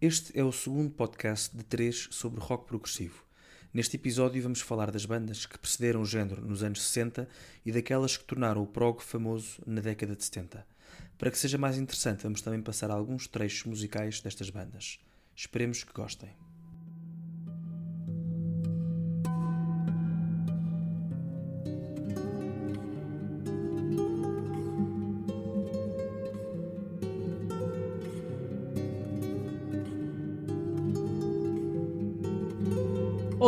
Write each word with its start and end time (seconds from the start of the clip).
Este 0.00 0.38
é 0.38 0.44
o 0.44 0.52
segundo 0.52 0.92
podcast 0.92 1.56
de 1.56 1.64
três 1.64 2.06
sobre 2.12 2.38
rock 2.40 2.68
progressivo. 2.68 3.24
Neste 3.74 3.96
episódio 3.96 4.40
vamos 4.40 4.60
falar 4.60 4.92
das 4.92 5.04
bandas 5.04 5.44
que 5.44 5.58
precederam 5.58 6.02
o 6.02 6.06
género 6.06 6.40
nos 6.46 6.62
anos 6.62 6.82
60 6.82 7.28
e 7.66 7.72
daquelas 7.72 8.16
que 8.16 8.22
tornaram 8.22 8.62
o 8.62 8.66
prog 8.68 9.02
famoso 9.02 9.60
na 9.66 9.80
década 9.80 10.14
de 10.14 10.22
70. 10.22 10.64
Para 11.18 11.32
que 11.32 11.38
seja 11.38 11.58
mais 11.58 11.76
interessante, 11.76 12.22
vamos 12.22 12.40
também 12.40 12.62
passar 12.62 12.92
alguns 12.92 13.26
trechos 13.26 13.64
musicais 13.64 14.20
destas 14.20 14.50
bandas. 14.50 15.00
Esperemos 15.34 15.82
que 15.82 15.92
gostem. 15.92 16.30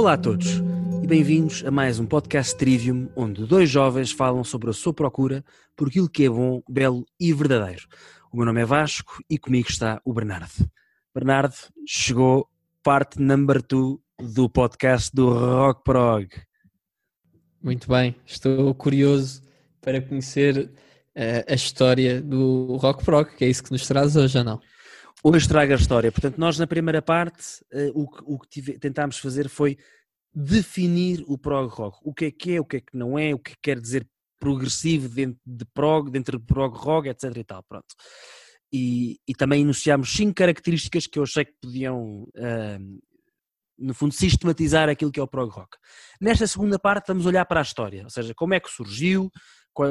Olá 0.00 0.14
a 0.14 0.16
todos 0.16 0.62
e 1.02 1.06
bem-vindos 1.06 1.62
a 1.62 1.70
mais 1.70 2.00
um 2.00 2.06
podcast 2.06 2.56
Trivium, 2.56 3.10
onde 3.14 3.44
dois 3.44 3.68
jovens 3.68 4.10
falam 4.10 4.42
sobre 4.42 4.70
a 4.70 4.72
sua 4.72 4.94
procura 4.94 5.44
por 5.76 5.88
aquilo 5.88 6.08
que 6.08 6.24
é 6.24 6.30
bom, 6.30 6.62
belo 6.66 7.04
e 7.20 7.34
verdadeiro. 7.34 7.86
O 8.32 8.38
meu 8.38 8.46
nome 8.46 8.62
é 8.62 8.64
Vasco 8.64 9.22
e 9.28 9.36
comigo 9.36 9.68
está 9.68 10.00
o 10.02 10.14
Bernardo. 10.14 10.66
Bernardo, 11.14 11.54
chegou 11.86 12.48
parte 12.82 13.20
number 13.20 13.60
two 13.60 14.00
do 14.18 14.48
podcast 14.48 15.14
do 15.14 15.34
Rock 15.34 15.84
Prog. 15.84 16.28
Muito 17.62 17.86
bem, 17.86 18.16
estou 18.24 18.74
curioso 18.74 19.42
para 19.82 20.00
conhecer 20.00 20.70
uh, 21.14 21.44
a 21.46 21.54
história 21.54 22.22
do 22.22 22.76
Rock 22.76 23.04
Prog, 23.04 23.36
que 23.36 23.44
é 23.44 23.48
isso 23.48 23.62
que 23.62 23.70
nos 23.70 23.86
traz 23.86 24.16
hoje, 24.16 24.38
ou 24.38 24.44
não? 24.44 24.60
Hoje 25.22 25.46
traga 25.46 25.74
a 25.74 25.76
história. 25.76 26.10
Portanto, 26.10 26.38
nós 26.38 26.58
na 26.58 26.66
primeira 26.66 27.02
parte 27.02 27.62
uh, 27.74 27.92
o 27.94 28.08
que, 28.08 28.22
o 28.24 28.38
que 28.38 28.48
tive, 28.48 28.78
tentámos 28.78 29.18
fazer 29.18 29.50
foi 29.50 29.76
definir 30.34 31.22
o 31.26 31.36
prog 31.36 31.68
rock. 31.68 31.98
O 32.02 32.14
que 32.14 32.24
é 32.26 32.30
que 32.30 32.54
é, 32.54 32.60
o 32.60 32.64
que 32.64 32.78
é 32.78 32.80
que 32.80 32.96
não 32.96 33.18
é, 33.18 33.34
o 33.34 33.38
que 33.38 33.54
quer 33.62 33.78
dizer 33.78 34.08
progressivo 34.38 35.10
dentro 35.10 35.38
de 35.44 35.66
prog, 35.74 36.10
dentro 36.10 36.38
de 36.38 36.46
prog 36.46 36.74
rock, 36.74 37.08
etc 37.10 37.36
e 37.36 37.44
tal, 37.44 37.62
pronto. 37.64 37.94
E, 38.72 39.18
e 39.28 39.34
também 39.34 39.60
enunciámos 39.60 40.10
cinco 40.10 40.34
características 40.36 41.06
que 41.06 41.18
eu 41.18 41.24
achei 41.24 41.44
que 41.44 41.54
podiam, 41.60 42.22
uh, 42.22 43.00
no 43.78 43.92
fundo, 43.92 44.14
sistematizar 44.14 44.88
aquilo 44.88 45.12
que 45.12 45.20
é 45.20 45.22
o 45.22 45.28
prog 45.28 45.50
rock. 45.50 45.76
Nesta 46.18 46.46
segunda 46.46 46.78
parte 46.78 47.08
vamos 47.08 47.26
olhar 47.26 47.44
para 47.44 47.60
a 47.60 47.62
história, 47.62 48.04
ou 48.04 48.10
seja, 48.10 48.32
como 48.34 48.54
é 48.54 48.60
que 48.60 48.70
surgiu, 48.70 49.30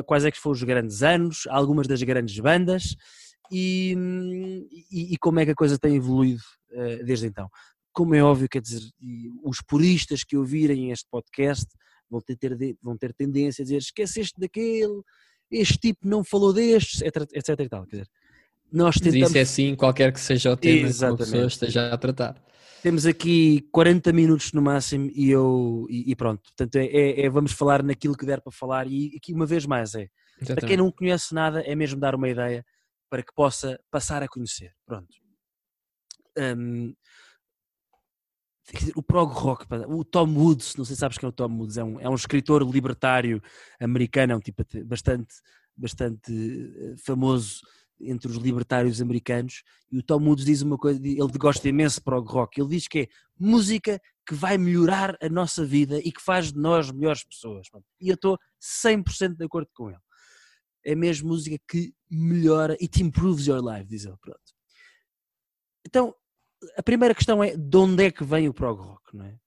quais 0.08 0.26
é 0.26 0.32
que 0.32 0.40
foram 0.40 0.56
os 0.56 0.64
grandes 0.64 1.04
anos, 1.04 1.46
algumas 1.50 1.86
das 1.86 2.02
grandes 2.02 2.40
bandas, 2.40 2.96
e, 3.52 3.96
e, 4.92 5.14
e, 5.14 5.18
como 5.18 5.40
é 5.40 5.46
que 5.46 5.52
a 5.52 5.56
coisa 5.56 5.78
tem 5.78 5.96
evoluído 5.96 6.42
uh, 6.72 7.06
desde 7.06 7.28
então. 7.28 7.50
Como 7.92 8.16
é 8.16 8.24
óbvio, 8.24 8.48
quer 8.48 8.62
dizer, 8.62 8.82
os 9.44 9.62
puristas 9.62 10.24
que 10.24 10.38
ouvirem 10.38 10.92
este 10.92 11.08
podcast 11.10 11.68
vão 12.10 12.22
ter, 12.22 12.36
ter, 12.36 12.78
vão 12.82 12.98
ter 12.98 13.14
tendência 13.14 13.62
a 13.62 13.66
dizer 13.66 13.78
esqueceste 13.78 14.40
daquele, 14.40 15.02
este 15.52 15.78
tipo 15.78 16.08
não 16.08 16.24
falou 16.24 16.54
destes, 16.54 17.02
etc, 17.02 17.28
etc 17.34 17.60
e 17.60 17.70
tal. 17.70 17.86
Quer 17.86 17.98
dizer, 17.98 18.10
nós 18.72 18.96
tentamos... 18.96 19.30
Isso 19.30 19.38
é 19.38 19.42
assim, 19.42 19.76
qualquer 19.76 20.14
que 20.14 20.20
seja 20.20 20.52
o 20.52 20.58
tema 20.58 20.88
Exatamente. 20.88 21.18
que 21.18 21.24
a 21.24 21.26
pessoa 21.26 21.48
esteja 21.48 21.94
a 21.94 21.98
tratar. 21.98 22.42
Temos 22.82 23.06
aqui 23.06 23.68
40 23.72 24.14
minutos 24.14 24.54
no 24.54 24.62
máximo 24.62 25.12
e 25.14 25.30
eu 25.30 25.86
e, 25.90 26.12
e 26.12 26.16
pronto. 26.16 26.42
Portanto, 26.44 26.76
é, 26.78 26.86
é, 26.86 27.26
é, 27.26 27.30
vamos 27.30 27.52
falar 27.52 27.84
naquilo 27.84 28.16
que 28.16 28.26
der 28.26 28.40
para 28.40 28.54
falar 28.54 28.88
e 28.88 29.18
aqui 29.18 29.34
uma 29.34 29.46
vez 29.46 29.66
mais 29.66 29.96
é. 29.96 30.08
Exatamente. 30.38 30.60
Para 30.60 30.68
quem 30.68 30.78
não 30.78 30.92
conhece 30.92 31.34
nada, 31.34 31.62
é 31.62 31.76
mesmo 31.76 32.00
dar 32.00 32.16
uma 32.16 32.30
ideia 32.30 32.66
para 33.10 33.24
que 33.24 33.34
possa 33.34 33.80
passar 33.90 34.22
a 34.24 34.28
conhecer. 34.28 34.74
Pronto. 34.86 35.10
Um, 36.38 36.94
o 38.96 39.02
prog 39.02 39.34
rock, 39.34 39.66
o 39.88 40.06
Tom 40.06 40.32
Woods, 40.36 40.76
não 40.76 40.86
sei 40.86 40.96
se 40.96 41.00
sabes 41.00 41.18
quem 41.18 41.26
é 41.26 41.30
o 41.30 41.34
Tom 41.34 41.52
Woods, 41.58 41.78
é 41.78 41.84
um, 41.84 42.00
é 42.00 42.08
um 42.08 42.14
escritor 42.14 42.62
libertário 42.62 43.42
americano, 43.80 44.34
é 44.34 44.36
um 44.36 44.40
tipo 44.40 44.64
bastante, 44.86 45.34
bastante 45.76 46.32
eh, 46.32 46.96
famoso 47.04 47.62
entre 48.00 48.30
os 48.30 48.38
libertários 48.38 49.02
americanos, 49.02 49.64
e 49.92 49.98
o 49.98 50.04
Tom 50.04 50.24
Woods 50.24 50.46
diz 50.46 50.62
uma 50.62 50.78
coisa, 50.78 51.02
ele 51.04 51.38
gosta 51.38 51.68
imenso 51.68 51.96
de 51.96 52.04
prog 52.04 52.30
rock, 52.30 52.62
ele 52.62 52.70
diz 52.70 52.88
que 52.88 53.00
é 53.00 53.08
música 53.38 54.00
que 54.26 54.36
vai 54.36 54.58
melhorar 54.58 55.18
a 55.20 55.28
nossa 55.28 55.66
vida 55.66 55.98
e 55.98 56.12
que 56.12 56.22
faz 56.22 56.54
de 56.54 56.60
nós 56.60 56.92
melhores 56.92 57.24
pessoas. 57.24 57.68
E 58.00 58.10
eu 58.10 58.16
estou 58.16 58.38
100% 58.62 59.36
de 59.36 59.46
acordo 59.46 59.70
com 59.74 59.90
ele 59.90 60.00
é 60.86 60.96
mesmo 60.96 61.30
música 61.30 61.58
que 61.68 61.94
melhora, 62.10 62.74
it 62.82 63.02
improves 63.02 63.48
your 63.48 63.62
life, 63.62 63.86
diz 63.86 64.06
ele. 64.06 64.18
Pronto. 64.22 64.40
Então, 65.86 66.16
a 66.78 66.84
primeira 66.84 67.16
questão 67.16 67.44
é 67.44 67.56
de 67.56 67.78
onde 67.78 68.06
é 68.06 68.12
que 68.12 68.24
vem 68.24 68.48
o 68.48 68.54
prog 68.54 68.82
rock, 68.82 69.16
não 69.16 69.26
é? 69.26 69.38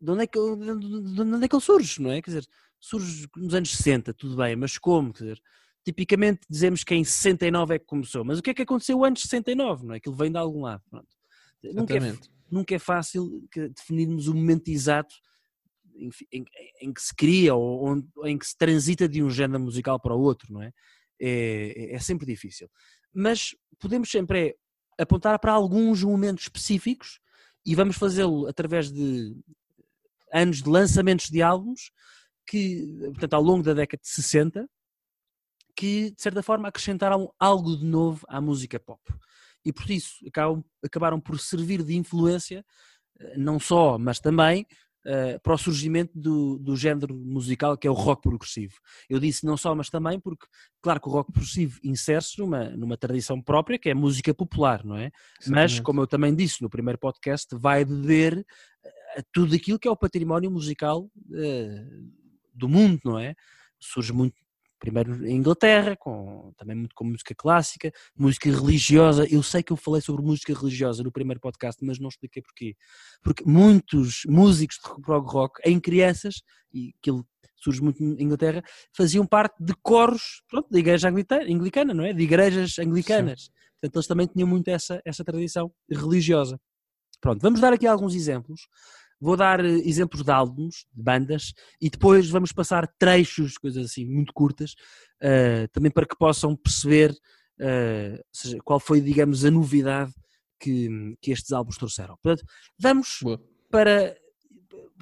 De 0.00 0.10
onde 0.10 0.22
é 0.24 0.26
que, 0.26 0.38
de 0.38 1.20
onde 1.22 1.44
é 1.44 1.48
que 1.48 1.54
ele 1.54 1.62
surge, 1.62 2.00
não 2.00 2.10
é? 2.10 2.20
Quer 2.20 2.30
dizer, 2.30 2.46
surge 2.78 3.28
nos 3.36 3.54
anos 3.54 3.70
60, 3.70 4.12
tudo 4.14 4.36
bem, 4.36 4.54
mas 4.54 4.78
como? 4.78 5.12
Quer 5.12 5.24
dizer, 5.24 5.42
tipicamente 5.84 6.40
dizemos 6.48 6.84
que 6.84 6.94
em 6.94 7.04
69 7.04 7.74
é 7.74 7.78
que 7.78 7.86
começou, 7.86 8.24
mas 8.24 8.38
o 8.38 8.42
que 8.42 8.50
é 8.50 8.54
que 8.54 8.62
aconteceu 8.62 9.04
antes 9.04 9.22
de 9.24 9.30
69, 9.30 9.86
não 9.86 9.94
é? 9.94 9.96
Aquilo 9.98 10.14
vem 10.14 10.30
de 10.30 10.38
algum 10.38 10.62
lado, 10.62 10.82
pronto. 10.90 11.08
Nunca 11.72 11.96
é, 11.96 12.18
nunca 12.50 12.74
é 12.74 12.78
fácil 12.78 13.42
definirmos 13.74 14.28
o 14.28 14.34
momento 14.34 14.68
exato 14.68 15.14
em, 15.94 16.10
em, 16.32 16.44
em, 16.82 16.92
que 16.92 17.02
se 17.02 17.14
cria 17.14 17.54
ou, 17.54 17.96
em 18.24 18.38
que 18.38 18.46
se 18.46 18.56
transita 18.56 19.08
de 19.08 19.22
um 19.22 19.30
género 19.30 19.60
musical 19.60 20.00
para 20.00 20.14
o 20.14 20.20
outro, 20.20 20.52
não 20.52 20.62
é? 20.62 20.72
É, 21.20 21.92
é, 21.92 21.94
é 21.94 21.98
sempre 21.98 22.26
difícil. 22.26 22.68
Mas 23.12 23.54
podemos 23.78 24.10
sempre 24.10 24.48
é, 24.48 25.02
apontar 25.02 25.38
para 25.38 25.52
alguns 25.52 26.02
momentos 26.02 26.44
específicos 26.44 27.20
e 27.64 27.74
vamos 27.74 27.96
fazê-lo 27.96 28.46
através 28.46 28.90
de 28.90 29.34
anos 30.32 30.62
de 30.62 30.68
lançamentos 30.68 31.30
de 31.30 31.40
álbuns 31.40 31.90
que, 32.46 32.84
portanto, 33.06 33.34
ao 33.34 33.42
longo 33.42 33.62
da 33.62 33.72
década 33.72 34.00
de 34.02 34.08
60, 34.08 34.68
que 35.76 36.10
de 36.10 36.22
certa 36.22 36.42
forma 36.42 36.68
acrescentaram 36.68 37.32
algo 37.38 37.76
de 37.76 37.84
novo 37.84 38.24
à 38.28 38.40
música 38.40 38.78
pop. 38.78 39.00
E 39.64 39.72
por 39.72 39.90
isso 39.90 40.16
acabaram 40.82 41.20
por 41.20 41.38
servir 41.40 41.82
de 41.82 41.96
influência, 41.96 42.64
eh, 43.18 43.38
não 43.38 43.58
só, 43.58 43.96
mas 43.98 44.20
também 44.20 44.66
uh, 45.06 45.40
para 45.40 45.54
o 45.54 45.58
surgimento 45.58 46.18
do, 46.18 46.58
do 46.58 46.76
género 46.76 47.14
musical 47.14 47.76
que 47.76 47.86
é 47.86 47.90
o 47.90 47.94
rock 47.94 48.22
progressivo. 48.22 48.74
Eu 49.08 49.18
disse 49.18 49.44
não 49.44 49.56
só, 49.56 49.74
mas 49.74 49.90
também 49.90 50.18
porque, 50.18 50.46
claro 50.82 51.00
que 51.00 51.08
o 51.08 51.12
rock 51.12 51.32
progressivo 51.32 51.78
insere-se 51.82 52.38
numa, 52.38 52.70
numa 52.70 52.96
tradição 52.96 53.40
própria 53.40 53.78
que 53.78 53.90
é 53.90 53.94
música 53.94 54.34
popular, 54.34 54.84
não 54.84 54.96
é? 54.96 55.10
Exatamente. 55.40 55.72
Mas, 55.72 55.80
como 55.80 56.00
eu 56.00 56.06
também 56.06 56.34
disse 56.34 56.62
no 56.62 56.70
primeiro 56.70 56.98
podcast, 56.98 57.54
vai 57.56 57.84
beber 57.84 58.44
a 59.16 59.22
tudo 59.32 59.54
aquilo 59.54 59.78
que 59.78 59.88
é 59.88 59.90
o 59.90 59.96
património 59.96 60.50
musical 60.50 61.02
uh, 61.02 62.12
do 62.52 62.68
mundo, 62.68 63.00
não 63.04 63.18
é? 63.18 63.34
Surge 63.78 64.12
muito 64.12 64.43
primeiro 64.84 65.26
em 65.26 65.36
Inglaterra, 65.36 65.96
com, 65.96 66.52
também 66.58 66.76
muito 66.76 66.94
com 66.94 67.04
música 67.04 67.34
clássica, 67.34 67.90
música 68.14 68.50
religiosa. 68.50 69.26
Eu 69.30 69.42
sei 69.42 69.62
que 69.62 69.72
eu 69.72 69.76
falei 69.78 70.02
sobre 70.02 70.22
música 70.22 70.52
religiosa 70.52 71.02
no 71.02 71.10
primeiro 71.10 71.40
podcast, 71.40 71.82
mas 71.82 71.98
não 71.98 72.08
expliquei 72.08 72.42
porquê. 72.42 72.76
Porque 73.22 73.42
muitos 73.46 74.22
músicos 74.26 74.76
de 74.76 75.02
prog 75.02 75.26
rock, 75.26 75.58
em 75.64 75.80
crianças, 75.80 76.42
e 76.72 76.92
aquilo 77.00 77.26
surge 77.56 77.80
muito 77.80 78.02
em 78.02 78.22
Inglaterra, 78.22 78.62
faziam 78.94 79.26
parte 79.26 79.56
de 79.58 79.72
coros 79.82 80.42
pronto, 80.50 80.68
da 80.70 80.78
igreja 80.78 81.08
anglicana, 81.08 81.94
não 81.94 82.04
é? 82.04 82.12
De 82.12 82.22
igrejas 82.22 82.78
anglicanas. 82.78 83.44
Sim. 83.44 83.50
Portanto, 83.80 83.96
eles 83.96 84.06
também 84.06 84.26
tinham 84.26 84.46
muito 84.46 84.68
essa, 84.68 85.00
essa 85.02 85.24
tradição 85.24 85.72
religiosa. 85.90 86.60
Pronto, 87.22 87.40
vamos 87.40 87.58
dar 87.58 87.72
aqui 87.72 87.86
alguns 87.86 88.14
exemplos 88.14 88.68
Vou 89.24 89.38
dar 89.38 89.64
eh, 89.64 89.80
exemplos 89.86 90.22
de 90.22 90.30
álbuns, 90.30 90.84
de 90.92 91.02
bandas, 91.02 91.54
e 91.80 91.88
depois 91.88 92.28
vamos 92.28 92.52
passar 92.52 92.86
trechos, 92.98 93.56
coisas 93.56 93.86
assim 93.86 94.04
muito 94.04 94.34
curtas, 94.34 94.74
uh, 95.22 95.66
também 95.72 95.90
para 95.90 96.04
que 96.04 96.14
possam 96.14 96.54
perceber 96.54 97.10
uh, 97.10 98.22
seja, 98.30 98.58
qual 98.62 98.78
foi, 98.78 99.00
digamos, 99.00 99.42
a 99.46 99.50
novidade 99.50 100.12
que, 100.60 101.16
que 101.22 101.30
estes 101.30 101.52
álbuns 101.52 101.78
trouxeram. 101.78 102.18
Portanto, 102.22 102.46
vamos 102.78 103.20
para, 103.70 104.14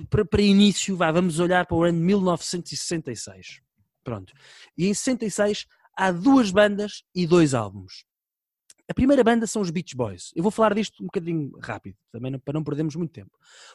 para, 0.09 0.25
para, 0.25 0.41
início, 0.41 0.97
vá, 0.97 1.11
vamos 1.11 1.41
olhar 1.41 1.67
para 1.67 1.77
o 1.77 1.83
ano 1.83 1.99
de 1.99 2.05
1966. 2.05 3.61
Pronto. 4.05 4.33
E 4.79 4.87
em 4.87 4.95
66 4.95 5.67
há 5.97 6.13
duas 6.13 6.53
bandas 6.53 7.03
e 7.13 7.27
dois 7.27 7.55
álbuns. 7.55 8.05
A 8.93 8.95
primeira 8.95 9.25
banda 9.25 9.47
são 9.47 9.63
os 9.63 9.71
Beach 9.71 9.97
Boys. 9.97 10.33
Eu 10.37 10.43
vou 10.43 10.53
falar 10.53 10.75
disto 10.75 11.03
um 11.03 11.07
bocadinho 11.07 11.51
rápido, 11.63 11.97
também 12.11 12.39
para 12.39 12.53
não 12.53 12.63
perdermos 12.63 12.95
muito 12.95 13.11
tempo. 13.11 13.31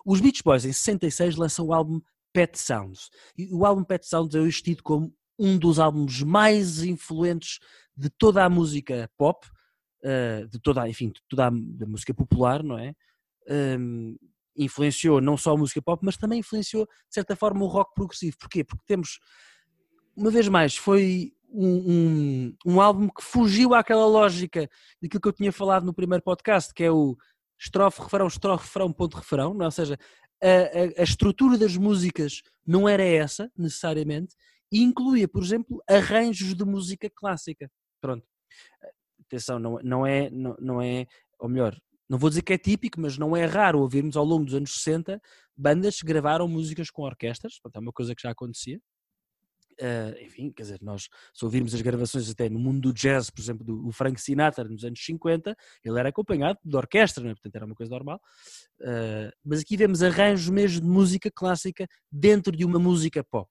Os 0.06 0.22
Beach 0.22 0.44
Boys, 0.44 0.64
em 0.64 0.72
66, 0.72 1.38
lançam 1.38 1.66
o 1.66 1.74
álbum 1.74 2.00
Pet 2.32 2.56
Sounds. 2.56 3.10
E 3.36 3.52
o 3.52 3.66
álbum 3.66 3.84
Pet 3.84 4.08
Sounds 4.08 4.36
é 4.36 4.48
tido 4.62 4.84
como 4.84 5.12
um 5.40 5.58
dos 5.58 5.80
álbuns 5.80 6.22
mais 6.22 6.84
influentes 6.84 7.58
de 7.98 8.12
toda 8.12 8.46
a 8.46 8.50
música 8.50 9.10
pop, 9.18 9.44
uh, 10.04 10.48
de 10.50 10.60
toda, 10.60 10.88
enfim, 10.88 11.08
de 11.08 11.20
toda 11.28 11.48
a, 11.48 11.52
música 11.52 12.14
popular, 12.14 12.62
não 12.62 12.78
é? 12.78 12.94
Um, 13.50 14.16
influenciou 14.56 15.20
não 15.20 15.36
só 15.36 15.54
a 15.54 15.58
música 15.58 15.82
pop, 15.82 16.06
mas 16.06 16.16
também 16.16 16.42
influenciou, 16.42 16.86
de 16.86 17.16
certa 17.16 17.36
forma, 17.36 17.66
o 17.66 17.68
rock 17.68 17.92
progressivo. 17.96 18.38
Porquê? 18.38 18.64
Porque 18.64 18.84
temos, 18.86 19.18
uma 20.16 20.30
vez 20.30 20.48
mais, 20.48 20.78
foi 20.78 21.34
um, 21.50 21.92
um, 21.92 22.56
um, 22.66 22.82
álbum 22.82 23.08
que 23.08 23.24
fugiu 23.24 23.74
àquela 23.74 24.06
lógica 24.06 24.70
daquilo 25.02 25.22
que 25.22 25.28
eu 25.28 25.34
tinha 25.34 25.52
falado 25.52 25.86
no 25.86 25.94
primeiro 25.94 26.24
podcast, 26.24 26.74
que 26.74 26.84
é 26.84 26.92
o 26.92 27.16
estrofe, 27.60 28.02
refrão, 28.02 28.28
estrofe, 28.28 28.66
refrão, 28.66 28.94
ponto, 28.94 29.18
refrão, 29.18 29.54
não? 29.54 29.64
É? 29.64 29.66
ou 29.66 29.72
seja, 29.72 29.98
a, 30.42 30.48
a, 30.48 31.02
a, 31.02 31.04
estrutura 31.04 31.58
das 31.58 31.76
músicas 31.76 32.42
não 32.66 32.88
era 32.88 33.04
essa, 33.04 33.52
necessariamente, 33.58 34.36
e 34.72 34.82
incluía, 34.82 35.28
por 35.28 35.44
exemplo, 35.44 35.82
arranjos 35.90 36.54
de 36.54 36.66
música 36.66 37.10
clássica. 37.10 37.70
Pronto. 38.02 38.26
Atenção, 39.26 39.60
não, 39.60 39.80
não, 39.84 40.06
é, 40.06 40.30
não, 40.30 40.56
não 40.60 40.82
é, 40.82 41.06
ou 41.40 41.50
melhor, 41.50 41.78
não 42.10 42.18
vou 42.18 42.30
dizer 42.30 42.42
que 42.42 42.54
é 42.54 42.58
típico, 42.58 43.02
mas 43.02 43.18
não 43.18 43.36
é 43.36 43.46
raro 43.46 43.82
ouvirmos 43.82 44.16
ao 44.16 44.24
longo 44.24 44.46
dos 44.46 44.54
anos 44.54 44.76
60 44.76 45.22
bandas 45.56 46.00
que 46.00 46.06
gravaram 46.06 46.48
músicas 46.48 46.90
com 46.90 47.02
orquestras, 47.02 47.60
é 47.74 47.80
uma 47.80 47.92
coisa 47.92 48.16
que 48.16 48.22
já 48.22 48.32
acontecia. 48.32 48.80
Uh, 49.80 50.24
enfim, 50.24 50.52
quer 50.52 50.64
dizer, 50.64 50.80
nós 50.82 51.08
se 51.34 51.46
ouvirmos 51.46 51.74
as 51.74 51.82
gravações 51.82 52.30
até 52.30 52.50
no 52.50 52.58
mundo 52.58 52.82
do 52.82 52.94
jazz, 52.94 53.30
por 53.30 53.42
exemplo, 53.42 53.64
do 53.64 53.92
Frank 53.92 54.20
Sinatra 54.20 54.68
nos 54.68 54.84
anos 54.84 55.04
50, 55.04 55.56
ele 55.84 56.00
era 56.00 56.10
acompanhado 56.10 56.58
de 56.64 56.76
orquestra, 56.76 57.24
é? 57.30 57.34
portanto 57.34 57.56
era 57.56 57.66
uma 57.66 57.76
coisa 57.76 57.92
normal. 57.92 58.20
Uh, 58.82 59.32
mas 59.46 59.62
aqui 59.62 59.78
vemos 59.78 60.02
arranjos 60.02 60.50
mesmo 60.50 60.82
de 60.82 60.88
música 60.88 61.30
clássica 61.30 61.88
dentro 62.12 62.56
de 62.56 62.66
uma 62.66 62.80
música 62.80 63.24
pop. 63.24 63.50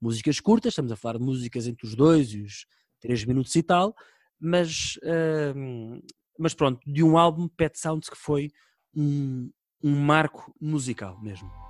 Músicas 0.00 0.40
curtas, 0.40 0.72
estamos 0.72 0.90
a 0.90 0.96
falar 0.96 1.18
de 1.18 1.24
músicas 1.24 1.66
entre 1.66 1.86
os 1.86 1.94
dois 1.94 2.32
e 2.32 2.42
os 2.42 2.66
três 3.00 3.24
minutos 3.24 3.54
e 3.54 3.62
tal, 3.62 3.94
mas 4.40 4.96
uh, 5.04 6.00
mas 6.40 6.54
pronto, 6.54 6.80
de 6.90 7.04
um 7.04 7.18
álbum 7.18 7.46
Pet 7.46 7.78
Sounds 7.78 8.08
que 8.08 8.16
foi 8.16 8.50
um, 8.96 9.50
um 9.84 9.94
marco 9.94 10.54
musical 10.58 11.20
mesmo. 11.20 11.69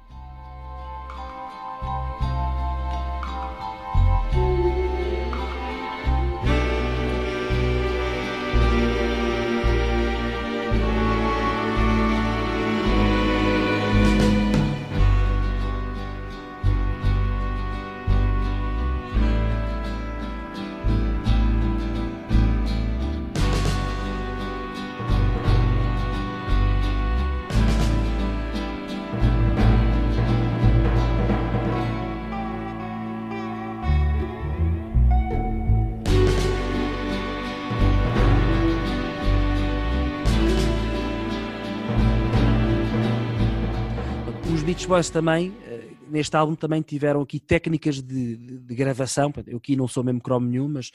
Beach 44.70 44.86
Boys 44.86 45.10
também, 45.10 45.52
eh, 45.64 45.96
neste 46.08 46.36
álbum 46.36 46.54
também 46.54 46.80
tiveram 46.80 47.22
aqui 47.22 47.40
técnicas 47.40 48.00
de, 48.00 48.36
de, 48.36 48.74
gravação, 48.76 49.32
eu 49.48 49.56
aqui 49.56 49.74
não 49.74 49.88
sou 49.88 50.04
mesmo 50.04 50.20
cromo 50.20 50.46
nenhum, 50.46 50.68
mas 50.68 50.92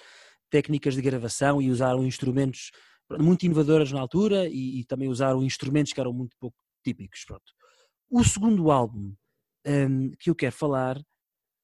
técnicas 0.49 0.95
de 0.95 1.01
gravação 1.01 1.61
e 1.61 1.69
usaram 1.69 2.05
instrumentos 2.05 2.71
muito 3.19 3.45
inovadoras 3.45 3.91
na 3.91 3.99
altura 3.99 4.47
e, 4.47 4.79
e 4.79 4.85
também 4.85 5.09
usaram 5.09 5.43
instrumentos 5.43 5.91
que 5.91 5.99
eram 5.99 6.13
muito 6.13 6.37
pouco 6.39 6.55
típicos. 6.85 7.25
Pronto. 7.25 7.51
O 8.09 8.23
segundo 8.23 8.71
álbum 8.71 9.13
um, 9.67 10.11
que 10.11 10.29
eu 10.29 10.35
quero 10.35 10.55
falar 10.55 10.97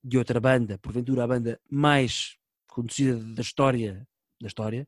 de 0.03 0.17
outra 0.17 0.41
banda, 0.41 0.77
porventura 0.79 1.23
a 1.23 1.27
banda 1.27 1.61
mais 1.69 2.35
conhecida 2.67 3.23
da 3.23 3.41
história, 3.41 4.05
da 4.41 4.47
história, 4.47 4.85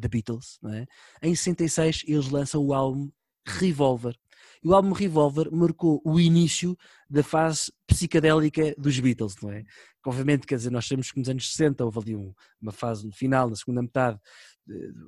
The 0.00 0.06
Beatles, 0.06 0.60
não 0.62 0.72
é? 0.72 0.86
em 1.20 1.34
66 1.34 2.04
eles 2.06 2.28
lançam 2.28 2.64
o 2.64 2.72
álbum 2.72 3.10
Revolver, 3.44 4.16
e 4.64 4.68
o 4.68 4.74
álbum 4.74 4.92
Revolver 4.92 5.52
marcou 5.52 6.00
o 6.04 6.18
início 6.18 6.76
da 7.08 7.22
fase 7.22 7.70
psicadélica 7.86 8.74
dos 8.78 8.98
Beatles, 8.98 9.36
não 9.42 9.50
é? 9.50 9.62
Que, 9.62 10.08
obviamente, 10.08 10.46
quer 10.46 10.56
dizer, 10.56 10.70
nós 10.70 10.86
sabemos 10.86 11.12
que 11.12 11.18
nos 11.18 11.28
anos 11.28 11.52
60 11.52 11.84
houve 11.84 11.98
ali 12.00 12.16
um, 12.16 12.32
uma 12.60 12.72
fase 12.72 13.06
no 13.06 13.12
final, 13.12 13.50
na 13.50 13.56
segunda 13.56 13.82
metade, 13.82 14.18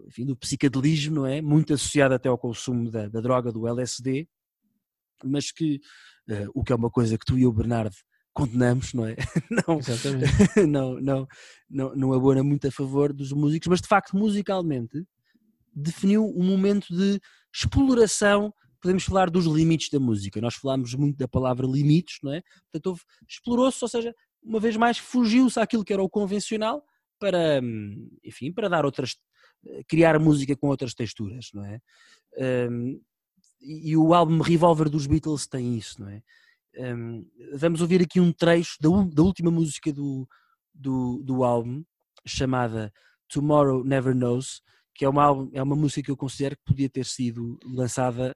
enfim, 0.06 0.26
do 0.26 0.36
psicadelismo, 0.36 1.16
não 1.16 1.26
é? 1.26 1.40
Muito 1.40 1.72
associado 1.72 2.14
até 2.14 2.28
ao 2.28 2.38
consumo 2.38 2.90
da, 2.90 3.08
da 3.08 3.20
droga 3.20 3.50
do 3.50 3.66
LSD, 3.66 4.28
mas 5.24 5.50
que, 5.50 5.80
uh, 6.28 6.50
o 6.54 6.62
que 6.62 6.72
é 6.72 6.76
uma 6.76 6.90
coisa 6.90 7.16
que 7.16 7.24
tu 7.24 7.38
e 7.38 7.46
o 7.46 7.52
Bernardo 7.52 7.96
condenamos, 8.34 8.92
não 8.92 9.06
é? 9.06 9.16
Não, 9.66 9.80
não, 10.68 11.00
não, 11.00 11.28
não, 11.70 11.96
não 11.96 12.12
abona 12.12 12.42
muito 12.42 12.68
a 12.68 12.70
favor 12.70 13.10
dos 13.14 13.32
músicos, 13.32 13.68
mas 13.68 13.80
de 13.80 13.88
facto, 13.88 14.14
musicalmente, 14.14 15.02
definiu 15.74 16.26
um 16.26 16.44
momento 16.44 16.94
de 16.94 17.18
exploração 17.54 18.52
podemos 18.80 19.04
falar 19.04 19.30
dos 19.30 19.46
limites 19.46 19.90
da 19.90 19.98
música. 19.98 20.40
Nós 20.40 20.54
falámos 20.54 20.94
muito 20.94 21.16
da 21.16 21.28
palavra 21.28 21.66
limites, 21.66 22.18
não 22.22 22.32
é? 22.32 22.42
Portanto, 22.70 23.00
explorou-se, 23.28 23.82
ou 23.82 23.88
seja, 23.88 24.14
uma 24.42 24.60
vez 24.60 24.76
mais 24.76 24.98
fugiu-se 24.98 25.58
àquilo 25.58 25.84
que 25.84 25.92
era 25.92 26.02
o 26.02 26.08
convencional 26.08 26.84
para, 27.18 27.60
hum, 27.62 28.08
enfim, 28.24 28.52
para 28.52 28.68
dar 28.68 28.84
outras, 28.84 29.16
eh, 29.66 29.82
criar 29.88 30.18
música 30.18 30.56
com 30.56 30.68
outras 30.68 30.94
texturas, 30.94 31.50
não 31.52 31.64
é? 31.64 31.80
Um, 32.70 33.00
e 33.60 33.96
o 33.96 34.14
álbum 34.14 34.40
Revolver 34.40 34.88
dos 34.88 35.06
Beatles 35.06 35.46
tem 35.46 35.76
isso, 35.76 36.00
não 36.00 36.08
é? 36.08 36.22
Um, 36.78 37.26
vamos 37.54 37.80
ouvir 37.80 38.02
aqui 38.02 38.20
um 38.20 38.32
trecho 38.32 38.76
da, 38.80 38.88
da 39.12 39.22
última 39.22 39.50
música 39.50 39.92
do, 39.92 40.28
do, 40.74 41.22
do 41.24 41.42
álbum, 41.42 41.82
chamada 42.26 42.92
Tomorrow 43.28 43.82
Never 43.82 44.14
Knows, 44.14 44.60
que 44.94 45.04
é 45.04 45.08
uma, 45.08 45.48
é 45.52 45.62
uma 45.62 45.76
música 45.76 46.02
que 46.02 46.10
eu 46.10 46.16
considero 46.16 46.56
que 46.56 46.64
podia 46.64 46.88
ter 46.88 47.04
sido 47.04 47.58
lançada 47.64 48.34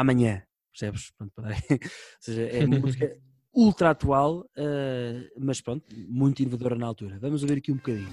amanhã, 0.00 0.42
percebes? 0.72 1.10
Pronto, 1.16 1.32
Ou 1.42 1.78
seja, 2.20 2.42
é 2.42 2.64
uma 2.64 2.78
música 2.78 3.16
ultra 3.52 3.90
atual, 3.90 4.40
uh, 4.56 5.28
mas 5.40 5.60
pronto, 5.60 5.84
muito 6.08 6.40
inovadora 6.40 6.76
na 6.76 6.86
altura. 6.86 7.18
Vamos 7.20 7.42
ouvir 7.42 7.58
aqui 7.58 7.72
um 7.72 7.76
bocadinho. 7.76 8.08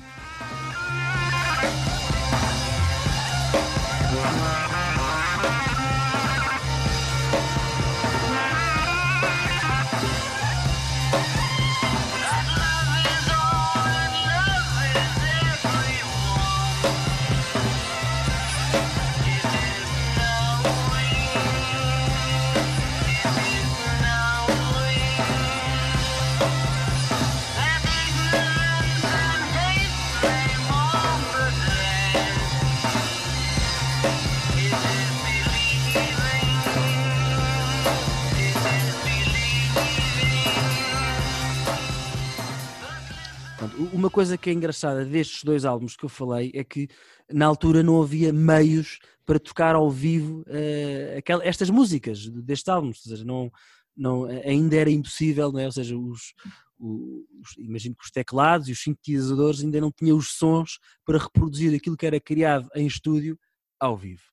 Uma 43.94 44.10
coisa 44.10 44.38
que 44.38 44.50
é 44.50 44.54
engraçada 44.54 45.06
destes 45.06 45.44
dois 45.44 45.66
álbuns 45.66 45.96
que 45.96 46.06
eu 46.06 46.10
falei 46.10 46.52
é 46.54 46.64
que 46.64 46.88
na 47.32 47.46
altura 47.46 47.84
não 47.84 48.02
havia 48.02 48.32
meios 48.32 49.00
para 49.26 49.40
tocar 49.40 49.76
ao 49.76 49.90
vivo 49.90 50.42
uh, 50.42 51.42
estas 51.44 51.70
músicas 51.70 52.28
destes 52.30 52.68
álbuns, 52.70 53.06
ou 53.06 53.12
seja, 53.12 53.26
não, 53.26 53.52
não, 53.96 54.26
ainda 54.26 54.76
era 54.76 54.90
impossível, 54.90 55.52
não 55.52 55.60
é? 55.60 55.66
ou 55.66 55.72
seja, 55.72 55.98
os, 55.98 56.34
os, 56.80 57.58
imagino 57.58 57.96
que 57.96 58.04
os 58.04 58.12
teclados 58.12 58.68
e 58.68 58.72
os 58.72 58.82
sintetizadores 58.82 59.62
ainda 59.62 59.82
não 59.82 59.92
tinham 59.92 60.18
os 60.18 60.38
sons 60.38 60.80
para 61.06 61.18
reproduzir 61.18 61.76
aquilo 61.76 61.98
que 61.98 62.06
era 62.06 62.20
criado 62.20 62.70
em 62.76 62.86
estúdio 62.86 63.38
ao 63.80 63.98
vivo. 63.98 64.24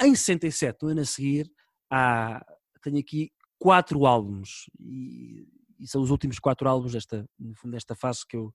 Em 0.00 0.14
67, 0.14 0.82
no 0.82 0.88
ano 0.88 1.00
a 1.00 1.04
seguir, 1.04 1.50
há, 1.90 2.44
tenho 2.82 2.98
aqui 2.98 3.30
quatro 3.58 4.06
álbuns 4.06 4.68
e, 4.78 5.46
e, 5.78 5.86
são 5.86 6.02
os 6.02 6.10
últimos 6.10 6.38
quatro 6.38 6.68
álbuns 6.68 6.92
desta, 6.92 7.26
no 7.38 7.54
fundo, 7.54 7.72
desta 7.72 7.94
fase 7.94 8.26
que 8.26 8.36
eu, 8.36 8.52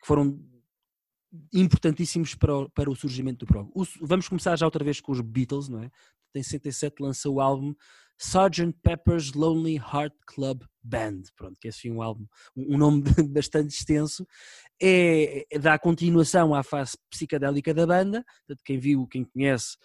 que 0.00 0.06
foram 0.06 0.38
importantíssimos 1.52 2.34
para 2.34 2.56
o, 2.56 2.70
para 2.70 2.90
o 2.90 2.96
surgimento 2.96 3.44
do 3.44 3.46
prog. 3.46 3.70
vamos 4.00 4.28
começar 4.28 4.56
já 4.56 4.66
outra 4.66 4.84
vez 4.84 5.00
com 5.00 5.12
os 5.12 5.20
Beatles, 5.20 5.68
não 5.68 5.82
é? 5.82 5.90
Em 6.36 6.42
67 6.42 7.00
lança 7.00 7.28
o 7.28 7.40
álbum 7.40 7.74
Sgt. 8.18 8.72
Pepper's 8.82 9.32
Lonely 9.32 9.76
Heart 9.76 10.14
Club 10.26 10.62
Band, 10.82 11.22
pronto, 11.36 11.58
que 11.60 11.68
é 11.68 11.70
assim 11.70 11.90
um 11.90 12.02
álbum, 12.02 12.26
um 12.56 12.76
nome 12.76 13.02
bastante 13.32 13.74
extenso, 13.74 14.26
é, 14.80 15.44
é 15.50 15.58
dá 15.58 15.78
continuação 15.78 16.54
à 16.54 16.62
fase 16.62 16.96
psicadélica 17.10 17.72
da 17.72 17.86
banda, 17.86 18.24
portanto, 18.46 18.62
quem 18.64 18.78
viu, 18.78 19.06
quem 19.06 19.24
conhece 19.24 19.76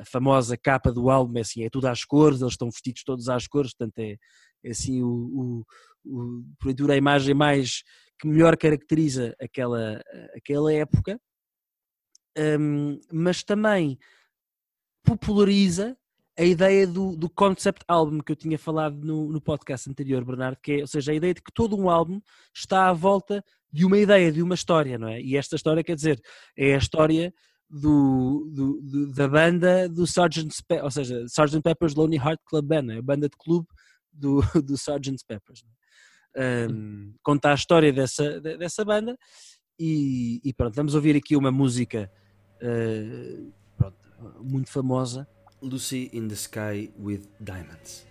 a 0.00 0.04
famosa 0.04 0.56
capa 0.56 0.90
do 0.90 1.10
álbum 1.10 1.36
é 1.38 1.42
assim, 1.42 1.62
é 1.62 1.70
tudo 1.70 1.86
às 1.86 2.04
cores, 2.04 2.40
eles 2.40 2.54
estão 2.54 2.70
vestidos 2.70 3.04
todos 3.04 3.28
às 3.28 3.46
cores, 3.46 3.74
portanto 3.74 3.98
é, 3.98 4.16
é 4.64 4.70
assim 4.70 5.02
o, 5.02 5.08
o, 5.08 5.66
o, 6.06 6.90
a 6.90 6.96
imagem 6.96 7.34
mais 7.34 7.82
que 8.18 8.26
melhor 8.26 8.56
caracteriza 8.56 9.34
aquela, 9.40 10.00
aquela 10.34 10.72
época, 10.72 11.20
um, 12.38 12.98
mas 13.12 13.42
também 13.42 13.98
populariza 15.04 15.96
a 16.38 16.44
ideia 16.44 16.86
do, 16.86 17.16
do 17.16 17.30
concept 17.30 17.82
album 17.88 18.20
que 18.20 18.30
eu 18.30 18.36
tinha 18.36 18.58
falado 18.58 18.96
no, 18.98 19.32
no 19.32 19.40
podcast 19.40 19.88
anterior, 19.88 20.22
Bernardo, 20.24 20.58
que 20.62 20.72
é, 20.72 20.80
ou 20.80 20.86
seja, 20.86 21.12
a 21.12 21.14
ideia 21.14 21.32
de 21.32 21.42
que 21.42 21.52
todo 21.52 21.76
um 21.76 21.88
álbum 21.88 22.20
está 22.54 22.88
à 22.88 22.92
volta 22.92 23.42
de 23.72 23.86
uma 23.86 23.98
ideia, 23.98 24.30
de 24.30 24.42
uma 24.42 24.54
história, 24.54 24.98
não 24.98 25.08
é? 25.08 25.20
E 25.20 25.36
esta 25.36 25.56
história, 25.56 25.82
quer 25.82 25.94
dizer, 25.94 26.20
é 26.56 26.74
a 26.74 26.78
história 26.78 27.32
do, 27.68 28.50
do, 28.52 28.80
do 28.82 29.12
da 29.12 29.26
banda 29.26 29.88
do 29.88 30.04
Sgt. 30.04 30.62
Pe 30.68 30.80
ou 30.80 30.90
seja, 30.90 31.24
Sgt. 31.24 31.62
Pepper's 31.62 31.94
Lonely 31.94 32.18
Heart 32.18 32.40
Club 32.44 32.66
Band, 32.66 32.92
é? 32.92 32.98
a 32.98 33.02
banda 33.02 33.28
de 33.28 33.36
clube 33.36 33.66
do, 34.12 34.40
do 34.62 34.74
Sgt. 34.74 35.24
Pepper's. 35.26 35.62
É? 35.64 35.85
Um, 36.36 37.14
conta 37.22 37.50
a 37.50 37.54
história 37.54 37.92
dessa, 37.92 38.40
dessa 38.40 38.84
banda 38.84 39.16
e, 39.78 40.40
e, 40.44 40.52
pronto, 40.52 40.74
vamos 40.74 40.94
ouvir 40.94 41.16
aqui 41.16 41.34
uma 41.34 41.50
música 41.50 42.10
uh, 42.62 43.52
pronto, 43.76 43.96
muito 44.42 44.70
famosa 44.70 45.26
Lucy 45.62 46.10
in 46.12 46.28
the 46.28 46.34
Sky 46.34 46.92
with 46.98 47.22
Diamonds. 47.40 48.06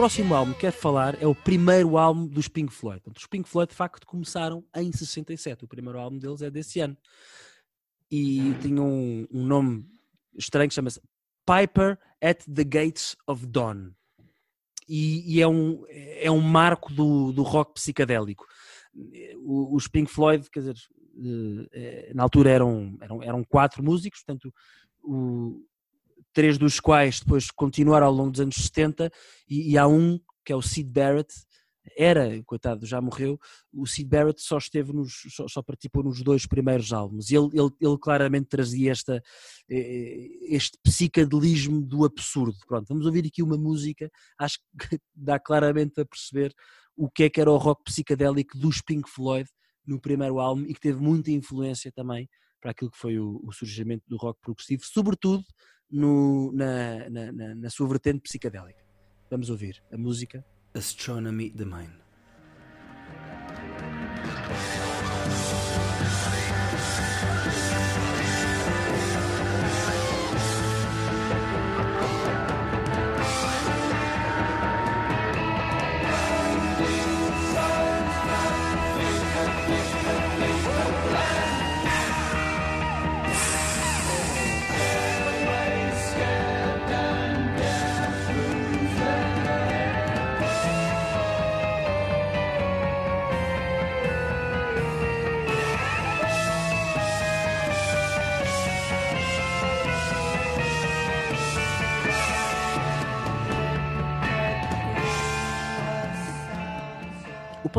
Próximo 0.00 0.34
álbum 0.34 0.54
que 0.54 0.60
quero 0.60 0.76
falar 0.76 1.22
é 1.22 1.26
o 1.26 1.34
primeiro 1.34 1.98
álbum 1.98 2.26
dos 2.26 2.48
Pink 2.48 2.72
Floyd. 2.72 3.02
Os 3.14 3.26
Pink 3.26 3.46
Floyd 3.46 3.68
de 3.68 3.76
facto 3.76 4.06
começaram 4.06 4.64
em 4.74 4.90
67. 4.90 5.66
O 5.66 5.68
primeiro 5.68 5.98
álbum 5.98 6.18
deles 6.18 6.40
é 6.40 6.50
desse 6.50 6.80
ano. 6.80 6.96
E 8.10 8.54
tinha 8.62 8.80
um, 8.80 9.28
um 9.30 9.44
nome 9.44 9.84
estranho 10.34 10.70
que 10.70 10.74
chama-se 10.74 10.98
Piper 11.44 11.98
at 12.18 12.42
the 12.46 12.64
Gates 12.64 13.14
of 13.26 13.46
Dawn 13.46 13.90
e, 14.88 15.36
e 15.36 15.42
é, 15.42 15.46
um, 15.46 15.84
é 15.90 16.30
um 16.30 16.40
marco 16.40 16.94
do, 16.94 17.30
do 17.30 17.42
rock 17.42 17.74
psicadélico. 17.74 18.46
Os 19.44 19.86
Pink 19.86 20.10
Floyd, 20.10 20.48
quer 20.48 20.60
dizer, 20.60 20.76
eh, 21.74 22.10
na 22.14 22.22
altura 22.22 22.48
eram, 22.48 22.96
eram, 23.02 23.22
eram 23.22 23.44
quatro 23.44 23.84
músicos, 23.84 24.22
portanto, 24.24 24.50
o, 25.02 25.62
três 26.32 26.58
dos 26.58 26.80
quais 26.80 27.20
depois 27.20 27.50
continuaram 27.50 28.06
ao 28.06 28.12
longo 28.12 28.30
dos 28.30 28.40
anos 28.40 28.56
70, 28.56 29.10
e, 29.48 29.72
e 29.72 29.78
há 29.78 29.86
um 29.86 30.18
que 30.44 30.52
é 30.52 30.56
o 30.56 30.62
Sid 30.62 30.90
Barrett, 30.90 31.32
era, 31.96 32.42
coitado, 32.44 32.86
já 32.86 33.00
morreu, 33.00 33.38
o 33.72 33.86
Sid 33.86 34.08
Barrett 34.08 34.40
só 34.40 34.58
esteve 34.58 34.92
nos, 34.92 35.12
só, 35.30 35.48
só 35.48 35.62
participou 35.62 36.02
nos 36.02 36.22
dois 36.22 36.46
primeiros 36.46 36.92
álbuns, 36.92 37.30
ele, 37.30 37.48
ele, 37.52 37.70
ele 37.80 37.98
claramente 37.98 38.48
trazia 38.48 38.92
esta, 38.92 39.22
eh, 39.68 40.28
este 40.42 40.78
psicadelismo 40.82 41.80
do 41.80 42.04
absurdo. 42.04 42.56
Pronto, 42.66 42.86
vamos 42.88 43.06
ouvir 43.06 43.26
aqui 43.26 43.42
uma 43.42 43.56
música, 43.56 44.10
acho 44.38 44.58
que 44.78 44.98
dá 45.14 45.38
claramente 45.38 46.00
a 46.00 46.04
perceber 46.04 46.54
o 46.96 47.10
que 47.10 47.24
é 47.24 47.30
que 47.30 47.40
era 47.40 47.50
o 47.50 47.56
rock 47.56 47.82
psicadélico 47.84 48.58
dos 48.58 48.80
Pink 48.82 49.08
Floyd 49.08 49.48
no 49.86 50.00
primeiro 50.00 50.38
álbum 50.38 50.62
e 50.62 50.74
que 50.74 50.80
teve 50.80 51.00
muita 51.00 51.30
influência 51.30 51.90
também 51.90 52.28
para 52.60 52.72
aquilo 52.72 52.90
que 52.90 52.98
foi 52.98 53.18
o, 53.18 53.40
o 53.44 53.52
surgimento 53.52 54.04
do 54.08 54.16
rock 54.16 54.40
progressivo, 54.40 54.82
sobretudo 54.84 55.44
no, 55.90 56.52
na, 56.52 57.08
na, 57.10 57.32
na, 57.32 57.54
na 57.54 57.70
sua 57.70 57.88
vertente 57.88 58.20
psicadélica. 58.20 58.80
Vamos 59.30 59.50
ouvir 59.50 59.82
a 59.92 59.96
música 59.96 60.44
Astronomy 60.74 61.50
the 61.50 61.64
Mind. 61.64 62.09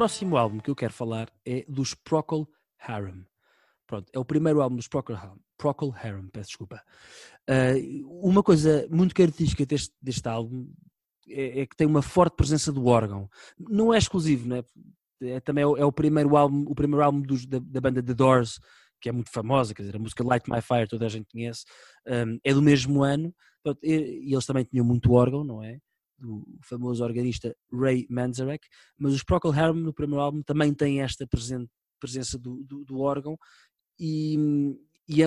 Próximo 0.01 0.35
álbum 0.35 0.57
que 0.57 0.71
eu 0.71 0.75
quero 0.75 0.91
falar 0.91 1.31
é 1.45 1.63
dos 1.69 1.93
Procol 1.93 2.49
Harum. 2.79 3.23
Pronto, 3.85 4.09
é 4.11 4.17
o 4.17 4.25
primeiro 4.25 4.59
álbum 4.59 4.75
dos 4.75 4.87
Procol 4.87 5.15
Harum. 5.15 5.37
Procol 5.55 5.93
Harum, 5.93 6.27
peço 6.29 6.47
desculpa. 6.47 6.81
Uh, 7.47 8.27
uma 8.27 8.41
coisa 8.41 8.87
muito 8.89 9.13
característica 9.13 9.63
deste, 9.63 9.93
deste 10.01 10.27
álbum 10.27 10.67
é, 11.29 11.61
é, 11.61 11.65
que 11.67 11.75
tem 11.75 11.85
uma 11.85 12.01
forte 12.01 12.35
presença 12.35 12.71
do 12.71 12.87
órgão. 12.87 13.29
Não 13.59 13.93
é 13.93 13.99
exclusivo, 13.99 14.49
né? 14.49 14.63
é 15.21 15.39
também 15.39 15.61
é 15.61 15.67
o, 15.67 15.77
é 15.77 15.85
o 15.85 15.91
primeiro 15.91 16.35
álbum, 16.35 16.65
o 16.67 16.73
primeiro 16.73 17.05
álbum 17.05 17.21
dos, 17.21 17.45
da, 17.45 17.59
da, 17.59 17.79
banda 17.79 18.01
The 18.01 18.15
Doors, 18.15 18.59
que 18.99 19.07
é 19.07 19.11
muito 19.11 19.29
famosa, 19.29 19.75
quer 19.75 19.83
dizer, 19.83 19.97
a 19.97 19.99
música 19.99 20.23
Light 20.23 20.49
My 20.49 20.63
Fire 20.63 20.87
toda 20.87 21.05
a 21.05 21.09
gente 21.09 21.29
conhece, 21.31 21.63
um, 22.07 22.39
é 22.43 22.55
do 22.55 22.61
mesmo 22.63 23.03
ano, 23.03 23.31
e, 23.83 24.29
e 24.29 24.33
eles 24.33 24.47
também 24.47 24.63
tinham 24.63 24.83
muito 24.83 25.13
órgão, 25.13 25.43
não 25.43 25.63
é? 25.63 25.77
Do 26.21 26.45
famoso 26.63 27.03
organista 27.03 27.55
Ray 27.73 28.05
Manzarek, 28.09 28.67
mas 28.97 29.13
os 29.13 29.23
Procol 29.23 29.51
Harum 29.51 29.73
no 29.73 29.93
primeiro 29.93 30.21
álbum 30.21 30.41
também 30.43 30.73
têm 30.73 31.01
esta 31.01 31.27
presença 31.27 32.37
do, 32.37 32.63
do, 32.63 32.85
do 32.85 32.99
órgão 32.99 33.37
e, 33.99 34.35
e, 35.07 35.23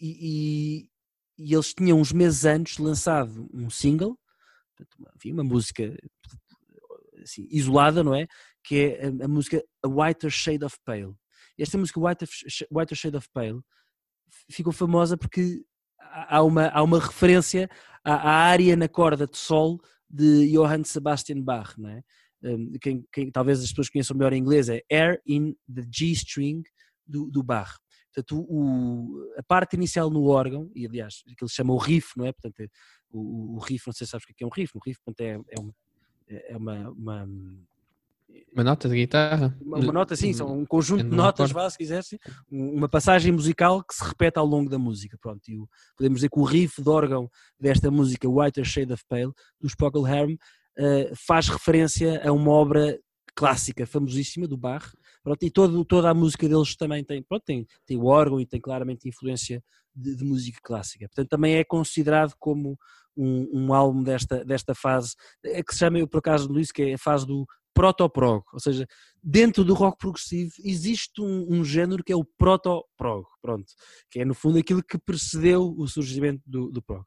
e, 0.00 0.88
e, 1.38 1.54
eles 1.54 1.74
tinham 1.74 2.00
uns 2.00 2.12
meses 2.12 2.44
antes 2.44 2.78
lançado 2.78 3.48
um 3.52 3.68
single, 3.68 4.18
enfim, 5.16 5.32
uma 5.32 5.44
música 5.44 5.96
assim, 7.22 7.46
isolada, 7.50 8.02
não 8.02 8.14
é? 8.14 8.26
Que 8.64 8.76
é 8.76 9.06
a, 9.06 9.24
a, 9.24 9.28
música 9.28 9.62
A 9.82 9.88
Whiter 9.88 10.30
Shade 10.30 10.64
of 10.64 10.76
Pale. 10.84 11.14
Esta 11.58 11.76
música 11.76 12.00
Whiter, 12.00 12.28
Whiter 12.70 12.96
Shade 12.96 13.16
of 13.16 13.28
Pale 13.32 13.60
ficou 14.50 14.72
famosa 14.72 15.16
porque 15.16 15.64
há 16.12 16.42
uma, 16.42 16.68
há 16.68 16.82
uma 16.82 16.98
referência 16.98 17.68
à, 18.04 18.14
à 18.14 18.30
área 18.30 18.76
na 18.76 18.88
corda 18.88 19.26
de 19.26 19.36
sol 19.36 19.80
de 20.08 20.50
Johann 20.52 20.84
Sebastian 20.84 21.42
Bach, 21.42 21.74
não 21.78 21.90
é? 21.90 22.02
Um, 22.42 22.72
quem, 22.80 23.04
quem, 23.12 23.30
talvez 23.30 23.60
as 23.60 23.70
pessoas 23.70 23.90
conheçam 23.90 24.16
melhor 24.16 24.32
em 24.32 24.38
inglês 24.38 24.68
é 24.68 24.80
Air 24.90 25.20
in 25.26 25.56
the 25.72 25.82
G-string 25.90 26.62
do, 27.06 27.28
do 27.30 27.42
Bach. 27.42 27.76
Portanto, 28.14 28.46
o, 28.48 29.32
a 29.36 29.42
parte 29.42 29.74
inicial 29.74 30.08
no 30.08 30.24
órgão, 30.26 30.70
e 30.74 30.86
aliás, 30.86 31.22
que 31.24 31.44
ele 31.44 31.50
chama 31.50 31.72
o 31.72 31.78
riff, 31.78 32.16
não 32.16 32.26
é? 32.26 32.32
Portanto, 32.32 32.70
o, 33.10 33.56
o 33.56 33.58
riff, 33.58 33.86
não 33.86 33.92
sei 33.92 34.06
se 34.06 34.12
sabes 34.12 34.24
o 34.24 34.28
que 34.28 34.42
é, 34.42 34.44
é 34.44 34.46
um 34.46 34.50
riff, 34.50 34.76
um 34.76 34.80
riff 34.84 35.00
portanto, 35.04 35.20
é, 35.20 35.40
é, 36.28 36.52
é 36.52 36.56
uma, 36.56 36.90
uma 36.90 37.28
uma 38.52 38.64
nota 38.64 38.88
de 38.88 38.94
guitarra? 38.94 39.56
Uma, 39.60 39.78
uma 39.78 39.92
nota, 39.92 40.16
sim, 40.16 40.32
são 40.32 40.58
um 40.58 40.66
conjunto 40.66 41.04
de 41.04 41.14
notas, 41.14 41.50
vá, 41.50 41.68
se 41.68 41.78
quiser, 41.78 42.02
sim. 42.02 42.18
uma 42.50 42.88
passagem 42.88 43.32
musical 43.32 43.82
que 43.84 43.94
se 43.94 44.04
repete 44.04 44.38
ao 44.38 44.46
longo 44.46 44.68
da 44.70 44.78
música. 44.78 45.16
Pronto, 45.20 45.48
e 45.48 45.56
o, 45.56 45.68
podemos 45.96 46.18
dizer 46.18 46.30
que 46.30 46.38
o 46.38 46.44
riff 46.44 46.82
de 46.82 46.88
órgão 46.88 47.30
desta 47.58 47.90
música, 47.90 48.28
Whiter 48.28 48.64
Shade 48.64 48.92
of 48.92 49.02
Pale, 49.08 49.32
dos 49.60 49.74
Procol 49.74 50.06
Harum, 50.06 50.34
uh, 50.34 51.16
faz 51.26 51.48
referência 51.48 52.20
a 52.26 52.32
uma 52.32 52.50
obra 52.50 52.98
clássica, 53.34 53.86
famosíssima, 53.86 54.48
do 54.48 54.56
Bach. 54.56 54.92
Pronto, 55.22 55.42
e 55.44 55.50
todo, 55.50 55.84
toda 55.84 56.10
a 56.10 56.14
música 56.14 56.48
deles 56.48 56.74
também 56.74 57.04
tem, 57.04 57.22
pronto, 57.22 57.44
tem, 57.44 57.66
tem 57.86 57.96
o 57.96 58.06
órgão 58.06 58.40
e 58.40 58.46
tem 58.46 58.60
claramente 58.60 59.08
influência 59.08 59.62
de, 59.94 60.16
de 60.16 60.24
música 60.24 60.58
clássica. 60.62 61.06
Portanto, 61.08 61.28
também 61.28 61.54
é 61.54 61.64
considerado 61.64 62.34
como 62.38 62.76
um, 63.16 63.48
um 63.52 63.74
álbum 63.74 64.02
desta, 64.02 64.44
desta 64.44 64.74
fase, 64.74 65.14
é 65.44 65.62
que 65.62 65.72
se 65.72 65.80
chama, 65.80 65.98
eu 65.98 66.08
por 66.08 66.18
acaso, 66.18 66.48
Luís, 66.48 66.70
que 66.70 66.82
é 66.82 66.94
a 66.94 66.98
fase 66.98 67.26
do 67.26 67.46
proto-prog, 67.78 68.44
ou 68.52 68.58
seja, 68.58 68.88
dentro 69.22 69.62
do 69.64 69.72
rock 69.72 69.98
progressivo 69.98 70.50
existe 70.64 71.22
um, 71.22 71.46
um 71.48 71.64
género 71.64 72.02
que 72.02 72.12
é 72.12 72.16
o 72.16 72.24
proto-prog, 72.24 73.24
pronto, 73.40 73.72
que 74.10 74.18
é 74.18 74.24
no 74.24 74.34
fundo 74.34 74.58
aquilo 74.58 74.82
que 74.82 74.98
precedeu 74.98 75.76
o 75.78 75.86
surgimento 75.86 76.42
do, 76.44 76.72
do 76.72 76.82
prog. 76.82 77.04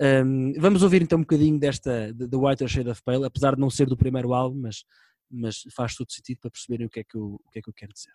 Um, 0.00 0.54
vamos 0.58 0.82
ouvir 0.82 1.02
então 1.02 1.18
um 1.18 1.22
bocadinho 1.22 1.56
desta 1.56 2.12
The 2.12 2.36
Whiter 2.36 2.66
Shade 2.66 2.90
of 2.90 3.00
Pale, 3.04 3.24
apesar 3.24 3.54
de 3.54 3.60
não 3.60 3.70
ser 3.70 3.86
do 3.86 3.96
primeiro 3.96 4.34
álbum, 4.34 4.62
mas, 4.62 4.84
mas 5.30 5.62
faz 5.72 5.94
todo 5.94 6.10
sentido 6.10 6.40
para 6.40 6.50
perceberem 6.50 6.86
o 6.86 6.90
que 6.90 6.98
é 6.98 7.04
que 7.04 7.16
eu, 7.16 7.34
o 7.34 7.50
que 7.52 7.60
é 7.60 7.62
que 7.62 7.70
eu 7.70 7.74
quero 7.74 7.92
dizer. 7.92 8.10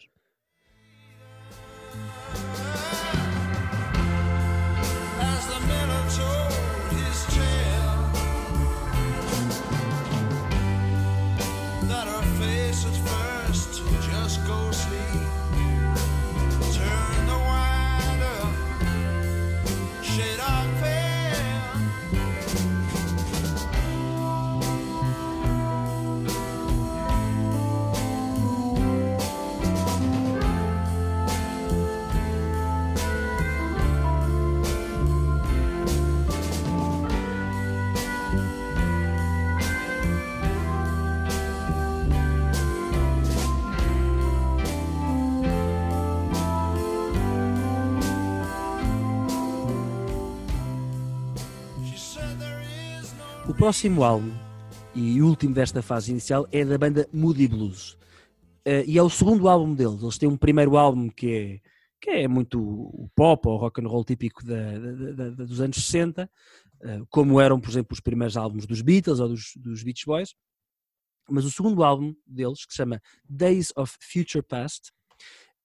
Próximo 53.54 54.04
álbum 54.04 54.32
e 54.94 55.22
último 55.22 55.54
desta 55.54 55.82
fase 55.82 56.12
inicial 56.12 56.48
é 56.52 56.66
da 56.66 56.78
banda 56.78 57.08
Moody 57.14 57.48
Blues. 57.48 57.94
Uh, 58.68 58.84
e 58.86 58.98
é 58.98 59.02
o 59.02 59.10
segundo 59.10 59.48
álbum 59.48 59.74
deles. 59.74 60.02
Eles 60.02 60.18
têm 60.18 60.28
um 60.28 60.36
primeiro 60.36 60.76
álbum 60.76 61.10
que 61.10 61.32
é, 61.32 61.62
que 62.02 62.10
é 62.10 62.28
muito 62.28 62.60
o 62.60 63.10
pop 63.16 63.48
ou 63.48 63.58
rock 63.58 63.82
and 63.82 63.88
roll 63.88 64.04
típico 64.04 64.44
da, 64.46 64.78
da, 64.78 65.30
da, 65.30 65.46
dos 65.46 65.62
anos 65.62 65.78
60, 65.78 66.24
uh, 66.24 66.88
eh, 66.88 67.02
como 67.10 67.40
eram, 67.40 67.60
por 67.60 67.70
exemplo, 67.70 67.94
os 67.94 68.02
primeiros 68.02 68.36
álbuns 68.36 68.66
dos 68.66 68.82
Beatles 68.82 69.20
ou 69.20 69.30
dos, 69.30 69.54
dos 69.56 69.82
Beach 69.82 70.06
Boys. 70.06 70.36
Mas 71.30 71.46
o 71.46 71.52
segundo 71.52 71.84
álbum 71.84 72.14
deles, 72.26 72.66
que 72.66 72.74
se 72.74 72.78
chama 72.78 73.02
Days 73.30 73.72
of 73.76 73.96
Future 74.02 74.44
Past, 74.44 74.92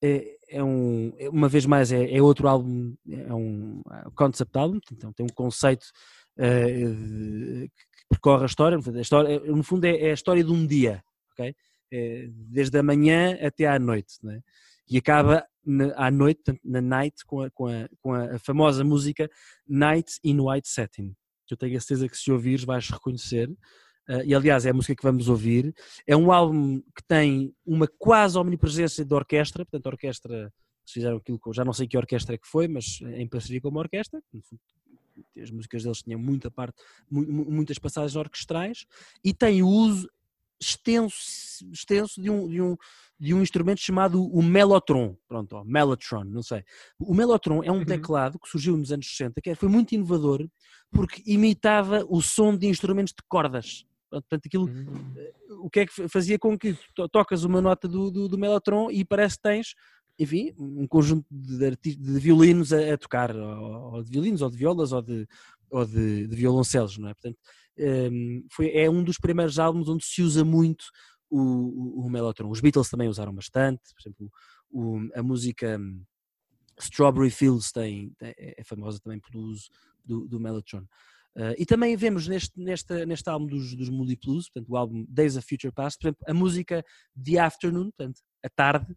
é, 0.02 0.36
é 0.48 0.62
um, 0.62 1.12
é, 1.16 1.28
uma 1.28 1.48
vez 1.48 1.64
mais, 1.64 1.92
é, 1.92 2.12
é 2.12 2.20
outro 2.20 2.48
álbum, 2.48 2.94
é 3.08 3.32
um 3.32 3.80
concept 4.16 4.58
álbum, 4.58 4.80
então 4.92 5.12
tem 5.12 5.24
um 5.24 5.34
conceito 5.34 5.86
uh, 6.38 7.68
que 7.68 8.08
percorre 8.08 8.44
a 8.44 8.46
história. 8.46 8.78
A 8.78 9.00
história 9.00 9.40
no 9.40 9.62
fundo, 9.62 9.84
é, 9.84 9.96
é, 9.96 10.10
a 10.10 10.14
história 10.14 10.44
de 10.44 10.50
um 10.50 10.66
dia, 10.66 11.02
ok? 11.32 11.54
É, 11.92 12.28
desde 12.30 12.78
a 12.78 12.82
manhã 12.82 13.38
até 13.46 13.66
à 13.66 13.78
noite, 13.78 14.14
é? 14.28 14.40
E 14.88 14.98
acaba 14.98 15.46
na, 15.64 15.94
à 15.96 16.10
noite, 16.10 16.58
na 16.64 16.80
night, 16.80 17.24
com 17.24 17.42
a, 17.42 17.50
com, 17.50 17.66
a, 17.66 17.88
com 18.00 18.12
a 18.12 18.38
famosa 18.38 18.82
música 18.84 19.30
Night 19.66 20.18
in 20.24 20.40
White 20.40 20.68
Satin, 20.68 21.14
que 21.46 21.54
eu 21.54 21.56
tenho 21.56 21.76
a 21.76 21.80
certeza 21.80 22.08
que 22.08 22.16
se 22.16 22.30
ouvires 22.30 22.64
vais 22.64 22.88
reconhecer. 22.90 23.48
Uh, 24.08 24.24
e 24.24 24.34
aliás 24.34 24.66
é 24.66 24.70
a 24.70 24.74
música 24.74 24.96
que 24.96 25.02
vamos 25.02 25.28
ouvir. 25.28 25.72
É 26.06 26.16
um 26.16 26.32
álbum 26.32 26.80
que 26.80 27.02
tem 27.06 27.54
uma 27.64 27.86
quase 27.98 28.36
omnipresença 28.36 29.04
de 29.04 29.14
orquestra, 29.14 29.64
portanto, 29.64 29.86
a 29.86 29.90
orquestra 29.90 30.52
fizeram 30.84 31.16
aquilo 31.16 31.40
já 31.54 31.64
não 31.64 31.72
sei 31.72 31.86
que 31.86 31.96
orquestra 31.96 32.34
é 32.34 32.38
que 32.38 32.46
foi, 32.46 32.68
mas 32.68 33.00
em 33.02 33.26
parceria 33.28 33.60
com 33.60 33.68
uma 33.68 33.80
orquestra, 33.80 34.20
as 35.38 35.50
músicas 35.50 35.83
deles 35.83 36.02
tinham 36.02 36.21
muita 36.21 36.50
parte, 36.50 36.83
muitas 37.11 37.79
passagens 37.79 38.17
orquestrais 38.17 38.87
e 39.25 39.33
tem 39.33 39.62
o 39.62 39.69
uso 39.69 40.09
extenso, 40.62 41.69
extenso 41.73 42.23
de, 42.23 42.30
um, 42.30 42.49
de, 42.49 42.63
um, 42.63 42.76
de 43.19 43.35
um 43.35 43.43
instrumento 43.43 43.80
chamado 43.80 44.25
o 44.25 44.43
Mellotron, 44.43 45.17
pronto, 45.26 45.56
ó, 45.56 45.65
Mellotron, 45.65 46.25
não 46.25 46.43
sei. 46.43 46.63
O 46.99 47.15
Mellotron 47.15 47.63
é 47.65 47.73
um 47.73 47.78
uhum. 47.78 47.85
teclado 47.85 48.39
que 48.39 48.49
surgiu 48.49 48.76
nos 48.76 48.93
anos 48.93 49.08
60, 49.08 49.41
que 49.41 49.54
foi 49.54 49.69
muito 49.69 49.93
inovador 49.93 50.49
porque 50.91 51.23
imitava 51.26 52.04
o 52.08 52.23
som 52.23 52.56
de 52.56 52.69
instrumentos 52.69 53.13
de 53.13 53.23
cordas. 53.28 53.85
Portanto, 54.08 54.47
aquilo, 54.47 54.67
uhum. 54.67 55.15
o 55.63 55.71
que 55.71 55.80
é 55.80 55.87
que 55.87 56.08
fazia 56.08 56.39
com 56.39 56.56
que 56.56 56.78
tocas 57.11 57.45
uma 57.45 57.61
nota 57.61 57.89
do, 57.89 58.11
do, 58.11 58.28
do 58.28 58.39
Mellotron 58.39 58.91
e 58.91 59.04
parece 59.04 59.37
que 59.37 59.43
tens 59.43 59.75
enfim, 60.18 60.52
um 60.58 60.86
conjunto 60.86 61.26
de, 61.30 61.76
de 61.76 62.20
violinos 62.20 62.72
a, 62.72 62.94
a 62.94 62.98
tocar, 62.98 63.34
ou, 63.34 63.94
ou, 63.94 64.02
de 64.02 64.10
violinos, 64.10 64.42
ou 64.42 64.50
de 64.50 64.56
violas, 64.56 64.92
ou 64.92 65.02
de, 65.02 65.26
ou 65.70 65.84
de, 65.84 66.26
de 66.26 66.36
violoncelos, 66.36 66.98
não 66.98 67.08
é? 67.08 67.14
Portanto, 67.14 67.38
um, 67.78 68.46
foi, 68.50 68.70
é 68.70 68.88
um 68.90 69.02
dos 69.02 69.18
primeiros 69.18 69.58
álbuns 69.58 69.88
onde 69.88 70.04
se 70.04 70.22
usa 70.22 70.44
muito 70.44 70.84
o, 71.30 71.40
o, 71.40 72.06
o 72.06 72.10
Mellotron. 72.10 72.50
Os 72.50 72.60
Beatles 72.60 72.90
também 72.90 73.08
usaram 73.08 73.34
bastante, 73.34 73.82
por 73.94 74.02
exemplo, 74.02 74.30
o, 74.70 74.98
a 75.14 75.22
música 75.22 75.78
hum, 75.78 76.02
Strawberry 76.78 77.30
Fields 77.30 77.72
tem, 77.72 78.12
é, 78.20 78.60
é 78.60 78.64
famosa 78.64 79.00
também 79.00 79.18
pelo 79.20 79.44
uso 79.44 79.68
do, 80.04 80.28
do 80.28 80.38
Mellotron. 80.38 80.86
Uh, 81.34 81.56
e 81.56 81.64
também 81.64 81.96
vemos 81.96 82.28
neste, 82.28 82.60
neste, 82.60 83.06
neste 83.06 83.26
álbum 83.30 83.46
dos, 83.46 83.75
dos 83.75 83.88
Moody 83.88 84.18
Blues, 84.22 84.50
portanto, 84.50 84.68
o 84.70 84.76
álbum 84.76 85.06
Days 85.08 85.34
of 85.36 85.46
Future 85.48 85.72
Past, 85.72 85.98
por 85.98 86.08
exemplo, 86.08 86.25
a 86.28 86.34
música 86.34 86.84
The 87.25 87.38
Afternoon, 87.38 87.90
portanto, 87.90 88.20
a 88.42 88.50
tarde, 88.50 88.94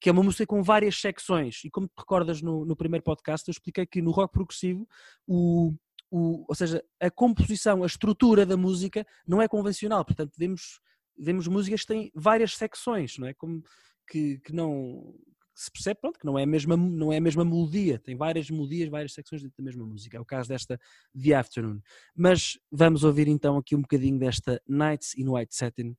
que 0.00 0.08
é 0.08 0.12
uma 0.12 0.22
música 0.22 0.46
com 0.46 0.62
várias 0.62 1.00
secções. 1.00 1.62
E 1.64 1.70
como 1.70 1.88
te 1.88 1.98
recordas 1.98 2.40
no, 2.40 2.64
no 2.64 2.76
primeiro 2.76 3.04
podcast, 3.04 3.48
eu 3.48 3.52
expliquei 3.52 3.86
que 3.86 4.00
no 4.00 4.10
rock 4.10 4.32
progressivo, 4.32 4.88
o, 5.26 5.74
o, 6.10 6.44
ou 6.48 6.54
seja, 6.54 6.82
a 7.00 7.10
composição, 7.10 7.82
a 7.82 7.86
estrutura 7.86 8.46
da 8.46 8.56
música 8.56 9.06
não 9.26 9.42
é 9.42 9.48
convencional. 9.48 10.04
Portanto, 10.04 10.32
vemos, 10.38 10.80
vemos 11.18 11.46
músicas 11.48 11.80
que 11.80 11.88
têm 11.88 12.12
várias 12.14 12.54
secções, 12.54 13.18
não 13.18 13.26
é? 13.26 13.34
Como 13.34 13.62
que, 14.08 14.38
que 14.38 14.52
não 14.52 15.14
se 15.58 15.72
percebe 15.72 16.00
pronto, 16.00 16.20
que 16.20 16.24
não 16.24 16.38
é, 16.38 16.44
a 16.44 16.46
mesma, 16.46 16.76
não 16.76 17.12
é 17.12 17.16
a 17.16 17.20
mesma 17.20 17.44
melodia, 17.44 17.98
tem 17.98 18.14
várias 18.14 18.48
melodias, 18.48 18.88
várias 18.88 19.12
secções 19.12 19.42
da 19.42 19.50
mesma 19.58 19.84
música. 19.84 20.16
É 20.16 20.20
o 20.20 20.24
caso 20.24 20.48
desta 20.48 20.78
The 21.20 21.34
Afternoon. 21.34 21.80
Mas 22.14 22.56
vamos 22.70 23.02
ouvir 23.02 23.26
então 23.26 23.56
aqui 23.56 23.74
um 23.74 23.80
bocadinho 23.80 24.20
desta 24.20 24.62
Nights 24.68 25.16
in 25.18 25.28
White 25.28 25.56
Satin, 25.56 25.96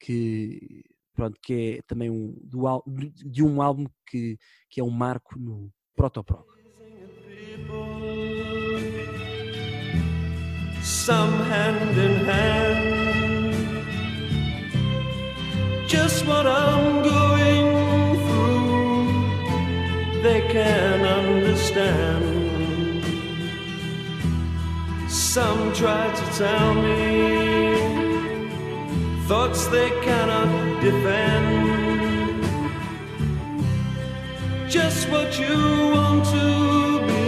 que 0.00 0.82
pronto, 1.16 1.36
que 1.42 1.78
é 1.78 1.82
também 1.86 2.10
um, 2.10 2.36
do, 2.42 2.66
de 3.24 3.42
um 3.42 3.60
álbum 3.62 3.86
que, 4.06 4.38
que 4.70 4.80
é 4.80 4.84
um 4.84 4.90
marco 4.90 5.38
no 5.38 5.72
Protoprog. 5.96 6.44
Some 10.82 11.32
hand 11.50 11.98
in 11.98 12.24
hand 12.24 12.96
Just 15.88 16.26
what 16.26 16.46
I'm 16.46 17.02
going 17.02 18.16
through 18.26 19.12
They 20.22 20.42
can 20.52 21.00
understand 21.04 22.24
Some 25.08 25.72
try 25.72 26.12
to 26.12 26.24
tell 26.38 26.74
me 26.74 27.75
thoughts 29.28 29.66
they 29.66 29.90
cannot 30.02 30.80
defend. 30.80 31.46
Just 34.68 35.10
what 35.10 35.36
you 35.36 35.56
want 35.94 36.24
to 36.26 37.00
be, 37.08 37.26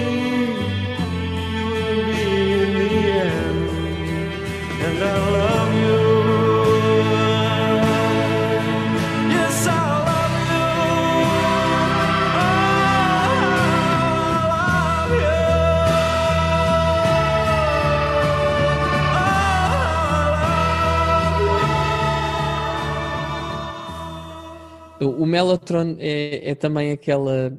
you 1.54 1.64
will 1.72 2.06
be 2.06 2.52
in 2.62 2.72
the 2.78 2.94
end. 3.26 3.70
And 4.86 4.98
I 5.02 5.30
love 5.30 5.57
O 25.18 25.26
Mellotron 25.26 25.96
é, 25.98 26.50
é 26.50 26.54
também 26.54 26.92
aquela. 26.92 27.56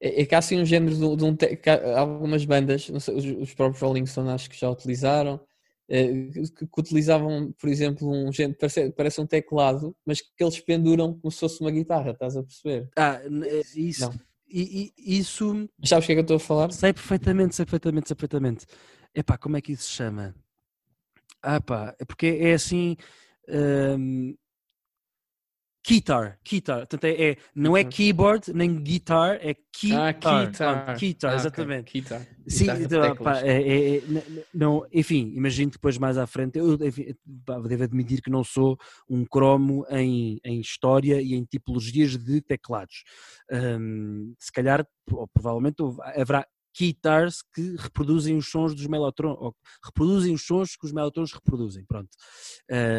É, 0.00 0.22
é 0.22 0.26
que 0.26 0.34
há 0.34 0.38
assim 0.38 0.60
um 0.60 0.64
género 0.64 0.94
de, 0.94 1.16
de 1.16 1.24
um. 1.24 1.36
Te, 1.36 1.60
algumas 1.96 2.44
bandas, 2.44 2.90
sei, 3.00 3.14
os, 3.14 3.24
os, 3.24 3.54
próprios 3.54 3.82
Rolling 3.82 4.06
Stones 4.06 4.32
acho 4.32 4.50
que 4.50 4.58
já 4.58 4.70
utilizaram, 4.70 5.40
é, 5.88 6.06
que, 6.06 6.66
que, 6.66 6.80
utilizavam, 6.80 7.52
por 7.58 7.68
exemplo, 7.68 8.08
um 8.08 8.32
género, 8.32 8.58
parece, 8.58 8.90
parece 8.90 9.20
um 9.20 9.26
teclado, 9.26 9.96
mas 10.04 10.20
que 10.20 10.42
eles 10.42 10.60
penduram 10.60 11.14
como 11.14 11.30
se 11.30 11.40
fosse 11.40 11.60
uma 11.60 11.70
guitarra, 11.70 12.10
estás 12.10 12.36
a 12.36 12.42
perceber? 12.42 12.88
Ah, 12.96 13.20
eh, 13.22 13.62
isso. 13.74 14.12
E, 14.48 14.92
e, 14.96 15.18
isso. 15.18 15.68
Sabes 15.84 16.04
o 16.04 16.06
que 16.06 16.12
é 16.12 16.14
que 16.16 16.20
eu 16.20 16.22
estou 16.22 16.36
a 16.36 16.40
falar? 16.40 16.72
Sei 16.72 16.92
perfeitamente, 16.92 17.54
sei 17.54 17.64
perfeitamente, 17.64 18.08
sei 18.08 18.16
perfeitamente. 18.16 18.66
Epá, 19.14 19.38
como 19.38 19.56
é 19.56 19.60
que 19.60 19.72
isso 19.72 19.84
se 19.84 19.92
chama? 19.92 20.34
Ah 21.42 21.60
pá, 21.60 21.94
é 21.98 22.04
porque 22.04 22.38
é 22.40 22.52
assim. 22.54 22.96
Hum, 23.48 24.34
Guitar, 25.86 26.36
guitar. 26.44 26.78
Portanto, 26.78 27.04
é, 27.04 27.30
é, 27.30 27.36
não 27.54 27.76
é 27.76 27.84
keyboard 27.84 28.52
nem 28.52 28.82
guitar, 28.82 29.38
é 29.40 29.54
guitar. 29.80 30.00
Ah, 30.00 30.12
guitar. 30.12 30.96
guitar, 30.98 31.32
ah, 31.32 31.36
exatamente. 31.36 31.90
Okay. 31.90 32.00
Guitar. 32.00 32.26
Sim, 32.48 32.66
então, 32.82 33.14
pá, 33.14 33.40
é, 33.40 33.62
é, 33.62 33.96
é 33.98 34.02
não, 34.52 34.84
enfim, 34.92 35.32
imagino 35.36 35.70
depois 35.70 35.96
mais 35.96 36.18
à 36.18 36.26
frente, 36.26 36.58
eu 36.58 36.74
enfim, 36.74 37.14
devo 37.24 37.84
admitir 37.84 38.20
que 38.20 38.30
não 38.30 38.42
sou 38.42 38.76
um 39.08 39.24
cromo 39.24 39.86
em, 39.90 40.40
em 40.44 40.60
história 40.60 41.22
e 41.22 41.34
em 41.34 41.44
tipologias 41.44 42.16
de 42.16 42.40
teclados. 42.40 43.04
Se 44.40 44.50
calhar, 44.52 44.84
ou 45.12 45.28
provavelmente, 45.28 45.76
haverá 46.16 46.44
guitars 46.76 47.42
que 47.54 47.76
reproduzem 47.76 48.36
os 48.36 48.50
sons 48.50 48.74
dos 48.74 48.86
melotrons, 48.86 49.36
ou 49.38 49.56
reproduzem 49.84 50.34
os 50.34 50.44
sons 50.44 50.76
que 50.76 50.84
os 50.84 50.92
melotrons 50.92 51.32
reproduzem, 51.32 51.84
pronto. 51.86 52.10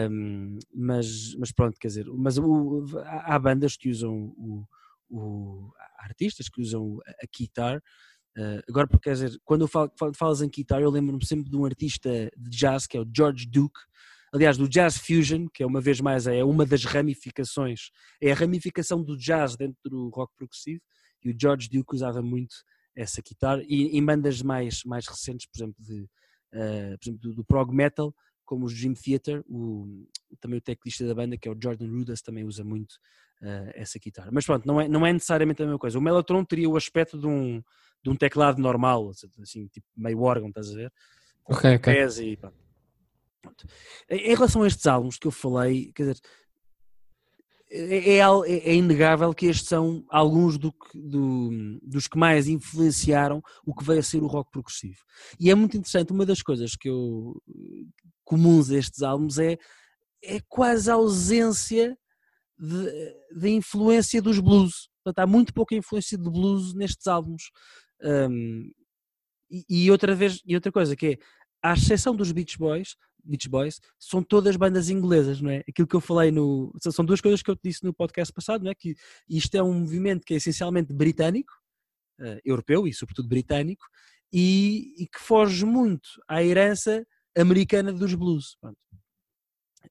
Um, 0.10 0.58
mas, 0.74 1.36
mas 1.36 1.52
pronto, 1.52 1.78
quer 1.80 1.90
dizer, 1.90 2.06
mas 2.08 2.38
o, 2.38 2.86
há 3.06 3.38
bandas 3.38 3.78
que 3.78 3.90
usam 3.90 4.34
o, 4.38 4.66
o 5.10 5.72
artistas 6.00 6.50
que 6.50 6.62
usam 6.62 7.00
a 7.06 7.38
guitar. 7.38 7.78
Uh, 8.38 8.62
agora, 8.70 8.88
quer 9.02 9.14
dizer, 9.14 9.40
quando 9.44 9.62
eu 9.62 9.68
falo, 9.68 9.92
falas 10.16 10.42
em 10.42 10.50
guitar, 10.50 10.82
eu 10.82 10.90
lembro-me 10.90 11.26
sempre 11.26 11.50
de 11.50 11.56
um 11.56 11.66
artista 11.66 12.10
de 12.38 12.50
jazz 12.50 12.88
que 12.88 12.98
é 12.98 13.02
o 13.02 13.10
George 13.16 13.48
Duke, 13.48 13.80
aliás, 14.34 14.58
do 14.58 14.68
Jazz 14.68 14.98
Fusion, 14.98 15.48
que 15.54 15.64
é 15.64 15.66
uma 15.66 15.82
vez 15.82 16.02
mais 16.02 16.28
é 16.28 16.44
uma 16.44 16.66
das 16.66 16.84
ramificações, 16.84 17.90
é 18.22 18.32
a 18.32 18.36
ramificação 18.36 19.02
do 19.04 19.18
jazz 19.18 19.56
dentro 19.56 19.78
do 19.86 20.10
rock 20.10 20.34
progressivo, 20.36 20.82
e 21.24 21.32
o 21.32 21.36
George 21.40 21.70
Duke 21.70 21.96
usava 21.96 22.22
muito 22.22 22.56
essa 22.98 23.22
guitarra 23.22 23.62
e 23.68 23.96
em 23.98 24.04
bandas 24.04 24.42
mais, 24.42 24.84
mais 24.84 25.08
recentes, 25.08 25.46
por 25.46 25.58
exemplo, 25.60 25.76
de, 25.80 26.02
uh, 26.54 26.98
por 26.98 27.04
exemplo 27.04 27.22
do, 27.22 27.36
do, 27.36 27.46
prog 27.46 27.72
metal, 27.72 28.14
como 28.44 28.66
os 28.66 28.74
Dream 28.74 28.96
Theater, 28.96 29.44
o, 29.48 30.08
também 30.42 30.58
o 30.58 30.62
teclista 30.62 31.06
da 31.06 31.14
banda, 31.14 31.38
que 31.38 31.48
é 31.48 31.52
o 31.52 31.58
Jordan 31.62 31.88
Rudess, 31.88 32.24
também 32.24 32.44
usa 32.44 32.64
muito 32.64 32.94
uh, 33.42 33.72
essa 33.76 34.00
guitarra. 34.00 34.30
Mas 34.34 34.46
pronto, 34.46 34.66
não 34.66 34.82
é, 34.82 34.88
não 34.88 35.06
é 35.06 35.14
necessariamente 35.14 35.62
a 35.62 35.66
mesma 35.66 35.78
coisa. 35.78 36.00
O 36.00 36.02
Mellotron 36.02 36.44
teria 36.44 36.68
o 36.68 36.76
aspecto 36.76 37.20
de 37.20 37.28
um, 37.28 37.62
de 38.04 38.10
um 38.10 38.16
teclado 38.16 38.60
normal, 38.60 39.12
assim, 39.42 39.68
tipo 39.68 39.86
meio 39.96 40.22
órgão, 40.22 40.50
estás 40.50 40.72
a 40.72 40.76
ver? 40.76 40.92
Ok, 41.46 41.76
ok. 41.76 41.94
E, 41.94 42.38
pronto. 43.42 43.68
Em 44.10 44.36
relação 44.36 44.64
a 44.64 44.68
estes 44.68 44.88
álbuns 44.88 45.20
que 45.20 45.28
eu 45.28 45.32
falei, 45.32 45.92
quer 45.94 46.04
dizer, 46.04 46.20
é, 47.70 48.18
é, 48.18 48.20
é, 48.20 48.76
inegável 48.76 49.34
que 49.34 49.48
estes 49.48 49.68
são 49.68 50.06
alguns 50.10 50.58
do 50.58 50.72
que, 50.72 50.98
do, 50.98 51.80
dos 51.82 52.08
que 52.08 52.18
mais 52.18 52.48
influenciaram 52.48 53.42
o 53.66 53.76
que 53.76 53.84
veio 53.84 54.00
a 54.00 54.04
ser 54.04 54.24
o 54.24 54.28
rock 54.28 54.52
progressivo. 54.52 55.00
E 55.40 55.52
é 55.52 55.56
muito 55.56 55.76
interessante, 55.76 56.14
uma 56.14 56.26
das 56.26 56.42
coisas 56.42 56.76
que 56.76 56.90
eu 56.90 57.42
comuns 58.24 58.70
a 58.72 58.78
estes 58.78 59.02
álbuns 59.02 59.38
é, 59.38 59.58
é 60.24 60.40
quase 60.48 60.90
a 60.90 60.96
ausência 60.96 61.98
de 62.60 63.50
influência 63.50 64.22
dos 64.22 64.40
blues. 64.40 64.90
Portanto, 65.04 65.20
há 65.20 65.28
muito 65.28 65.54
pouca 65.54 65.76
influência 65.76 66.18
de 66.18 66.30
blues 66.30 66.74
nestes 66.74 67.08
álbuns. 67.08 67.52
Um, 68.02 68.72
e, 69.50 69.64
e, 69.70 69.92
outra 69.92 70.16
vez, 70.16 70.42
e 70.46 70.56
outra 70.56 70.72
coisa 70.72 70.96
que 70.96 71.08
é, 71.08 71.18
à 71.62 71.74
exceção 71.74 72.16
dos 72.16 72.32
Beach 72.32 72.58
Boys, 72.58 72.96
Beach 73.28 73.50
Boys, 73.50 73.80
são 74.00 74.24
todas 74.24 74.56
bandas 74.56 74.90
inglesas, 74.90 75.42
não 75.42 75.50
é? 75.50 75.64
Aquilo 75.68 75.88
que 75.88 75.96
eu 75.96 76.02
falei 76.02 76.32
no. 76.32 76.74
São 76.80 77.06
duas 77.06 77.22
coisas 77.22 77.42
que 77.42 77.50
eu 77.50 77.56
te 77.56 77.62
disse 77.64 77.84
no 77.84 77.94
podcast 77.94 78.34
passado, 78.34 78.64
não 78.64 78.72
é? 78.72 78.76
Que 78.76 78.96
isto 79.30 79.56
é 79.56 79.62
um 79.62 79.74
movimento 79.74 80.26
que 80.26 80.34
é 80.34 80.38
essencialmente 80.38 80.94
britânico, 80.94 81.54
uh, 82.20 82.40
europeu 82.46 82.88
e 82.88 82.94
sobretudo 82.94 83.28
britânico, 83.28 83.86
e, 84.32 84.94
e, 84.98 85.08
que 85.08 85.20
foge 85.20 85.66
muito 85.66 86.10
à 86.28 86.44
herança 86.44 87.06
americana 87.38 87.94
dos 87.94 88.14
blues. 88.14 88.58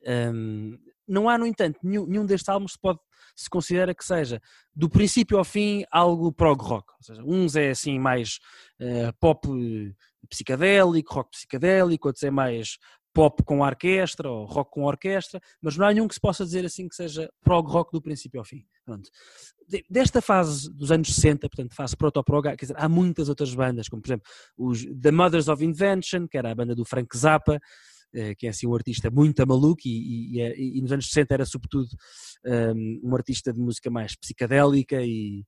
Um, 0.06 0.78
não 1.08 1.28
há, 1.28 1.38
no 1.38 1.46
entanto, 1.46 1.78
nenhum, 1.82 2.06
nenhum 2.06 2.26
destes 2.26 2.48
álbuns 2.48 2.72
se 2.72 2.78
pode 2.78 2.98
se 3.36 3.50
considera 3.50 3.94
que 3.94 4.04
seja 4.04 4.40
do 4.74 4.88
princípio 4.88 5.36
ao 5.36 5.44
fim 5.44 5.84
algo 5.90 6.32
prog 6.32 6.60
rock. 6.62 6.90
Ou 6.92 7.02
seja, 7.02 7.22
uns 7.22 7.54
é 7.54 7.70
assim 7.70 7.98
mais 7.98 8.38
uh, 8.80 9.12
pop 9.20 9.46
psicadélico, 10.28 11.14
rock 11.14 11.30
psicadélico, 11.30 12.08
outros 12.08 12.22
é 12.22 12.30
mais 12.30 12.78
pop 13.16 13.42
com 13.44 13.60
orquestra 13.60 14.30
ou 14.30 14.44
rock 14.44 14.72
com 14.72 14.84
orquestra, 14.84 15.40
mas 15.62 15.74
não 15.74 15.86
há 15.86 15.92
nenhum 15.94 16.06
que 16.06 16.12
se 16.12 16.20
possa 16.20 16.44
dizer 16.44 16.66
assim 16.66 16.86
que 16.86 16.94
seja 16.94 17.32
prog 17.42 17.66
rock 17.66 17.90
do 17.90 18.02
princípio 18.02 18.38
ao 18.38 18.44
fim. 18.44 18.62
Pronto. 18.84 19.08
Desta 19.88 20.20
fase 20.20 20.70
dos 20.70 20.92
anos 20.92 21.08
60, 21.14 21.48
portanto, 21.48 21.74
fase 21.74 21.96
proto-prog, 21.96 22.44
quer 22.50 22.56
dizer, 22.56 22.76
há 22.76 22.86
muitas 22.90 23.30
outras 23.30 23.54
bandas, 23.54 23.88
como 23.88 24.02
por 24.02 24.08
exemplo 24.08 24.30
os 24.58 24.84
The 24.84 25.10
Mothers 25.10 25.48
of 25.48 25.64
Invention, 25.64 26.28
que 26.28 26.36
era 26.36 26.50
a 26.50 26.54
banda 26.54 26.74
do 26.74 26.84
Frank 26.84 27.08
Zappa, 27.16 27.58
eh, 28.12 28.34
que 28.34 28.46
é 28.46 28.50
assim 28.50 28.66
um 28.66 28.74
artista 28.74 29.10
muito 29.10 29.44
maluco 29.46 29.80
e, 29.86 30.36
e, 30.36 30.40
é, 30.42 30.60
e, 30.60 30.82
nos 30.82 30.92
anos 30.92 31.06
60 31.08 31.32
era 31.32 31.46
sobretudo 31.46 31.88
um, 32.44 33.00
um 33.02 33.16
artista 33.16 33.50
de 33.50 33.58
música 33.58 33.90
mais 33.90 34.14
psicadélica 34.14 35.00
e, 35.02 35.42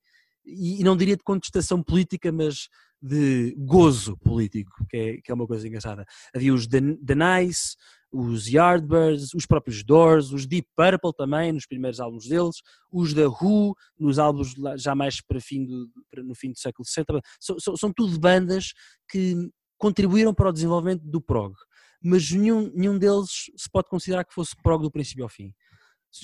e 0.49 0.83
não 0.83 0.97
diria 0.97 1.17
de 1.17 1.23
contestação 1.23 1.83
política, 1.83 2.33
mas 2.33 2.69
de 3.01 3.55
gozo 3.59 4.17
político, 4.19 4.73
que 4.89 4.97
é, 4.97 5.21
que 5.21 5.31
é 5.31 5.35
uma 5.35 5.47
coisa 5.47 5.67
engraçada. 5.67 6.05
Havia 6.35 6.53
os 6.53 6.67
The, 6.67 6.81
The 7.05 7.15
Nice, 7.15 7.77
os 8.11 8.49
Yardbirds, 8.49 9.35
os 9.35 9.47
próprios 9.47 9.85
Doors, 9.85 10.33
os 10.33 10.47
Deep 10.47 10.69
Purple 10.75 11.13
também, 11.17 11.53
nos 11.53 11.67
primeiros 11.67 12.01
álbuns 12.01 12.27
deles, 12.27 12.57
os 12.91 13.13
da 13.13 13.29
Who, 13.29 13.75
nos 13.99 14.19
álbuns 14.19 14.55
já 14.77 14.95
mais 14.95 15.21
para 15.21 15.41
fim 15.41 15.65
do, 15.65 15.89
para, 16.11 16.23
no 16.23 16.35
fim 16.35 16.51
do 16.51 16.59
século 16.59 16.85
LX. 16.85 17.21
São, 17.41 17.59
são, 17.59 17.77
são 17.77 17.93
tudo 17.93 18.19
bandas 18.19 18.73
que 19.11 19.37
contribuíram 19.77 20.35
para 20.35 20.49
o 20.49 20.53
desenvolvimento 20.53 21.03
do 21.05 21.21
prog, 21.21 21.55
mas 22.03 22.31
nenhum, 22.33 22.73
nenhum 22.75 22.99
deles 22.99 23.51
se 23.57 23.71
pode 23.71 23.89
considerar 23.89 24.25
que 24.25 24.35
fosse 24.35 24.57
prog 24.63 24.83
do 24.83 24.91
princípio 24.91 25.25
ao 25.25 25.29
fim. 25.29 25.53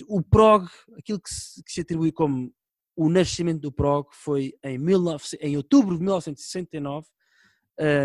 O 0.09 0.23
prog, 0.23 0.67
aquilo 0.99 1.21
que 1.21 1.31
se, 1.31 1.63
que 1.63 1.73
se 1.73 1.83
atribui 1.83 2.11
como 2.11 2.53
o 2.97 3.09
nascimento 3.09 3.61
do 3.61 3.73
prog 3.73 4.09
foi 4.13 4.55
em, 4.63 4.79
19, 4.79 5.25
em 5.41 5.57
outubro 5.57 5.97
de 5.97 6.03
1969, 6.03 7.07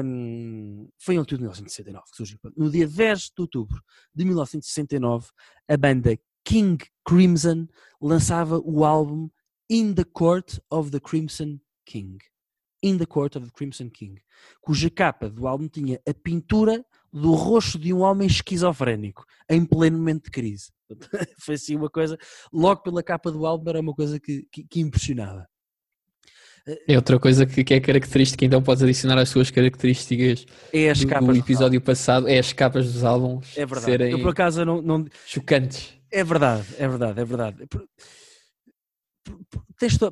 um, 0.04 0.89
foi 0.97 1.15
em 1.15 1.19
outubro 1.19 1.38
de 1.38 1.43
1969 1.43 2.06
que 2.10 2.17
surgiu. 2.17 2.39
No 2.58 2.71
dia 2.71 2.88
10 2.88 3.19
de 3.19 3.34
outubro 3.41 3.82
de 4.13 4.25
1969, 4.25 5.28
a 5.67 5.78
banda 5.78 6.17
King 6.43 6.84
Crimson 7.06 7.67
lançava 8.02 8.60
o 8.60 8.84
álbum 8.84 9.30
In 9.69 9.93
the 9.93 10.04
Court 10.04 10.58
of 10.71 10.89
the 10.89 10.99
Crimson 10.99 11.60
King. 11.86 12.17
In 12.82 12.97
the 12.97 13.06
Court 13.06 13.36
of 13.36 13.45
the 13.45 13.52
Crimson 13.54 13.89
King, 13.89 14.21
cuja 14.62 14.89
capa 14.89 15.30
do 15.30 15.47
álbum 15.47 15.67
tinha 15.67 16.02
a 16.08 16.13
pintura 16.13 16.84
do 17.12 17.34
rosto 17.34 17.78
de 17.78 17.93
um 17.93 17.99
homem 17.99 18.25
esquizofrénico 18.25 19.25
em 19.49 19.65
pleno 19.65 19.97
momento 19.97 20.25
de 20.25 20.32
crise. 20.32 20.71
Foi 21.39 21.56
assim 21.56 21.75
uma 21.75 21.89
coisa, 21.89 22.17
logo 22.52 22.82
pela 22.82 23.04
capa 23.04 23.32
do 23.32 23.45
álbum, 23.45 23.69
era 23.69 23.80
uma 23.80 23.93
coisa 23.93 24.19
que, 24.19 24.45
que, 24.52 24.63
que 24.63 24.80
impressionava. 24.80 25.45
É 26.88 26.95
outra 26.95 27.19
coisa 27.19 27.45
que, 27.45 27.63
que, 27.63 27.73
é 27.73 27.80
característica, 27.80 28.45
então 28.45 28.62
podes 28.62 28.84
adicionar 28.84 29.17
as 29.19 29.30
suas 29.30 29.49
características 29.49 30.45
é 30.71 30.89
as 30.89 31.04
capas 31.04 31.28
do 31.28 31.38
episódio 31.38 31.82
passado, 31.82 32.28
é 32.28 32.38
as 32.38 32.54
capas 32.54 32.91
dos 32.91 33.04
álbuns 33.04 33.58
é 33.58 33.65
verdade. 33.65 33.86
serem 33.86 34.12
Eu, 34.12 34.19
por 34.19 34.30
acaso 34.30 34.63
não, 34.65 34.82
não... 34.82 35.06
chocantes. 35.25 35.97
É 36.12 36.23
verdade, 36.23 36.67
é 36.78 36.88
verdade, 36.88 37.21
é 37.21 37.25
verdade. 37.25 37.67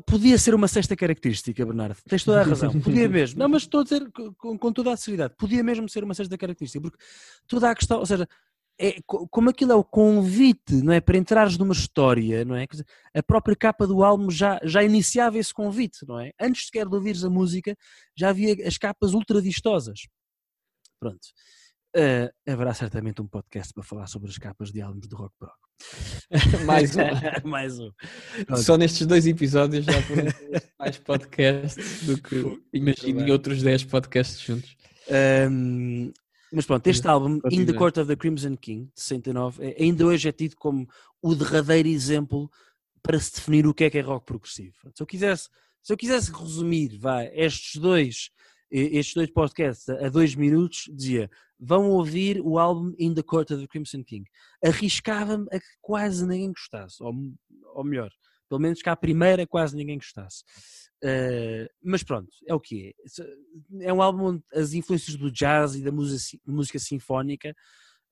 Podia 0.06 0.38
ser 0.38 0.54
uma 0.54 0.68
sexta 0.68 0.96
característica, 0.96 1.66
Bernardo. 1.66 1.98
Tens 2.08 2.24
toda 2.24 2.42
a 2.42 2.44
razão. 2.44 2.80
Podia 2.80 3.10
mesmo. 3.10 3.40
Não, 3.40 3.50
mas 3.50 3.64
estou 3.64 3.82
a 3.82 3.84
dizer 3.84 4.10
com, 4.38 4.58
com 4.58 4.72
toda 4.72 4.94
a 4.94 4.98
seriedade. 4.98 5.34
Podia 5.38 5.64
mesmo 5.64 5.90
ser 5.90 6.04
uma 6.04 6.14
sexta 6.14 6.38
característica, 6.38 6.82
porque 6.82 6.98
toda 7.48 7.70
a 7.70 7.76
questão, 7.76 8.00
ou 8.00 8.06
seja, 8.06 8.28
é, 8.80 8.96
como 9.06 9.50
aquilo 9.50 9.72
é 9.72 9.76
o 9.76 9.84
convite, 9.84 10.76
não 10.84 10.94
é? 10.94 11.02
Para 11.02 11.18
entrares 11.18 11.58
numa 11.58 11.74
história, 11.74 12.46
não 12.46 12.56
é? 12.56 12.68
A 13.14 13.24
própria 13.24 13.56
capa 13.56 13.88
do 13.88 14.04
álbum 14.04 14.30
já, 14.30 14.60
já 14.64 14.84
iniciava 14.84 15.38
esse 15.38 15.54
convite, 15.54 16.06
não 16.08 16.20
é? 16.20 16.32
Antes 16.40 16.66
sequer 16.68 16.88
de 16.88 16.96
ouvires 16.96 17.24
a 17.24 17.30
música, 17.30 17.76
já 18.16 18.30
havia 18.30 18.68
as 18.68 18.78
capas 18.78 19.14
ultra 19.14 19.42
vistosas. 19.42 20.02
Pronto. 21.00 21.20
Uh, 21.96 22.30
haverá 22.48 22.74
certamente 22.74 23.22
um 23.22 23.28
podcast 23.28 23.74
para 23.74 23.84
falar 23.84 24.08
sobre 24.08 24.30
as 24.30 24.38
capas 24.38 24.72
de 24.72 24.82
álbuns 24.82 25.08
de 25.08 25.16
rock 25.16 25.34
prog. 25.40 25.56
mais 26.66 26.96
um. 26.96 27.02
mais 27.50 27.80
um. 27.80 27.92
Só 28.58 28.78
nestes 28.78 29.08
dois 29.08 29.26
episódios 29.26 29.86
já 29.86 30.02
foram 30.04 30.26
mais 30.78 30.98
podcasts 31.00 32.04
do 32.06 32.22
que 32.22 32.62
imagino 32.72 33.22
em 33.22 33.32
outros 33.32 33.64
10 33.64 33.86
podcasts 33.86 34.40
juntos. 34.40 34.76
Um, 35.50 36.12
mas 36.52 36.66
pronto, 36.66 36.88
este 36.88 37.08
álbum, 37.08 37.40
In 37.52 37.66
the 37.66 37.74
Court 37.74 37.98
of 37.98 38.08
the 38.08 38.16
Crimson 38.16 38.56
King, 38.56 38.86
de 38.94 39.02
69, 39.02 39.66
é, 39.66 39.84
ainda 39.84 40.06
hoje 40.06 40.30
é 40.30 40.32
tido 40.32 40.56
como 40.56 40.88
o 41.22 41.36
derradeiro 41.36 41.88
exemplo 41.88 42.50
para 43.02 43.20
se 43.20 43.36
definir 43.36 43.68
o 43.68 43.74
que 43.74 43.84
é 43.84 43.90
que 43.90 43.98
é 43.98 44.02
rock 44.02 44.26
progressivo. 44.26 44.76
Se 44.94 45.02
eu 45.02 45.08
quisesse, 45.08 45.50
se 45.82 45.94
eu 45.94 45.98
quisesse 45.98 46.32
resumir 46.32 46.98
vai, 46.98 47.32
estes 47.34 47.82
dois 47.82 48.30
estes 48.70 49.14
dois 49.14 49.32
podcasts 49.32 49.88
a 49.90 50.10
dois 50.10 50.36
minutos, 50.36 50.90
dizia 50.94 51.30
vão 51.60 51.90
ouvir 51.90 52.40
o 52.42 52.60
álbum 52.60 52.94
In 53.00 53.14
the 53.14 53.24
Court 53.24 53.50
of 53.52 53.62
the 53.62 53.68
Crimson 53.68 54.04
King. 54.04 54.26
Arriscava-me 54.64 55.48
a 55.52 55.60
que 55.60 55.66
quase 55.82 56.26
ninguém 56.28 56.52
gostasse, 56.52 57.02
ou, 57.02 57.14
ou 57.74 57.84
melhor, 57.84 58.12
pelo 58.48 58.62
menos 58.62 58.82
que 58.82 58.90
à 58.90 58.96
primeira 58.96 59.46
quase 59.46 59.76
ninguém 59.76 59.98
gostasse. 59.98 60.44
Uh, 61.04 61.70
mas 61.84 62.02
pronto, 62.02 62.30
é 62.48 62.54
o 62.56 62.60
que 62.60 62.94
é. 63.82 63.86
É 63.86 63.94
um 63.94 64.02
álbum 64.02 64.26
onde 64.26 64.44
as 64.54 64.74
influências 64.74 65.16
do 65.16 65.32
jazz 65.32 65.76
e 65.76 65.84
da 65.84 65.92
música, 65.92 66.42
música 66.46 66.80
sinfónica 66.80 67.56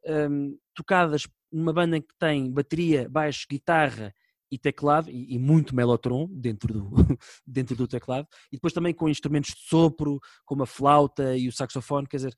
um, 0.06 0.12
ehm, 0.12 0.58
tocadas 0.76 1.28
numa 1.52 1.74
banda 1.74 2.00
que 2.00 2.13
tem 2.19 2.52
bateria, 2.52 3.10
baixo, 3.10 3.48
guitarra 3.50 4.13
e 4.52 4.60
teclado, 4.60 5.10
e, 5.10 5.34
e, 5.34 5.39
muito 5.39 5.76
melotron 5.76 6.28
dentro 6.32 6.74
do, 6.74 6.89
dentro 7.45 7.76
do 7.76 7.88
teclado, 7.88 8.28
e 8.52 8.58
depois 8.58 8.74
também 8.74 8.93
com 8.93 9.10
instrumentos 9.10 9.56
de 9.56 9.62
sopro, 9.62 10.19
como 10.45 10.63
a 10.63 10.67
flauta 10.67 11.36
e 11.36 11.48
o 11.48 11.52
saxofone, 11.52 12.08
quer 12.08 12.17
dizer, 12.17 12.36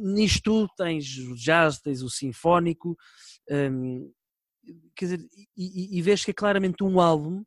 nisto 0.00 0.42
tudo 0.42 0.70
tens 0.76 1.18
o 1.18 1.34
jazz, 1.34 1.80
tens 1.80 2.02
o 2.02 2.08
sinfónico, 2.08 2.96
um, 3.50 4.12
quer 4.94 5.06
dizer, 5.06 5.28
e, 5.34 5.48
e, 5.56 5.98
e 5.98 6.02
vês 6.02 6.24
que 6.24 6.30
é 6.30 6.34
claramente 6.34 6.82
um 6.82 7.00
álbum 7.00 7.44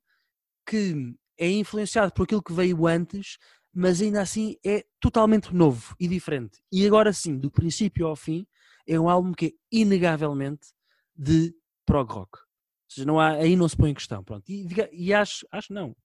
que 0.66 1.16
é 1.38 1.50
influenciado 1.50 2.14
por 2.14 2.24
aquilo 2.24 2.44
que 2.44 2.54
veio 2.54 2.86
antes, 2.86 3.38
mas 3.74 4.02
ainda 4.02 4.22
assim 4.22 4.56
é 4.66 4.86
totalmente 5.00 5.54
novo 5.54 5.96
e 6.00 6.08
diferente. 6.08 6.60
E 6.72 6.86
agora 6.86 7.14
sim, 7.14 7.38
do 7.38 7.50
princípio 7.50 8.08
ao 8.08 8.16
fim, 8.16 8.46
é 8.88 9.00
um 9.00 9.10
álbum 9.10 9.34
que 9.34 9.46
é 9.46 9.52
inegavelmente 9.72 10.68
de 11.16 11.54
prog 11.86 12.12
rock. 12.12 12.38
Ou 12.38 12.46
seja, 12.90 13.06
não 13.06 13.20
há, 13.20 13.30
aí 13.32 13.56
não 13.56 13.70
se 13.70 13.78
põe 13.78 13.92
em 13.92 13.94
questão. 13.94 14.24
Pronto. 14.24 14.50
E, 14.50 14.68
e 14.92 15.14
acho, 15.14 15.46
acho 15.52 15.72
não, 15.72 15.96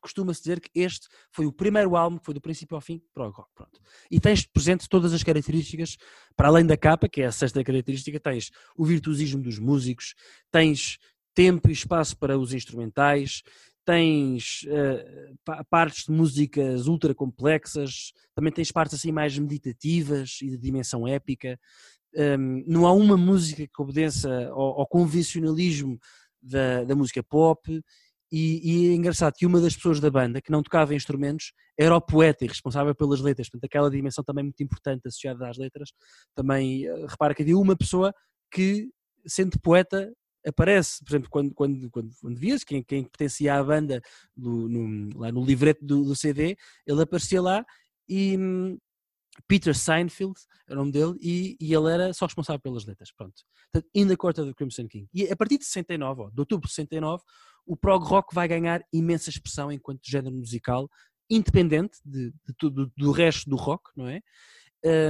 costuma-se 0.00 0.40
dizer 0.40 0.60
que 0.60 0.70
este 0.74 1.08
foi 1.32 1.46
o 1.46 1.52
primeiro 1.52 1.96
álbum 1.96 2.18
que 2.18 2.24
foi 2.24 2.34
do 2.34 2.40
princípio 2.40 2.74
ao 2.74 2.80
fim 2.80 3.02
prog 3.12 3.34
rock. 3.34 3.50
Pronto. 3.54 3.80
E 4.10 4.20
tens 4.20 4.46
presente 4.46 4.88
todas 4.88 5.12
as 5.12 5.22
características, 5.22 5.96
para 6.36 6.48
além 6.48 6.66
da 6.66 6.76
capa, 6.76 7.08
que 7.08 7.22
é 7.22 7.26
a 7.26 7.32
sexta 7.32 7.62
característica, 7.64 8.20
tens 8.20 8.50
o 8.76 8.84
virtuosismo 8.84 9.42
dos 9.42 9.58
músicos, 9.58 10.14
tens 10.50 10.98
tempo 11.34 11.68
e 11.68 11.72
espaço 11.72 12.16
para 12.16 12.38
os 12.38 12.52
instrumentais, 12.52 13.42
tens 13.88 14.64
uh, 14.64 15.64
partes 15.70 16.04
de 16.04 16.12
músicas 16.12 16.86
ultra 16.86 17.14
complexas, 17.14 18.12
também 18.34 18.52
tens 18.52 18.70
partes 18.70 18.98
assim 18.98 19.10
mais 19.10 19.38
meditativas 19.38 20.40
e 20.42 20.50
de 20.50 20.58
dimensão 20.58 21.08
épica. 21.08 21.58
Um, 22.14 22.64
não 22.66 22.86
há 22.86 22.92
uma 22.92 23.16
música 23.16 23.66
que 23.66 23.82
obedeça 23.82 24.48
ao, 24.48 24.80
ao 24.80 24.86
convencionalismo 24.86 25.98
da, 26.42 26.84
da, 26.84 26.94
música 26.94 27.22
pop. 27.22 27.82
E, 28.30 28.60
e, 28.62 28.92
é 28.92 28.94
engraçado 28.94 29.34
que 29.34 29.46
uma 29.46 29.60
das 29.60 29.74
pessoas 29.74 30.00
da 30.00 30.10
banda 30.10 30.40
que 30.40 30.50
não 30.50 30.62
tocava 30.62 30.94
instrumentos 30.94 31.52
era 31.78 31.96
o 31.96 32.00
poeta 32.00 32.44
e 32.44 32.48
responsável 32.48 32.94
pelas 32.94 33.20
letras, 33.20 33.48
portanto, 33.48 33.64
aquela 33.64 33.90
dimensão 33.90 34.22
também 34.22 34.44
muito 34.44 34.62
importante 34.62 35.06
associada 35.06 35.48
às 35.48 35.56
letras. 35.56 35.90
Também 36.34 36.90
uh, 36.90 37.06
repara 37.06 37.34
que 37.34 37.42
havia 37.42 37.56
uma 37.56 37.76
pessoa 37.76 38.12
que, 38.52 38.88
sendo 39.26 39.58
poeta, 39.60 40.12
aparece, 40.46 41.02
por 41.04 41.12
exemplo, 41.12 41.30
quando, 41.30 41.54
quando, 41.54 41.90
quando, 41.90 42.10
quando 42.20 42.38
vias 42.38 42.64
quem, 42.64 42.82
quem 42.82 43.04
pertencia 43.04 43.54
à 43.54 43.62
banda 43.64 44.00
no, 44.36 44.68
no, 44.68 45.18
lá 45.18 45.32
no 45.32 45.44
livreto 45.44 45.84
do, 45.84 46.04
do, 46.04 46.14
CD, 46.14 46.56
ele 46.86 47.02
aparecia 47.02 47.40
lá 47.40 47.64
e 48.08 48.36
hum, 48.38 48.78
Peter 49.46 49.74
Seinfeld 49.74 50.34
era 50.66 50.78
o 50.78 50.82
nome 50.82 50.92
dele 50.92 51.16
e, 51.20 51.56
e, 51.60 51.72
ele 51.72 51.92
era 51.92 52.12
só 52.12 52.26
responsável 52.26 52.60
pelas 52.60 52.84
letras, 52.84 53.12
pronto. 53.12 53.34
Portanto, 53.72 53.90
in 53.94 54.08
the 54.08 54.16
Court 54.16 54.38
of 54.38 54.48
the 54.48 54.54
Crimson 54.54 54.88
King. 54.88 55.08
E 55.12 55.30
a 55.30 55.36
partir 55.36 55.58
de 55.58 55.64
69, 55.64 56.22
ó, 56.22 56.30
de 56.30 56.40
outubro 56.40 56.66
de 56.68 56.74
69, 56.74 57.22
o 57.66 57.76
prog 57.76 58.04
rock 58.04 58.34
vai 58.34 58.48
ganhar 58.48 58.82
imensa 58.92 59.30
expressão 59.30 59.70
enquanto 59.70 60.00
género 60.04 60.34
musical, 60.34 60.88
independente 61.30 61.98
de, 62.04 62.30
de, 62.30 62.70
do, 62.70 62.92
do 62.96 63.10
resto 63.10 63.48
do 63.48 63.56
rock, 63.56 63.90
não 63.96 64.08
é? 64.08 64.20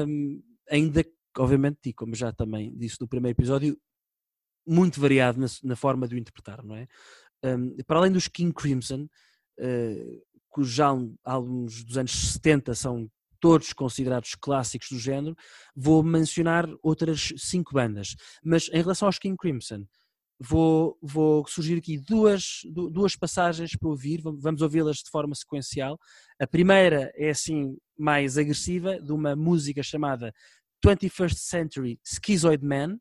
Um, 0.07 0.43
ainda 0.69 1.05
obviamente, 1.39 1.79
e 1.87 1.93
como 1.93 2.15
já 2.15 2.33
também 2.33 2.77
disse 2.77 3.01
no 3.01 3.09
primeiro 3.09 3.37
episódio, 3.37 3.79
muito 4.67 5.01
variado 5.01 5.41
na, 5.41 5.47
na 5.63 5.77
forma 5.77 6.07
de 6.07 6.15
o 6.15 6.19
interpretar, 6.19 6.63
não 6.63 6.75
é? 6.75 6.87
Um, 7.45 7.77
para 7.87 7.99
além 7.99 8.13
dos 8.13 8.29
King 8.29 8.53
Crimson, 8.53 9.09
uh, 9.61 10.23
cujos 10.49 10.81
álbuns 11.25 11.85
dos 11.85 11.97
anos 11.97 12.33
70 12.33 12.75
são 12.75 13.11
todos 13.41 13.73
considerados 13.73 14.35
clássicos 14.35 14.89
do 14.91 14.99
género, 14.99 15.37
vou 15.75 16.03
mencionar 16.03 16.67
outras 16.83 17.33
cinco 17.37 17.75
bandas. 17.75 18.17
Mas 18.43 18.69
em 18.69 18.83
relação 18.83 19.07
aos 19.07 19.19
King 19.19 19.37
Crimson, 19.37 19.85
vou, 20.39 20.99
vou 21.03 21.47
surgir 21.47 21.79
aqui 21.79 21.99
duas, 21.99 22.61
duas 22.65 23.17
passagens 23.17 23.77
para 23.77 23.89
ouvir, 23.89 24.21
vamos 24.23 24.63
ouvi-las 24.63 24.99
de 24.99 25.11
forma 25.11 25.35
sequencial. 25.35 25.99
A 26.39 26.47
primeira 26.47 27.13
é 27.17 27.31
assim 27.31 27.77
mais 27.97 28.39
agressiva, 28.39 29.01
de 29.01 29.13
uma 29.13 29.35
música 29.35 29.83
chamada 29.83 30.33
21st 30.85 31.35
Century 31.35 32.01
Schizoid 32.05 32.65
Man, 32.65 32.99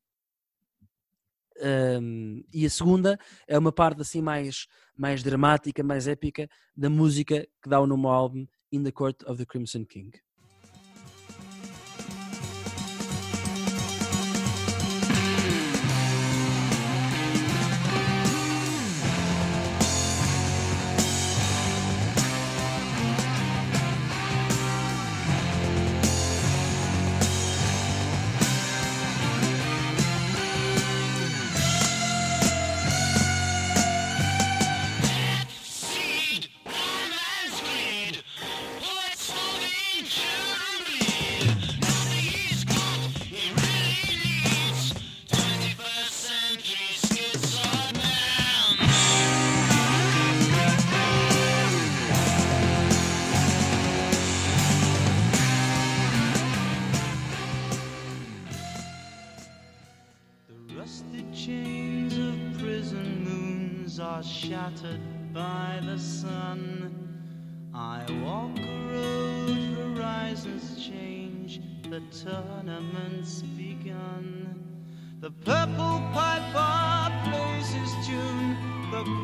um, 1.60 2.43
e 2.54 2.65
a 2.65 2.69
segunda 2.69 3.17
é 3.47 3.58
uma 3.58 3.71
parte 3.71 4.02
assim 4.02 4.21
mais, 4.21 4.67
mais 4.95 5.23
dramática, 5.23 5.84
mais 5.84 6.08
épica 6.08 6.47
da 6.76 6.89
música 6.89 7.47
que 7.62 7.69
dá 7.69 7.80
o 7.80 7.88
nome 7.88 8.06
ao 8.06 8.12
álbum 8.12 8.45
In 8.71 8.84
the 8.84 8.91
Court 8.91 9.23
of 9.23 9.38
the 9.38 9.45
Crimson 9.45 9.86
King. 9.86 10.12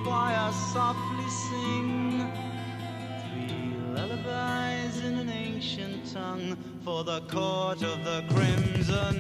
choir 0.04 0.52
softly 0.52 1.30
sing 1.30 2.26
three 3.22 3.76
lullabies 3.94 5.04
in 5.04 5.18
an 5.18 5.30
ancient 5.30 6.12
tongue 6.12 6.58
for 6.84 7.04
the 7.04 7.22
court 7.22 7.82
of 7.82 8.04
the 8.04 8.24
crimson. 8.30 9.20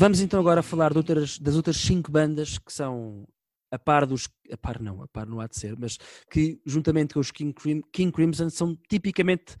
Vamos 0.00 0.20
então 0.20 0.38
agora 0.38 0.62
falar 0.62 0.96
outras, 0.96 1.40
das 1.40 1.56
outras 1.56 1.76
cinco 1.76 2.08
bandas 2.08 2.56
que 2.56 2.72
são 2.72 3.26
a 3.68 3.76
par 3.76 4.06
dos. 4.06 4.28
A 4.48 4.56
par 4.56 4.80
não, 4.80 5.02
a 5.02 5.08
par 5.08 5.26
não 5.26 5.40
há 5.40 5.48
de 5.48 5.58
ser, 5.58 5.76
mas 5.76 5.98
que 6.30 6.60
juntamente 6.64 7.14
com 7.14 7.18
os 7.18 7.32
King, 7.32 7.52
Crim, 7.52 7.82
King 7.92 8.12
Crimson 8.12 8.48
são 8.48 8.78
tipicamente 8.88 9.56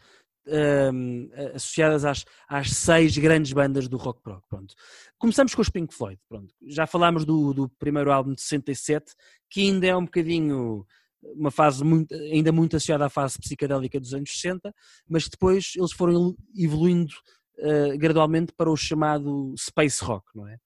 um, 0.46 1.28
associadas 1.56 2.04
às, 2.04 2.24
às 2.48 2.70
seis 2.70 3.18
grandes 3.18 3.52
bandas 3.52 3.88
do 3.88 3.96
rock 3.96 4.22
prog. 4.22 4.40
Pronto. 4.48 4.76
Começamos 5.18 5.56
com 5.56 5.60
os 5.60 5.70
Pink 5.70 5.92
Floyd. 5.92 6.20
Pronto. 6.28 6.54
Já 6.68 6.86
falámos 6.86 7.24
do, 7.24 7.52
do 7.52 7.68
primeiro 7.70 8.12
álbum 8.12 8.32
de 8.32 8.40
67, 8.40 9.14
que 9.50 9.62
ainda 9.62 9.88
é 9.88 9.96
um 9.96 10.04
bocadinho 10.04 10.86
uma 11.34 11.50
fase 11.50 11.82
muito, 11.82 12.14
ainda 12.14 12.52
muito 12.52 12.76
associada 12.76 13.06
à 13.06 13.10
fase 13.10 13.40
psicadélica 13.40 13.98
dos 13.98 14.14
anos 14.14 14.30
60, 14.30 14.72
mas 15.08 15.28
depois 15.28 15.72
eles 15.76 15.92
foram 15.92 16.36
evoluindo 16.56 17.12
uh, 17.58 17.98
gradualmente 17.98 18.52
para 18.56 18.70
o 18.70 18.76
chamado 18.76 19.54
space 19.58 20.04
rock, 20.04 20.26
não 20.34 20.46
é? 20.46 20.56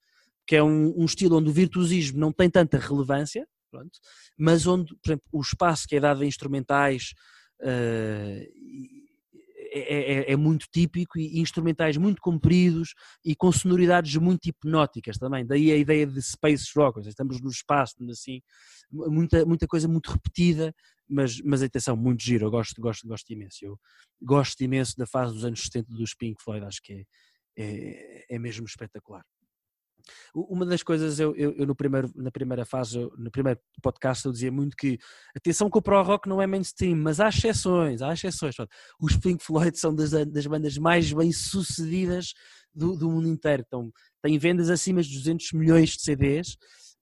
Que 0.47 0.57
é 0.57 0.63
um, 0.63 0.93
um 0.97 1.05
estilo 1.05 1.37
onde 1.37 1.51
o 1.51 1.53
virtuosismo 1.53 2.19
não 2.19 2.33
tem 2.33 2.51
tanta 2.51 2.79
relevância, 2.79 3.47
pronto, 3.71 3.99
mas 4.39 4.67
onde, 4.67 4.95
por 4.97 5.11
exemplo, 5.11 5.25
o 5.33 5.41
espaço 5.41 5.87
que 5.89 5.97
é 5.97 6.01
dado 6.01 6.23
a 6.23 6.27
instrumentais 6.27 7.13
uh, 7.61 8.47
é, 9.75 10.31
é, 10.31 10.33
é, 10.33 10.37
muito 10.37 10.67
típico 10.71 11.19
e 11.19 11.41
instrumentais 11.41 11.97
muito 11.97 12.21
compridos 12.21 12.95
e 13.25 13.35
com 13.35 13.51
sonoridades 13.51 14.15
muito 14.17 14.47
hipnóticas 14.47 15.17
também. 15.17 15.47
Daí 15.47 15.73
a 15.73 15.77
ideia 15.77 16.07
de 16.07 16.21
space 16.21 16.71
rock, 16.77 16.99
seja, 16.99 17.09
estamos 17.09 17.41
no 17.41 17.49
espaço, 17.49 17.95
assim, 18.11 18.43
muita, 18.91 19.47
muita 19.47 19.67
coisa 19.67 19.89
muito 19.89 20.11
repetida, 20.11 20.75
mas, 21.13 21.41
mas 21.43 21.63
atenção, 21.63 21.97
muito 21.97 22.23
giro, 22.23 22.47
eu 22.47 22.51
gosto, 22.51 22.81
gosto, 22.81 23.07
gosto 23.07 23.31
imenso. 23.33 23.59
Eu 23.63 23.79
gosto 24.21 24.61
imenso 24.63 24.97
da 24.97 25.07
fase 25.07 25.35
dos 25.35 25.45
anos 25.45 25.61
70 25.63 25.93
dos 25.93 26.15
Pink 26.15 26.43
Floyd, 26.43 26.65
acho 26.65 26.81
que 26.83 27.07
é, 27.57 27.65
é, 27.65 28.27
é 28.37 28.39
mesmo 28.39 28.67
espetacular. 28.67 29.23
Uma 30.35 30.67
das 30.67 30.83
coisas, 30.83 31.21
eu, 31.21 31.35
eu, 31.37 31.53
eu, 31.53 31.67
no 31.67 31.77
primeiro, 31.77 32.11
na 32.17 32.31
primeira 32.31 32.65
fase, 32.65 32.99
eu, 32.99 33.13
no 33.17 33.31
primeiro 33.31 33.61
podcast, 33.81 34.27
eu 34.27 34.33
dizia 34.33 34.51
muito 34.51 34.77
que 34.77 34.99
atenção 35.37 35.71
que 35.71 35.79
o 35.79 35.83
Pro 35.83 36.03
Rock 36.03 36.29
não 36.29 36.43
é 36.43 36.47
mainstream, 36.47 36.97
mas 36.97 37.21
há 37.21 37.29
exceções, 37.29 38.03
há 38.03 38.13
exceções. 38.13 38.55
Os 39.01 39.17
Pink 39.17 39.45
Floyd 39.45 39.79
são 39.79 39.95
das, 39.95 40.11
das 40.11 40.47
bandas 40.47 40.77
mais 40.79 41.13
bem 41.13 41.31
sucedidas 41.31 42.33
do, 42.75 42.97
do, 42.97 43.11
mundo 43.11 43.29
inteiro. 43.29 43.63
Então, 43.67 43.93
têm 44.23 44.39
vendas 44.39 44.71
acima 44.71 45.03
de 45.03 45.17
200 45.17 45.53
milhões 45.53 45.91
de 45.91 46.03
CDs 46.03 46.55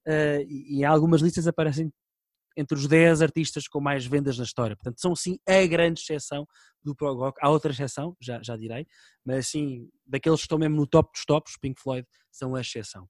uh, 0.06 0.42
e 0.46 0.80
em 0.80 0.84
algumas 0.84 1.22
listas 1.22 1.46
aparecem 1.46 1.90
entre 2.56 2.76
os 2.76 2.86
10 2.86 3.22
artistas 3.22 3.68
com 3.68 3.80
mais 3.80 4.06
vendas 4.06 4.38
na 4.38 4.44
história. 4.44 4.76
Portanto, 4.76 5.00
são 5.00 5.14
sim 5.14 5.38
a 5.46 5.66
grande 5.66 6.00
exceção 6.00 6.46
do 6.82 6.94
prog 6.94 7.18
rock. 7.18 7.38
Há 7.42 7.48
outra 7.50 7.72
exceção, 7.72 8.16
já, 8.20 8.40
já 8.42 8.56
direi, 8.56 8.86
mas 9.24 9.46
assim, 9.46 9.88
daqueles 10.06 10.40
que 10.40 10.46
estão 10.46 10.58
mesmo 10.58 10.76
no 10.76 10.86
top 10.86 11.10
dos 11.12 11.24
tops, 11.24 11.56
Pink 11.60 11.80
Floyd 11.80 12.06
são 12.30 12.54
a 12.54 12.60
exceção. 12.60 13.08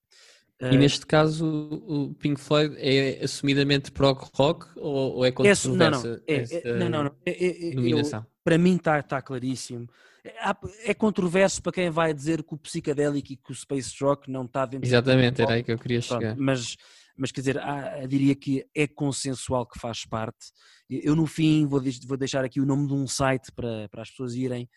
E 0.61 0.77
uh, 0.77 0.79
neste 0.79 1.07
caso, 1.07 1.47
o 1.47 2.15
Pink 2.15 2.39
Floyd 2.39 2.77
é 2.79 3.25
assumidamente 3.25 3.91
prog 3.91 4.21
rock 4.35 4.67
ou, 4.77 5.17
ou 5.17 5.25
é 5.25 5.33
controversa 5.33 5.69
não, 5.69 5.91
não, 5.91 6.21
é, 6.27 6.35
é, 6.35 6.75
não, 6.75 6.89
não, 6.91 7.05
não. 7.05 7.17
É, 7.25 7.31
é, 7.31 7.71
é? 7.71 7.75
Eu, 7.75 8.03
para 8.45 8.59
mim 8.59 8.77
está 8.77 9.03
tá 9.03 9.23
claríssimo. 9.23 9.89
É, 10.23 10.91
é 10.91 10.95
controverso 10.95 11.63
para 11.63 11.73
quem 11.73 11.89
vai 11.89 12.13
dizer 12.13 12.43
que 12.43 12.55
o 12.55 12.59
psicadélico 12.59 13.33
e 13.33 13.37
que 13.37 13.53
o 13.53 13.55
space 13.55 13.95
rock 14.03 14.31
não 14.31 14.45
está 14.45 14.67
dentro 14.67 14.87
Exatamente, 14.87 15.41
era 15.41 15.55
aí 15.55 15.63
que 15.63 15.73
eu 15.73 15.79
queria 15.79 16.03
chegar. 16.03 16.35
Pronto, 16.35 16.43
mas 16.43 16.77
mas 17.17 17.31
quer 17.33 17.41
dizer, 17.41 17.59
há, 17.59 18.07
diria 18.07 18.35
que 18.35 18.67
é 18.75 18.87
consensual 18.87 19.67
que 19.67 19.79
faz 19.79 20.05
parte. 20.05 20.53
Eu, 20.89 21.15
no 21.15 21.27
fim, 21.27 21.67
vou, 21.67 21.81
vou 22.07 22.17
deixar 22.17 22.45
aqui 22.45 22.61
o 22.61 22.67
nome 22.67 22.87
de 22.87 22.95
um 22.95 23.07
site 23.07 23.53
para, 23.53 23.89
para 23.89 24.03
as 24.03 24.11
pessoas 24.11 24.35
irem, 24.35 24.69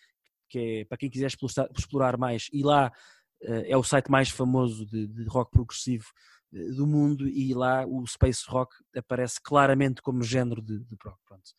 que 0.49 0.59
é 0.59 0.85
para 0.85 0.97
quem 0.97 1.09
quiser 1.09 1.27
explorar, 1.27 2.17
mais, 2.17 2.47
e 2.53 2.63
lá 2.63 2.91
uh, 3.43 3.63
é 3.65 3.75
o 3.75 3.83
site 3.83 4.09
mais 4.11 4.29
famoso 4.29 4.85
de, 4.85 5.07
de 5.07 5.23
rock 5.25 5.51
progressivo 5.51 6.05
uh, 6.53 6.75
do 6.75 6.85
mundo, 6.85 7.27
e 7.27 7.53
lá 7.53 7.85
o 7.85 8.05
Space 8.05 8.43
Rock 8.47 8.75
aparece 8.95 9.39
claramente 9.41 10.01
como 10.01 10.21
género 10.21 10.61
de, 10.61 10.79
de 10.79 10.95
rock. 11.03 11.17
Pronto. 11.25 11.51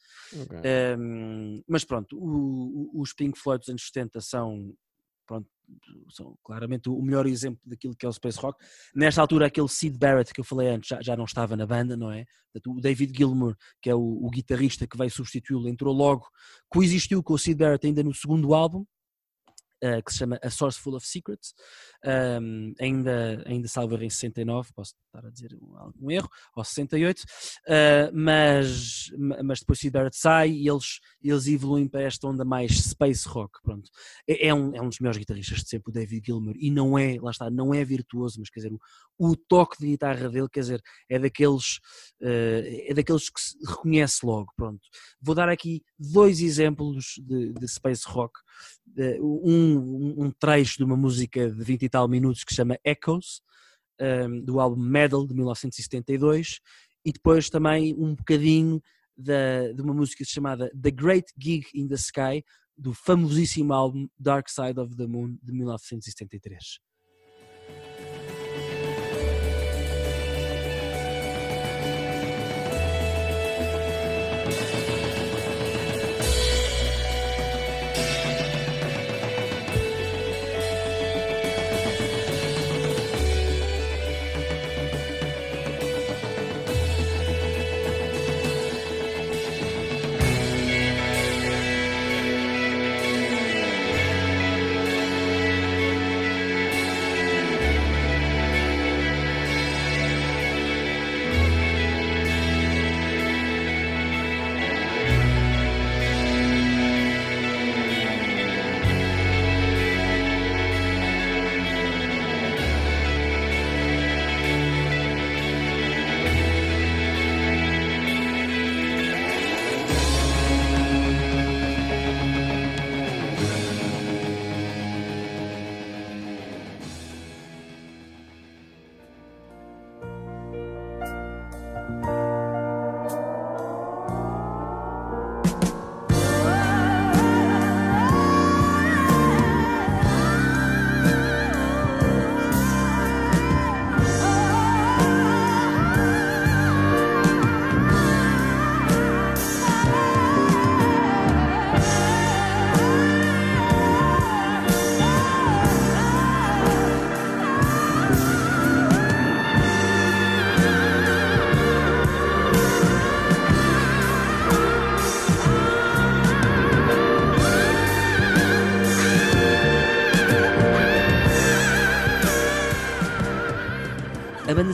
Okay. 0.44 0.96
Um, 0.98 1.62
mas 1.66 1.84
pronto, 1.84 2.16
o, 2.16 2.90
o, 2.96 3.00
os 3.00 3.12
Pink 3.12 3.38
Floyd 3.38 3.60
dos 3.60 3.68
anos 3.68 3.86
70 3.86 4.20
são 4.20 4.74
pronto, 5.26 5.48
são 6.10 6.36
claramente 6.44 6.88
o 6.88 7.00
melhor 7.00 7.26
exemplo 7.26 7.60
daquilo 7.64 7.96
que 7.96 8.04
é 8.04 8.08
o 8.08 8.12
Space 8.12 8.38
Rock. 8.38 8.62
Nesta 8.94 9.20
altura, 9.20 9.46
aquele 9.46 9.68
Sid 9.68 9.98
Barrett 9.98 10.32
que 10.32 10.40
eu 10.40 10.44
falei 10.44 10.68
antes 10.68 10.88
já, 10.88 11.02
já 11.02 11.16
não 11.16 11.24
estava 11.24 11.56
na 11.56 11.66
banda, 11.66 11.96
não 11.96 12.10
é? 12.10 12.24
o 12.66 12.80
David 12.80 13.16
Gilmour, 13.16 13.56
que 13.82 13.90
é 13.90 13.94
o, 13.94 14.00
o 14.00 14.30
guitarrista 14.30 14.86
que 14.86 14.96
vai 14.96 15.10
substituí-lo, 15.10 15.68
entrou 15.68 15.92
logo, 15.92 16.26
coexistiu 16.68 17.22
com 17.22 17.34
o 17.34 17.38
Sid 17.38 17.58
Barrett 17.58 17.86
ainda 17.86 18.02
no 18.02 18.14
segundo 18.14 18.54
álbum, 18.54 18.84
uh, 19.84 20.02
que 20.02 20.12
se 20.12 20.18
chama 20.18 20.38
A 20.42 20.50
Source 20.50 20.80
Full 20.80 20.96
of 20.96 21.06
Secrets, 21.06 21.54
um, 22.04 22.72
ainda, 22.80 23.42
ainda 23.46 23.68
salvo 23.68 23.96
em 23.96 24.10
69, 24.10 24.70
posso 24.74 24.94
estar 25.06 25.26
a 25.26 25.30
dizer 25.30 25.56
algum 25.76 26.10
erro, 26.10 26.28
ou 26.56 26.64
68, 26.64 27.20
uh, 27.20 27.24
ah, 27.68 28.10
mas, 28.12 29.10
mas 29.44 29.60
depois 29.60 29.78
Sid 29.78 29.92
Barrett 29.92 30.16
sai 30.16 30.50
e 30.50 30.68
eles, 30.68 31.00
eles 31.22 31.46
evoluem 31.46 31.88
para 31.88 32.02
esta 32.02 32.26
onda 32.26 32.44
mais 32.44 32.72
space 32.72 33.28
rock, 33.28 33.60
pronto. 33.62 33.90
É, 34.28 34.48
é, 34.48 34.54
um, 34.54 34.74
é 34.74 34.80
um 34.80 34.88
dos 34.88 34.98
melhores 34.98 35.18
guitarristas 35.18 35.62
de 35.62 35.68
sempre, 35.68 35.90
o 35.90 35.92
David 35.92 36.26
Gilmour, 36.26 36.54
e 36.56 36.70
não 36.70 36.98
é, 36.98 37.18
lá 37.20 37.30
está, 37.30 37.50
não 37.50 37.72
é 37.72 37.84
virtuoso, 37.84 38.40
mas 38.40 38.50
quer 38.50 38.60
dizer, 38.60 38.72
o, 38.72 38.80
o 39.18 39.36
toque 39.36 39.78
de 39.78 39.86
guitarra 39.86 40.28
dele, 40.28 40.48
quer 40.50 40.60
dizer, 40.60 40.82
é 41.08 41.18
daqueles, 41.18 41.76
uh, 42.22 42.88
é 42.88 42.94
daqueles 42.94 43.30
que 43.30 43.40
se 43.40 43.56
reconhece 43.66 44.24
logo, 44.24 44.52
pronto. 44.56 44.80
Vou 45.20 45.34
dar 45.34 45.48
aqui 45.48 45.82
dois 45.98 46.40
exemplos 46.40 47.14
de, 47.22 47.52
de 47.52 47.68
space 47.68 48.04
rock, 48.06 48.38
uh, 48.98 49.73
um, 49.76 50.30
trecho 50.30 50.78
de 50.78 50.84
uma 50.84 50.96
música 50.96 51.50
de 51.50 51.64
20 51.64 51.82
e 51.82 51.88
tal 51.88 52.08
minutos 52.08 52.44
que 52.44 52.52
se 52.52 52.56
chama 52.56 52.78
Echoes, 52.84 53.40
um, 54.00 54.40
do 54.40 54.60
álbum 54.60 54.80
Medal 54.80 55.26
de 55.26 55.34
1972, 55.34 56.60
e 57.04 57.12
depois 57.12 57.50
também 57.50 57.94
um 57.94 58.14
bocadinho 58.14 58.82
da, 59.16 59.72
de 59.72 59.80
uma 59.80 59.94
música 59.94 60.24
chamada 60.24 60.70
The 60.80 60.90
Great 60.90 61.32
Gig 61.38 61.66
in 61.74 61.86
the 61.86 61.94
Sky, 61.94 62.44
do 62.76 62.92
famosíssimo 62.92 63.72
álbum 63.72 64.08
Dark 64.18 64.48
Side 64.48 64.80
of 64.80 64.96
the 64.96 65.06
Moon 65.06 65.38
de 65.42 65.52
1973. 65.52 66.80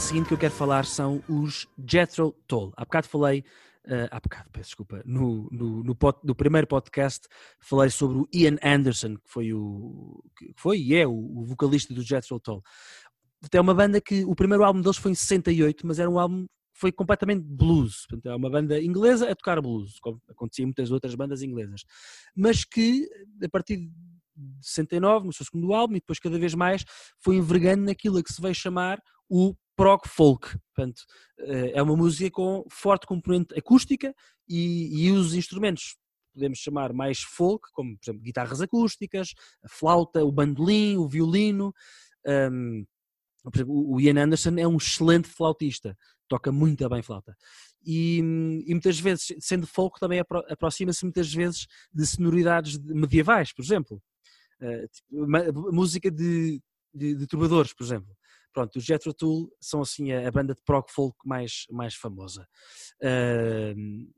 Banda 0.00 0.08
seguinte 0.08 0.28
que 0.28 0.34
eu 0.34 0.38
quero 0.38 0.54
falar 0.54 0.86
são 0.86 1.22
os 1.28 1.68
Jethro 1.86 2.34
Tull. 2.46 2.72
Há 2.74 2.84
bocado 2.84 3.06
falei, 3.06 3.44
uh, 3.84 4.08
há 4.10 4.18
bocado, 4.18 4.48
peço 4.50 4.68
desculpa, 4.70 5.02
no, 5.04 5.46
no, 5.52 5.84
no, 5.84 5.94
pod, 5.94 6.18
no, 6.24 6.34
primeiro 6.34 6.66
podcast 6.66 7.28
falei 7.60 7.90
sobre 7.90 8.18
o 8.18 8.28
Ian 8.32 8.56
Anderson, 8.64 9.16
que 9.16 9.28
foi 9.28 9.52
o 9.52 10.22
que 10.36 10.52
foi 10.56 10.78
e 10.78 10.94
é 10.94 11.06
o, 11.06 11.12
o 11.12 11.44
vocalista 11.44 11.92
do 11.92 12.02
Jethro 12.02 12.40
Tull. 12.40 12.62
É 13.52 13.60
uma 13.60 13.74
banda 13.74 14.00
que 14.00 14.24
o 14.24 14.34
primeiro 14.34 14.64
álbum 14.64 14.80
deles 14.80 14.96
foi 14.96 15.10
em 15.10 15.14
68, 15.14 15.86
mas 15.86 15.98
era 15.98 16.08
um 16.08 16.18
álbum 16.18 16.46
foi 16.72 16.90
completamente 16.90 17.42
blues. 17.42 18.06
Portanto, 18.08 18.32
é 18.32 18.34
uma 18.34 18.48
banda 18.48 18.80
inglesa 18.80 19.30
a 19.30 19.36
tocar 19.36 19.60
blues, 19.60 19.98
como 20.00 20.20
acontecia 20.30 20.62
em 20.62 20.66
muitas 20.66 20.90
outras 20.90 21.14
bandas 21.14 21.42
inglesas. 21.42 21.82
Mas 22.34 22.64
que, 22.64 23.06
a 23.44 23.48
partir 23.50 23.76
de 23.76 23.90
69, 24.62 25.26
no 25.26 25.32
seu 25.32 25.44
segundo 25.44 25.74
álbum, 25.74 25.96
e 25.96 26.00
depois 26.00 26.18
cada 26.18 26.38
vez 26.38 26.54
mais, 26.54 26.84
foi 27.18 27.36
envergando 27.36 27.84
naquilo 27.84 28.22
que 28.22 28.32
se 28.32 28.40
veio 28.40 28.54
chamar 28.54 28.98
o 29.28 29.54
prog 29.80 30.06
folk. 30.06 30.58
Portanto, 30.74 31.02
eh, 31.38 31.72
é 31.74 31.82
uma 31.82 31.96
música 31.96 32.30
com 32.30 32.66
forte 32.70 33.06
componente 33.06 33.58
acústica 33.58 34.14
e, 34.46 35.06
e 35.06 35.10
os 35.10 35.32
instrumentos 35.32 35.96
podemos 36.34 36.58
chamar 36.58 36.92
mais 36.92 37.20
folk, 37.22 37.66
como 37.72 37.96
por 37.96 38.04
exemplo 38.04 38.22
guitarras 38.22 38.60
acústicas, 38.60 39.32
a 39.64 39.68
flauta, 39.70 40.22
o 40.22 40.30
bandolim, 40.30 40.98
o 40.98 41.08
violino. 41.08 41.72
Um, 42.26 42.84
por 43.42 43.56
exemplo, 43.56 43.90
o 43.90 43.98
Ian 43.98 44.22
Anderson 44.22 44.54
é 44.58 44.68
um 44.68 44.76
excelente 44.76 45.28
flautista, 45.28 45.96
toca 46.28 46.52
muito 46.52 46.86
bem 46.90 47.02
flauta. 47.02 47.34
E, 47.82 48.18
e 48.66 48.74
muitas 48.74 49.00
vezes, 49.00 49.34
sendo 49.40 49.66
folk, 49.66 49.98
também 49.98 50.20
aproxima-se 50.20 51.04
muitas 51.04 51.32
vezes 51.32 51.66
de 51.90 52.06
sonoridades 52.06 52.76
medievais, 52.78 53.50
por 53.50 53.62
exemplo. 53.62 54.02
Uh, 54.60 54.86
tipo, 54.88 55.72
música 55.72 56.10
de, 56.10 56.60
de, 56.94 57.14
de, 57.14 57.26
trovadores, 57.26 57.72
por 57.72 57.82
exemplo. 57.82 58.14
Pronto, 58.52 58.76
os 58.76 58.84
Jethro 58.84 59.14
Tull 59.14 59.50
são 59.60 59.80
assim 59.82 60.12
a, 60.12 60.26
a, 60.26 60.30
banda 60.30 60.54
de 60.54 60.62
prog 60.62 60.90
folk 60.90 61.16
mais, 61.24 61.66
mais 61.70 61.94
famosa. 61.94 62.46
Uh, 63.02 64.08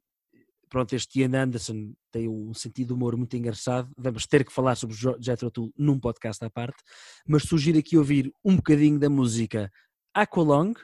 pronto, 0.68 0.94
este 0.94 1.20
Ian 1.20 1.42
Anderson 1.42 1.92
tem 2.10 2.28
um 2.28 2.54
sentido 2.54 2.88
de 2.88 2.94
humor 2.94 3.16
muito 3.16 3.36
engraçado. 3.36 3.90
Vamos 3.96 4.26
ter 4.26 4.44
que 4.44 4.52
falar 4.52 4.74
sobre 4.74 4.96
o 4.96 5.16
Jethro 5.20 5.50
Tull 5.50 5.72
num 5.76 6.00
podcast 6.00 6.42
à 6.44 6.50
parte, 6.50 6.82
mas 7.26 7.42
sugiro 7.42 7.78
aqui 7.78 7.98
ouvir 7.98 8.32
um 8.44 8.56
bocadinho 8.56 8.98
da 8.98 9.10
música 9.10 9.70
Aqualong, 10.14 10.74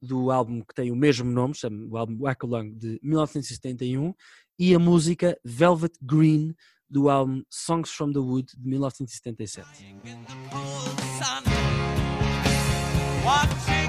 do 0.00 0.30
álbum 0.30 0.60
que 0.62 0.74
tem 0.74 0.90
o 0.90 0.96
mesmo 0.96 1.30
nome, 1.30 1.54
o 1.88 1.96
álbum 1.96 2.26
Aqualung 2.26 2.72
de 2.76 2.98
1971, 3.02 4.14
e 4.58 4.74
a 4.74 4.78
música 4.78 5.38
Velvet 5.44 5.94
Green 6.02 6.54
do 6.90 7.08
álbum 7.08 7.42
Songs 7.50 7.90
from 7.90 8.12
the 8.12 8.18
Wood 8.18 8.56
de 8.56 8.66
1977. 8.66 9.68
Da 13.28 13.87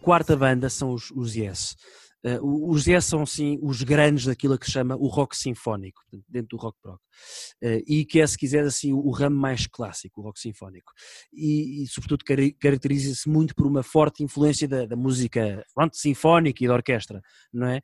quarta 0.00 0.36
banda 0.36 0.68
são 0.68 0.92
os, 0.92 1.10
os 1.10 1.34
Yes. 1.34 1.76
Uh, 2.24 2.70
os 2.70 2.86
Yes 2.86 3.06
são 3.06 3.24
sim 3.24 3.58
os 3.62 3.82
grandes 3.82 4.26
daquilo 4.26 4.58
que 4.58 4.66
se 4.66 4.72
chama 4.72 4.94
o 4.96 5.06
rock 5.06 5.36
sinfónico, 5.36 6.02
dentro 6.28 6.56
do 6.56 6.62
rock 6.62 6.78
prog, 6.82 6.96
uh, 6.96 7.82
e 7.86 8.04
que 8.04 8.20
é, 8.20 8.26
se 8.26 8.36
quiser, 8.36 8.64
assim, 8.64 8.92
o, 8.92 9.10
ramo 9.10 9.36
mais 9.36 9.66
clássico, 9.66 10.20
o 10.20 10.24
rock 10.24 10.38
sinfónico, 10.38 10.92
e, 11.32 11.82
e 11.82 11.86
sobretudo 11.86 12.24
caracteriza-se 12.60 13.28
muito 13.28 13.54
por 13.54 13.66
uma 13.66 13.82
forte 13.82 14.22
influência 14.22 14.68
da, 14.68 14.84
da 14.84 14.96
música 14.96 15.64
pronto, 15.74 15.96
sinfónica 15.96 16.62
e 16.62 16.68
da 16.68 16.74
orquestra, 16.74 17.22
não 17.52 17.68
é? 17.68 17.80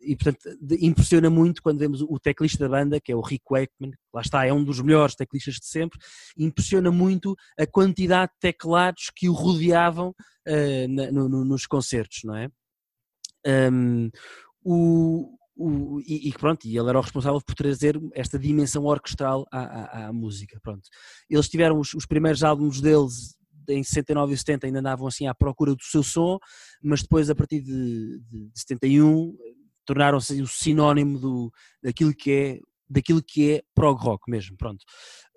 E 0.00 0.14
portanto 0.14 0.38
impressiona 0.80 1.30
muito 1.30 1.62
quando 1.62 1.78
vemos 1.78 2.02
o 2.02 2.18
teclista 2.18 2.58
da 2.58 2.68
banda, 2.68 3.00
que 3.00 3.12
é 3.12 3.16
o 3.16 3.20
Rick 3.20 3.44
Wakeman, 3.50 3.92
lá 4.12 4.20
está, 4.20 4.46
é 4.46 4.52
um 4.52 4.62
dos 4.62 4.80
melhores 4.80 5.14
teclistas 5.14 5.54
de 5.54 5.66
sempre, 5.66 5.98
impressiona 6.36 6.90
muito 6.90 7.34
a 7.58 7.66
quantidade 7.66 8.32
de 8.32 8.38
teclados 8.40 9.10
que 9.14 9.28
o 9.28 9.32
rodeavam 9.32 10.10
uh, 10.10 10.88
na, 10.88 11.10
no, 11.10 11.44
nos 11.44 11.66
concertos, 11.66 12.20
não 12.24 12.36
é? 12.36 12.48
Um, 13.46 14.10
o, 14.64 15.36
o, 15.56 16.00
e, 16.00 16.28
e, 16.28 16.32
pronto, 16.32 16.66
e 16.66 16.76
ele 16.76 16.88
era 16.88 16.98
o 16.98 17.02
responsável 17.02 17.40
por 17.40 17.54
trazer 17.54 18.00
esta 18.12 18.38
dimensão 18.38 18.84
orquestral 18.84 19.46
à, 19.52 19.60
à, 19.60 20.06
à 20.06 20.12
música, 20.12 20.58
pronto. 20.62 20.88
Eles 21.28 21.48
tiveram 21.48 21.78
os, 21.78 21.94
os, 21.94 22.06
primeiros 22.06 22.42
álbuns 22.42 22.80
deles 22.80 23.36
em 23.68 23.82
69 23.82 24.34
e 24.34 24.36
70 24.36 24.66
ainda 24.66 24.80
andavam 24.80 25.06
assim 25.06 25.26
à 25.26 25.34
procura 25.34 25.74
do 25.74 25.82
seu 25.82 26.02
som, 26.02 26.38
mas 26.82 27.02
depois 27.02 27.30
a 27.30 27.34
partir 27.34 27.60
de, 27.60 28.20
de, 28.20 28.50
de 28.50 28.60
71 28.60 29.36
tornaram-se 29.86 30.40
o 30.40 30.46
sinónimo 30.46 31.18
do, 31.18 31.52
daquilo 31.82 32.14
que 32.14 32.30
é 32.32 32.60
daquilo 32.88 33.22
que 33.22 33.52
é 33.52 33.62
prog 33.74 33.98
rock 33.98 34.30
mesmo, 34.30 34.56
pronto. 34.56 34.84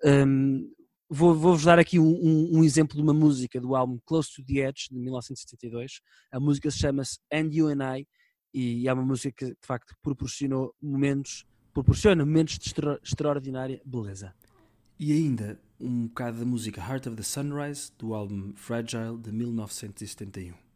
Um, 0.04 0.68
Vou-vos 1.10 1.40
vou 1.40 1.56
dar 1.58 1.78
aqui 1.78 1.98
um, 1.98 2.06
um, 2.06 2.58
um, 2.58 2.64
exemplo 2.64 2.94
de 2.94 3.02
uma 3.02 3.14
música 3.14 3.58
do 3.58 3.74
álbum 3.74 3.98
Close 4.04 4.30
to 4.30 4.44
the 4.44 4.68
Edge, 4.68 4.88
de 4.90 4.98
1972. 4.98 6.02
A 6.30 6.38
música 6.38 6.70
se 6.70 6.78
chama-se 6.78 7.18
And 7.32 7.48
You 7.50 7.68
and 7.68 7.98
I, 7.98 8.06
e 8.52 8.86
é 8.86 8.92
uma 8.92 9.04
música 9.04 9.32
que 9.32 9.52
de 9.52 9.66
facto 9.66 9.94
proporcionou 10.02 10.74
momentos, 10.82 11.46
proporciona 11.72 12.26
momentos 12.26 12.58
de 12.58 12.66
extra, 12.66 13.00
extraordinária 13.02 13.80
beleza. 13.86 14.34
E 14.98 15.12
ainda 15.12 15.58
um 15.80 16.08
bocado 16.08 16.40
da 16.40 16.44
música 16.44 16.80
Heart 16.80 17.06
of 17.06 17.16
the 17.16 17.22
Sunrise, 17.22 17.90
do 17.98 18.12
álbum 18.12 18.52
Fragile, 18.54 19.16
de 19.16 19.32
1971. 19.32 20.67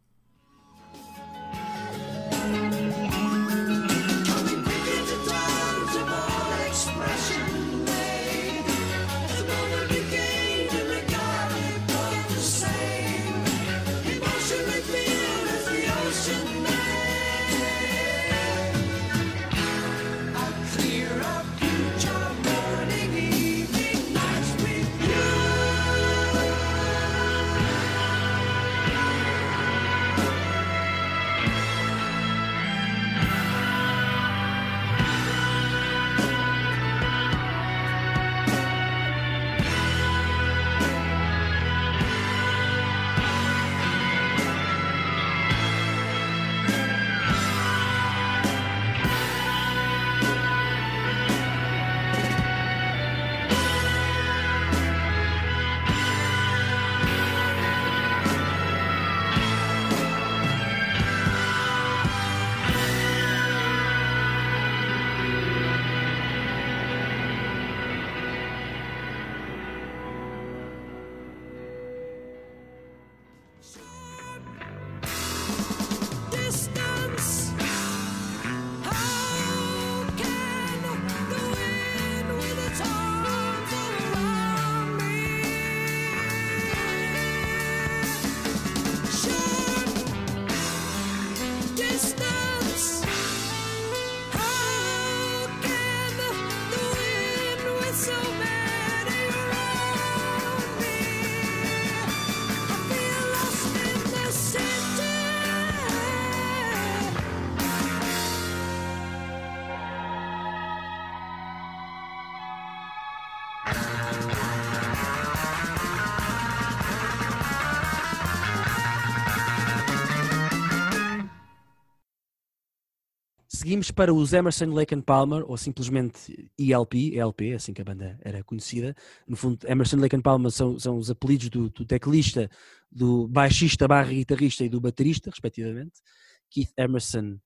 Seguimos 123.63 123.91
para 123.91 124.13
os 124.13 124.33
Emerson 124.33 124.73
Lake 124.73 124.93
and 124.93 125.03
Palmer, 125.03 125.49
ou 125.49 125.55
simplesmente 125.55 126.51
ELP, 126.59 127.15
ELP, 127.15 127.53
assim 127.55 127.73
que 127.73 127.81
a 127.81 127.85
banda 127.85 128.19
era 128.21 128.43
conhecida. 128.43 128.93
No 129.25 129.37
fundo, 129.37 129.65
Emerson 129.65 129.95
Lake 129.95 130.13
and 130.13 130.21
Palmer 130.21 130.51
são, 130.51 130.77
são 130.77 130.97
os 130.97 131.09
apelidos 131.09 131.47
do, 131.49 131.69
do 131.69 131.85
teclista, 131.85 132.51
do 132.91 133.25
baixista, 133.29 133.87
barra 133.87 134.11
guitarrista 134.11 134.65
e 134.65 134.69
do 134.69 134.81
baterista, 134.81 135.29
respectivamente. 135.29 136.01
Keith 136.49 136.73
Emerson, 136.75 137.39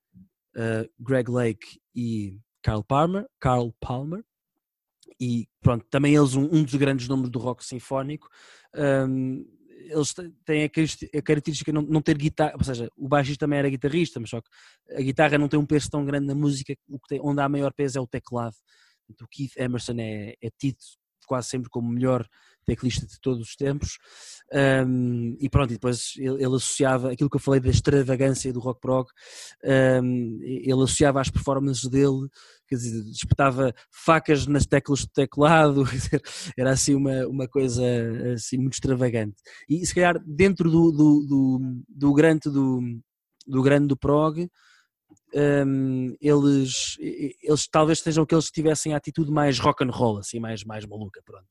uh, 0.56 0.90
Greg 0.98 1.30
Lake 1.30 1.80
e 1.94 2.40
Carl 2.62 2.82
Palmer. 2.82 3.24
Carl 3.38 3.72
Palmer. 3.80 4.24
E 5.20 5.48
pronto, 5.60 5.86
também 5.88 6.16
eles 6.16 6.34
um, 6.34 6.48
um 6.50 6.64
dos 6.64 6.74
grandes 6.74 7.06
nomes 7.06 7.30
do 7.30 7.38
rock 7.38 7.64
sinfónico. 7.64 8.28
Um, 8.74 9.46
eles 9.88 10.14
têm 10.44 10.64
a 10.64 11.22
característica 11.22 11.72
de 11.72 11.74
não, 11.74 11.82
não 11.82 12.02
ter 12.02 12.16
guitarra, 12.16 12.54
ou 12.56 12.64
seja, 12.64 12.90
o 12.96 13.08
baixista 13.08 13.46
também 13.46 13.58
era 13.58 13.70
guitarrista, 13.70 14.20
mas 14.20 14.30
só 14.30 14.40
que 14.40 14.48
a 14.94 15.00
guitarra 15.00 15.38
não 15.38 15.48
tem 15.48 15.58
um 15.58 15.66
peso 15.66 15.90
tão 15.90 16.04
grande 16.04 16.26
na 16.26 16.34
música, 16.34 16.74
o 16.88 16.98
que 16.98 17.08
tem, 17.08 17.20
onde 17.22 17.40
há 17.40 17.48
maior 17.48 17.72
peso 17.72 17.98
é 17.98 18.00
o 18.00 18.06
teclado. 18.06 18.54
o 19.08 19.28
Keith 19.28 19.56
Emerson 19.56 19.94
é, 19.98 20.34
é 20.40 20.50
tido 20.58 20.78
quase 21.26 21.48
sempre 21.48 21.68
como 21.68 21.88
o 21.88 21.92
melhor 21.92 22.26
teclista 22.68 23.06
de 23.06 23.18
todos 23.20 23.48
os 23.48 23.56
tempos. 23.56 23.98
Um, 24.86 25.36
e 25.40 25.48
pronto, 25.48 25.70
e 25.70 25.74
depois 25.74 26.12
ele, 26.16 26.36
ele, 26.36 26.56
associava 26.56 27.12
aquilo 27.12 27.28
que 27.28 27.36
eu 27.36 27.40
falei 27.40 27.60
da 27.60 27.68
extravagância 27.68 28.52
do 28.52 28.60
rock 28.60 28.80
prog, 28.80 29.08
um, 30.02 30.38
ele 30.42 30.72
associava 30.72 31.20
às 31.20 31.30
performances 31.30 31.88
dele, 31.90 32.28
quer 32.66 32.76
dizer, 32.76 33.04
facas 33.92 34.46
nas 34.46 34.66
teclas 34.66 35.00
do 35.00 35.08
teclado, 35.08 35.84
era 36.56 36.70
assim 36.70 36.94
uma, 36.94 37.26
uma 37.26 37.48
coisa 37.48 37.82
assim 38.34 38.58
muito 38.58 38.74
extravagante. 38.74 39.36
E 39.68 39.84
se 39.84 39.94
calhar 39.94 40.18
dentro 40.26 40.70
do, 40.70 40.92
do, 40.92 41.26
do, 41.26 41.82
do 41.88 42.14
grande 42.14 42.50
do, 42.50 42.80
do 43.46 43.62
grande 43.62 43.88
do 43.88 43.96
prog, 43.96 44.48
um, 45.34 46.16
eles, 46.20 46.96
eles 46.98 47.68
talvez 47.70 48.00
sejam 48.00 48.24
que 48.24 48.36
tivessem 48.50 48.94
a 48.94 48.96
atitude 48.96 49.30
mais 49.30 49.58
rock 49.58 49.84
and 49.84 49.90
roll, 49.90 50.18
assim, 50.18 50.38
mais, 50.38 50.64
mais 50.64 50.86
maluca, 50.86 51.20
pronto. 51.24 51.46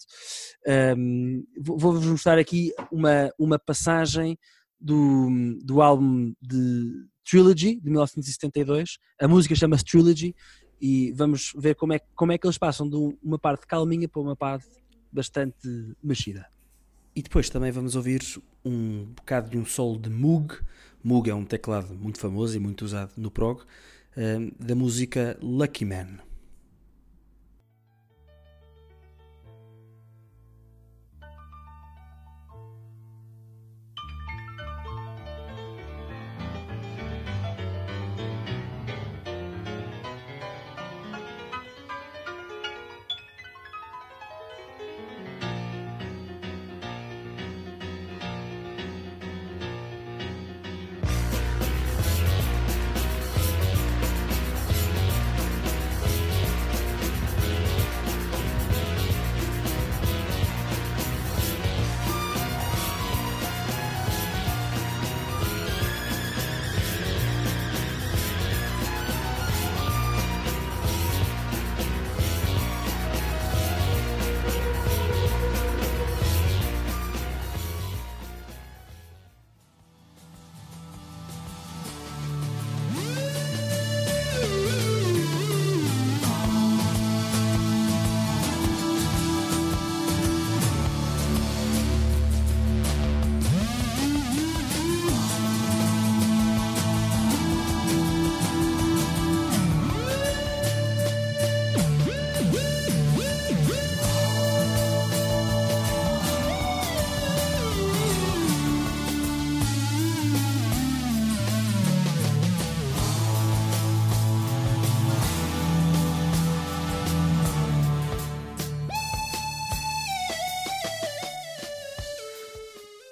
Um, 0.98 1.44
Vou-vos 1.60 2.06
mostrar 2.06 2.38
aqui 2.38 2.72
uma, 2.92 3.32
uma 3.38 3.60
passagem 3.60 4.38
do, 4.80 5.30
do 5.64 5.82
álbum 5.82 6.34
de 6.42 7.08
Trilogy, 7.30 7.80
de 7.80 7.90
1972, 7.90 8.98
a 9.20 9.28
música 9.28 9.56
chama-se 9.56 9.84
Trilogy, 9.84 10.36
e 10.80 11.12
vamos 11.14 11.52
ver 11.58 11.76
como 11.76 11.94
é, 11.94 12.00
como 12.16 12.32
é 12.32 12.38
que 12.38 12.46
eles 12.46 12.58
passam 12.58 12.88
de 12.88 12.96
uma 13.24 13.40
parte 13.40 13.66
calminha 13.66 14.08
para 14.08 14.22
uma 14.22 14.36
parte 14.36 14.68
bastante 15.12 15.96
mexida. 16.04 16.46
E 17.18 17.22
depois 17.24 17.50
também 17.50 17.72
vamos 17.72 17.96
ouvir 17.96 18.22
um 18.64 19.06
bocado 19.06 19.50
de 19.50 19.58
um 19.58 19.66
solo 19.66 19.98
de 19.98 20.08
Moog, 20.08 20.54
Moog 21.04 21.28
é 21.28 21.34
um 21.34 21.44
teclado 21.44 21.96
muito 21.96 22.20
famoso 22.20 22.56
e 22.56 22.60
muito 22.60 22.86
usado 22.86 23.12
no 23.18 23.32
prog, 23.32 23.64
eh, 24.16 24.52
da 24.60 24.76
música 24.76 25.36
Lucky 25.42 25.84
Man. 25.84 26.20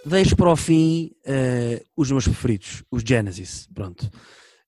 Deixo 0.06 0.36
para 0.36 0.52
o 0.52 0.56
fim 0.56 1.12
uh, 1.26 1.84
os 1.96 2.12
meus 2.12 2.26
preferidos, 2.26 2.84
os 2.92 3.02
Genesis, 3.02 3.68
pronto. 3.74 4.10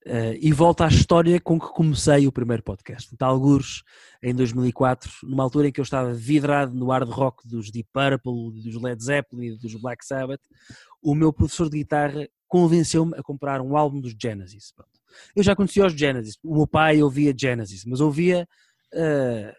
Uh, 0.06 0.40
e 0.40 0.54
volto 0.54 0.82
à 0.82 0.88
história 0.88 1.40
com 1.40 1.60
que 1.60 1.68
comecei 1.68 2.28
o 2.28 2.32
primeiro 2.32 2.64
podcast. 2.64 3.10
De 3.12 3.26
alguns 3.26 3.84
em 4.24 4.34
2004, 4.34 5.12
numa 5.24 5.44
altura 5.44 5.68
em 5.68 5.72
que 5.72 5.80
eu 5.80 5.84
estava 5.84 6.14
vidrado 6.14 6.74
no 6.74 6.88
hard 6.88 7.10
rock 7.10 7.48
dos 7.48 7.70
Deep 7.70 7.90
Purple, 7.92 8.62
dos 8.64 8.82
Led 8.82 9.04
Zeppelin 9.04 9.48
e 9.48 9.58
dos 9.58 9.76
Black 9.76 10.06
Sabbath, 10.06 10.42
o 11.02 11.14
meu 11.14 11.34
professor 11.34 11.70
de 11.70 11.78
guitarra 11.78 12.28
convenceu-me 12.48 13.18
a 13.18 13.22
comprar 13.22 13.62
um 13.62 13.76
álbum 13.76 14.00
dos 14.00 14.16
Genesis. 14.20 14.72
Pronto. 14.72 14.98
Eu 15.36 15.44
já 15.44 15.56
conhecia 15.56 15.86
os 15.86 15.94
Genesis, 15.94 16.38
o 16.44 16.56
meu 16.56 16.68
pai 16.68 17.04
ouvia 17.04 17.36
Genesis, 17.38 17.84
mas 17.86 18.00
ouvia 18.00 18.48
uh, 18.94 19.54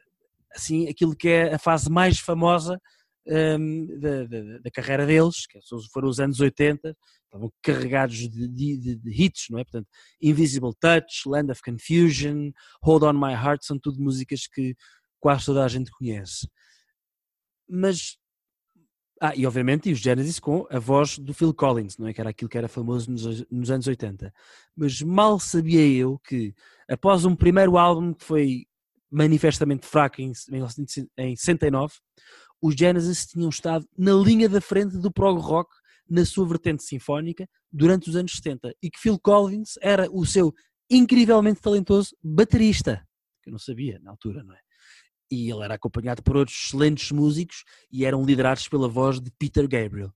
assim 0.54 0.88
aquilo 0.88 1.14
que 1.14 1.28
é 1.28 1.54
a 1.54 1.58
fase 1.58 1.90
mais 1.90 2.18
famosa 2.18 2.80
um, 3.28 3.86
da, 3.98 4.24
da, 4.24 4.58
da, 4.58 4.70
carreira 4.70 5.06
deles, 5.06 5.46
que 5.46 5.58
foram 5.92 6.08
os 6.08 6.18
anos 6.18 6.40
80, 6.40 6.96
estavam 7.24 7.52
carregados 7.62 8.16
de, 8.16 8.48
de, 8.48 8.96
de, 8.96 9.22
hits, 9.22 9.46
não 9.50 9.58
é? 9.58 9.64
Portanto, 9.64 9.86
Invisible 10.20 10.72
Touch, 10.80 11.28
Land 11.28 11.52
of 11.52 11.62
Confusion, 11.62 12.50
Hold 12.82 13.02
On 13.02 13.12
My 13.12 13.32
Heart, 13.32 13.64
são 13.64 13.78
tudo 13.78 14.02
músicas 14.02 14.46
que 14.46 14.74
quase 15.20 15.44
toda 15.44 15.64
a 15.64 15.68
gente 15.68 15.90
conhece. 15.90 16.48
Mas, 17.68 18.16
ah, 19.20 19.36
e 19.36 19.46
obviamente, 19.46 19.90
e 19.90 19.92
os 19.92 19.98
Genesis 19.98 20.38
com 20.38 20.66
a 20.70 20.78
voz 20.78 21.18
do 21.18 21.34
Phil 21.34 21.52
Collins, 21.52 21.98
não 21.98 22.08
é? 22.08 22.14
Que 22.14 22.20
era 22.20 22.30
aquilo 22.30 22.48
que 22.48 22.56
era 22.56 22.68
famoso 22.68 23.10
nos, 23.10 23.46
nos 23.50 23.70
anos 23.70 23.86
80. 23.86 24.32
Mas 24.74 25.02
mal 25.02 25.38
sabia 25.38 25.86
eu 25.86 26.18
que, 26.20 26.54
após 26.88 27.26
um 27.26 27.36
primeiro 27.36 27.76
álbum 27.76 28.14
que 28.14 28.24
foi 28.24 28.66
manifestamente 29.10 29.86
fraco 29.86 30.20
em, 30.20 30.32
em 31.16 31.36
69, 31.36 31.94
os 32.60 32.74
Genesis 32.74 33.26
tinham 33.26 33.48
estado 33.48 33.86
na 33.96 34.12
linha 34.12 34.48
da 34.48 34.60
frente 34.60 34.96
do 34.96 35.12
prog 35.12 35.40
rock 35.40 35.70
na 36.08 36.24
sua 36.24 36.46
vertente 36.46 36.82
sinfónica 36.82 37.48
durante 37.70 38.08
os 38.08 38.16
anos 38.16 38.32
70 38.32 38.74
e 38.82 38.90
que 38.90 38.98
Phil 38.98 39.18
Collins 39.18 39.74
era 39.80 40.08
o 40.10 40.24
seu 40.24 40.54
incrivelmente 40.90 41.60
talentoso 41.60 42.16
baterista, 42.22 43.06
que 43.42 43.50
eu 43.50 43.52
não 43.52 43.58
sabia 43.58 43.98
na 44.00 44.10
altura, 44.10 44.42
não 44.42 44.54
é? 44.54 44.58
E 45.30 45.50
ele 45.50 45.62
era 45.62 45.74
acompanhado 45.74 46.22
por 46.22 46.36
outros 46.36 46.56
excelentes 46.56 47.12
músicos 47.12 47.64
e 47.92 48.06
eram 48.06 48.24
liderados 48.24 48.66
pela 48.68 48.88
voz 48.88 49.20
de 49.20 49.30
Peter 49.38 49.68
Gabriel. 49.68 50.10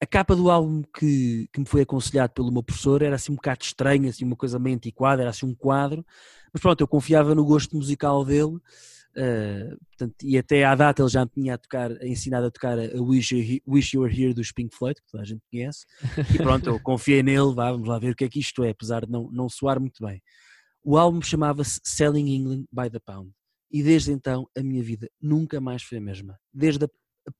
A 0.00 0.06
capa 0.06 0.34
do 0.34 0.50
álbum 0.50 0.82
que, 0.98 1.48
que 1.52 1.60
me 1.60 1.66
foi 1.66 1.82
aconselhado 1.82 2.32
pelo 2.32 2.50
meu 2.50 2.62
professor 2.62 3.02
era 3.02 3.16
assim 3.16 3.32
um 3.32 3.36
bocado 3.36 3.62
estranha, 3.62 4.08
assim 4.10 4.24
uma 4.24 4.36
coisa 4.36 4.58
meio 4.58 4.76
antiquada, 4.76 5.22
era 5.22 5.30
assim 5.30 5.46
um 5.46 5.54
quadro, 5.54 6.04
mas 6.52 6.60
pronto, 6.60 6.80
eu 6.80 6.88
confiava 6.88 7.34
no 7.34 7.44
gosto 7.44 7.76
musical 7.76 8.24
dele 8.24 8.58
Uh, 9.16 9.78
portanto, 9.90 10.16
e 10.24 10.36
até 10.36 10.64
à 10.64 10.74
data 10.74 11.00
ele 11.00 11.08
já 11.08 11.24
me 11.24 11.30
tinha 11.30 11.54
a 11.54 11.58
tocar, 11.58 11.90
ensinado 12.04 12.46
a 12.46 12.50
tocar 12.50 12.76
a 12.78 13.00
Wish 13.00 13.32
You, 13.32 13.60
Wish 13.66 13.94
you 13.94 14.02
Were 14.02 14.12
Here 14.12 14.34
dos 14.34 14.50
Pink 14.50 14.74
Floyd, 14.74 15.00
que 15.00 15.06
toda 15.06 15.22
a 15.22 15.26
gente 15.26 15.42
conhece, 15.48 15.86
e 16.34 16.38
pronto, 16.38 16.68
eu 16.68 16.80
confiei 16.80 17.22
nele, 17.22 17.54
vá, 17.54 17.70
vamos 17.70 17.88
lá 17.88 17.98
ver 17.98 18.10
o 18.10 18.16
que 18.16 18.24
é 18.24 18.28
que 18.28 18.40
isto 18.40 18.64
é, 18.64 18.70
apesar 18.70 19.06
de 19.06 19.12
não, 19.12 19.30
não 19.30 19.48
soar 19.48 19.78
muito 19.78 20.04
bem. 20.04 20.20
O 20.82 20.98
álbum 20.98 21.22
chamava-se 21.22 21.80
Selling 21.84 22.34
England 22.34 22.64
by 22.72 22.90
the 22.90 22.98
Pound, 22.98 23.30
e 23.70 23.82
desde 23.82 24.10
então 24.10 24.48
a 24.56 24.62
minha 24.62 24.82
vida 24.82 25.08
nunca 25.20 25.60
mais 25.60 25.82
foi 25.82 25.98
a 25.98 26.00
mesma. 26.00 26.36
Desde 26.52 26.84
a 26.84 26.88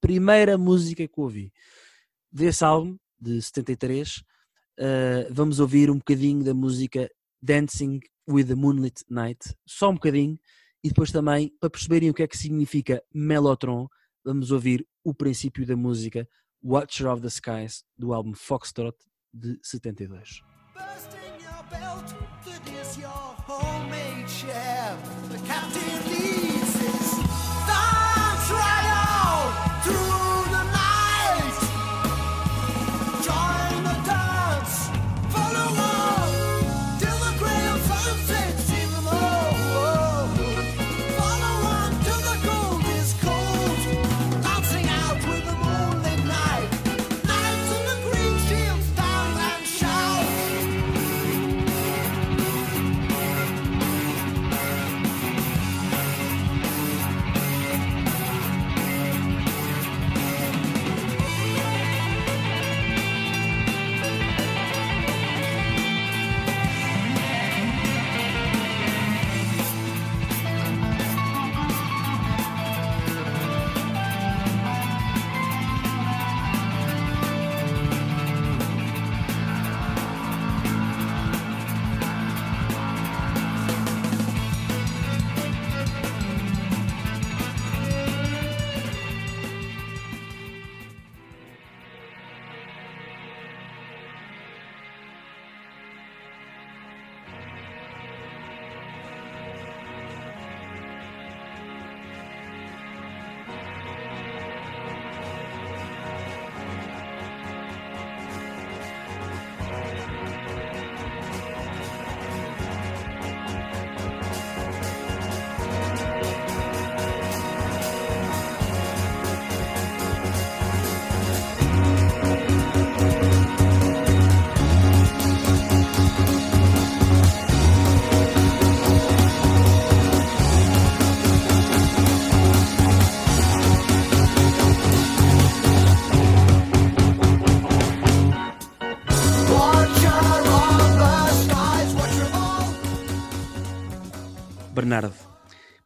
primeira 0.01 0.57
música 0.57 1.07
que 1.07 1.21
ouvi 1.21 1.53
desse 2.31 2.65
álbum, 2.65 2.97
de 3.21 3.41
73, 3.43 4.19
uh, 4.19 4.23
vamos 5.31 5.59
ouvir 5.59 5.91
um 5.91 5.97
bocadinho 5.97 6.45
da 6.45 6.55
música 6.55 7.11
Dancing 7.43 8.01
with 8.29 8.45
the 8.47 8.55
Moonlit 8.55 9.03
Night, 9.09 9.55
só 9.67 9.91
um 9.91 9.95
bocadinho, 9.95 10.39
e 10.85 10.89
depois 10.89 11.11
também, 11.11 11.51
para 11.59 11.71
perceberem 11.71 12.11
o 12.11 12.15
que 12.15 12.23
é 12.23 12.29
que 12.29 12.37
significa 12.37 13.03
Mellotron, 13.13 13.89
vamos 14.23 14.51
ouvir 14.51 14.87
o 15.03 15.15
princípio 15.15 15.67
da 15.67 15.75
música 15.75 16.29
Watcher 16.63 17.11
of 17.11 17.23
the 17.23 17.29
Skies, 17.29 17.85
do 17.97 18.13
álbum 18.13 18.35
Foxtrot 18.35 18.95
de 19.33 19.59
72. 19.63 20.43
Bernardo, 25.31 26.14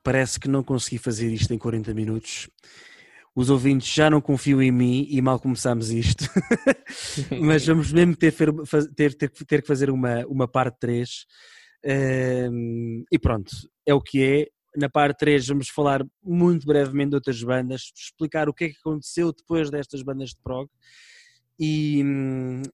parece 0.08 0.40
que 0.40 0.48
não 0.48 0.64
consegui 0.64 0.96
fazer 0.96 1.30
isto 1.30 1.52
em 1.52 1.58
40 1.58 1.92
minutos. 1.92 2.48
Os 3.36 3.50
ouvintes 3.50 3.92
já 3.92 4.08
não 4.08 4.22
confiam 4.22 4.62
em 4.62 4.72
mim 4.72 5.06
e 5.10 5.20
mal 5.20 5.38
começamos 5.38 5.90
isto. 5.90 6.24
Mas 7.38 7.66
vamos 7.66 7.92
mesmo 7.92 8.16
ter, 8.16 8.32
ter, 8.32 9.14
ter, 9.14 9.30
ter, 9.30 9.60
que 9.60 9.68
fazer 9.68 9.90
uma, 9.90 10.24
uma 10.24 10.48
parte 10.48 10.78
3. 10.80 11.26
Um, 12.50 13.04
e 13.12 13.18
pronto, 13.18 13.50
é 13.84 13.92
o 13.92 14.00
que 14.00 14.24
é. 14.24 14.46
Na 14.74 14.88
parte 14.88 15.18
3 15.18 15.48
vamos 15.48 15.68
falar 15.68 16.02
muito 16.24 16.66
brevemente 16.66 17.10
de 17.10 17.16
outras 17.16 17.42
bandas, 17.42 17.92
explicar 17.94 18.48
o 18.48 18.54
que 18.54 18.64
é 18.64 18.68
que 18.70 18.78
aconteceu 18.82 19.30
depois 19.30 19.68
destas 19.68 20.00
bandas 20.02 20.30
de 20.30 20.38
prog 20.42 20.70
e, 21.60 22.04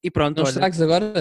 e 0.03 0.11
pronto. 0.11 0.37
Não 0.37 0.45
estragues 0.45 0.79
agora, 0.81 1.15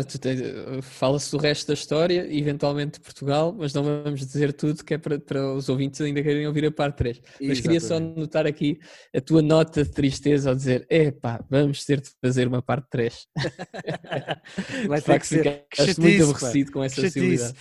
fala-se 0.82 1.32
do 1.32 1.38
resto 1.38 1.68
da 1.68 1.74
história, 1.74 2.28
eventualmente 2.30 3.00
de 3.00 3.00
Portugal, 3.00 3.56
mas 3.58 3.74
não 3.74 3.84
vamos 3.84 4.20
dizer 4.20 4.52
tudo 4.52 4.84
que 4.84 4.96
é 4.96 4.98
para, 4.98 5.18
para 5.18 5.54
os 5.54 5.70
ouvintes 5.70 6.02
ainda 6.02 6.22
querem 6.22 6.46
ouvir 6.46 6.66
a 6.66 6.72
parte 6.72 6.98
3. 6.98 7.22
Mas 7.22 7.32
Exatamente. 7.34 7.62
queria 7.62 7.80
só 7.80 8.00
notar 8.02 8.46
aqui 8.46 8.80
a 9.16 9.22
tua 9.22 9.42
nota 9.42 9.82
de 9.82 9.92
tristeza 9.92 10.50
ao 10.50 10.56
dizer: 10.56 10.86
epá, 10.90 11.42
vamos 11.50 11.86
ter 11.86 12.02
de 12.02 12.10
fazer 12.22 12.50
uma 12.50 12.62
parte 12.62 12.88
3. 12.90 13.28
Vai 14.88 15.02
ter 15.02 15.20
que 15.20 15.28
ser. 15.28 15.66
Estás 15.72 15.98
muito 15.98 16.24
aborrecido 16.24 16.72
pá. 16.72 16.74
com 16.74 16.84
essa 16.84 17.02
possibilidade. 17.02 17.56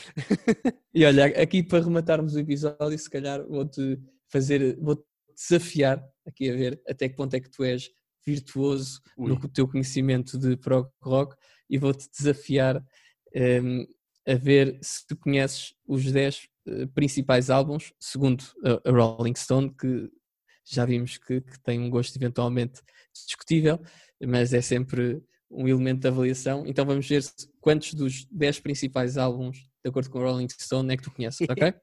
e 0.93 1.05
olha, 1.05 1.27
aqui 1.27 1.63
para 1.63 1.85
rematarmos 1.85 2.35
o 2.35 2.41
episódio, 2.41 2.99
se 2.99 3.09
calhar 3.09 3.47
vou-te 3.47 4.01
fazer, 4.29 4.77
vou-te 4.81 5.05
desafiar 5.37 6.05
aqui 6.27 6.51
a 6.51 6.55
ver 6.55 6.83
até 6.89 7.09
que 7.09 7.15
ponto 7.15 7.35
é 7.35 7.41
que 7.41 7.51
tu 7.51 7.63
és 7.63 7.89
virtuoso 8.25 9.01
Ui. 9.17 9.29
no 9.29 9.49
teu 9.49 9.69
conhecimento 9.69 10.39
de 10.39 10.57
prog 10.57 10.89
rock 11.01 11.37
e 11.69 11.79
vou-te 11.79 12.09
desafiar 12.11 12.77
um, 12.79 12.85
ehm, 13.35 13.87
a 14.27 14.35
ver 14.35 14.79
se 14.83 15.07
tu 15.07 15.17
conheces 15.17 15.75
os 15.87 16.05
10 16.11 16.37
uh, 16.37 16.41
eh, 16.67 16.87
principais 16.95 17.51
álbuns, 17.51 17.93
segundo 17.99 18.45
a, 18.65 18.89
a, 18.89 18.93
Rolling 18.93 19.35
Stone, 19.35 19.75
que 19.75 20.09
já 20.65 20.85
vimos 20.85 21.19
que, 21.19 21.41
que, 21.41 21.61
tem 21.61 21.81
um 21.81 21.91
gosto 21.91 22.17
eventualmente 22.17 22.81
discutível, 23.13 23.81
mas 24.25 24.53
é 24.53 24.61
sempre 24.61 25.21
um 25.51 25.67
elemento 25.67 26.01
de 26.01 26.09
avaliação. 26.09 26.65
Então 26.67 26.87
vamos 26.87 27.09
ver 27.09 27.23
quantos 27.61 27.95
dos 27.95 28.25
10 28.31 28.61
principais 28.61 29.19
álbuns, 29.19 29.59
de 29.85 29.91
acordo 29.91 30.09
com 30.09 30.21
a 30.21 30.31
Rolling 30.31 30.49
Stone, 30.49 30.93
é 30.93 30.97
que 30.97 31.03
tu 31.03 31.11
conheces, 31.11 31.41
ok? 31.51 31.75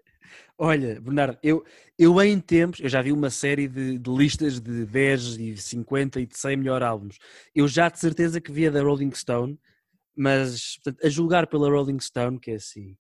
Olha, 0.57 0.99
Bernardo, 0.99 1.38
eu, 1.41 1.63
eu 1.97 2.21
em 2.21 2.39
tempos, 2.39 2.80
eu 2.80 2.89
já 2.89 3.01
vi 3.01 3.11
uma 3.11 3.30
série 3.30 3.67
de, 3.67 3.97
de, 3.97 4.09
listas 4.09 4.59
de 4.59 4.86
10 4.86 5.38
e 5.38 5.57
50 5.57 6.19
e 6.19 6.25
de 6.25 6.38
100 6.38 6.57
melhor 6.57 6.84
álbuns. 6.84 7.17
Eu 7.55 7.67
já 7.67 7.89
de 7.89 7.99
certeza 7.99 8.41
que 8.41 8.51
via 8.51 8.69
da 8.69 8.82
Rolling 8.82 9.13
Stone, 9.13 9.59
mas 10.15 10.77
portanto, 10.77 11.05
a 11.05 11.09
julgar 11.09 11.47
pela 11.47 11.69
Rolling 11.69 11.99
Stone, 11.99 12.39
que 12.39 12.51
é 12.51 12.55
assim, 12.55 12.97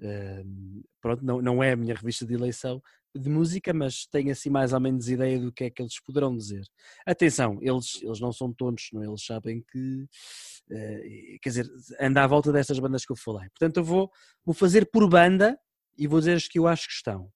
uh, 0.00 0.84
pronto, 1.00 1.24
não, 1.24 1.42
não 1.42 1.62
é 1.62 1.72
a 1.72 1.76
minha 1.76 1.94
revista 1.94 2.24
de 2.24 2.34
eleição 2.34 2.80
de 3.14 3.28
música, 3.28 3.72
mas 3.74 4.06
tenho 4.06 4.30
assim 4.30 4.50
mais 4.50 4.72
ou 4.72 4.80
menos 4.80 5.08
ideia 5.08 5.38
do 5.38 5.52
que 5.52 5.64
é 5.64 5.70
que 5.70 5.82
eles 5.82 6.00
poderão 6.00 6.36
dizer. 6.36 6.64
Atenção, 7.04 7.58
eles, 7.60 8.00
eles 8.02 8.20
não 8.20 8.32
são 8.32 8.52
tontos, 8.52 8.88
não? 8.92 9.02
É? 9.02 9.06
eles 9.06 9.24
sabem 9.24 9.64
que, 9.70 10.02
uh, 10.70 11.38
quer 11.42 11.48
dizer, 11.48 11.70
anda 12.00 12.22
à 12.22 12.26
volta 12.26 12.52
destas 12.52 12.78
bandas 12.78 13.04
que 13.04 13.12
eu 13.12 13.16
falei. 13.16 13.48
Portanto, 13.50 13.78
eu 13.78 13.84
vou, 13.84 14.10
vou 14.44 14.54
fazer 14.54 14.88
por 14.90 15.08
banda 15.08 15.58
e 15.96 16.06
vou 16.06 16.18
dizer 16.18 16.34
as 16.34 16.48
que 16.48 16.58
eu 16.58 16.66
acho 16.66 16.86
que 16.86 16.94
estão. 16.94 17.30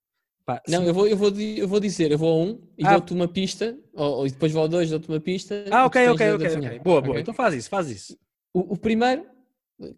Pá, 0.45 0.61
não, 0.69 0.85
eu 0.85 0.93
vou, 0.93 1.07
eu, 1.07 1.17
vou, 1.17 1.31
eu 1.31 1.67
vou 1.67 1.81
dizer, 1.81 2.13
eu 2.13 2.19
vou 2.19 2.31
a 2.31 2.45
um 2.45 2.69
e 2.77 2.87
ah. 2.87 2.93
dou-te 2.93 3.15
uma 3.15 3.27
pista, 3.27 3.79
ou, 3.95 4.19
ou, 4.19 4.29
depois 4.29 4.53
vou 4.53 4.63
ao 4.63 4.69
dois, 4.69 4.91
dou-te 4.91 5.09
uma 5.09 5.21
pista. 5.21 5.65
Ah, 5.71 5.87
ok, 5.87 6.09
ok, 6.09 6.33
ok. 6.33 6.57
okay. 6.57 6.79
Boa, 6.81 7.01
boa. 7.01 7.11
Okay. 7.13 7.23
Então 7.23 7.33
faz 7.33 7.55
isso, 7.55 7.71
faz 7.71 7.91
isso. 7.91 8.19
O, 8.53 8.75
o, 8.75 8.77
primeiro, 8.77 9.27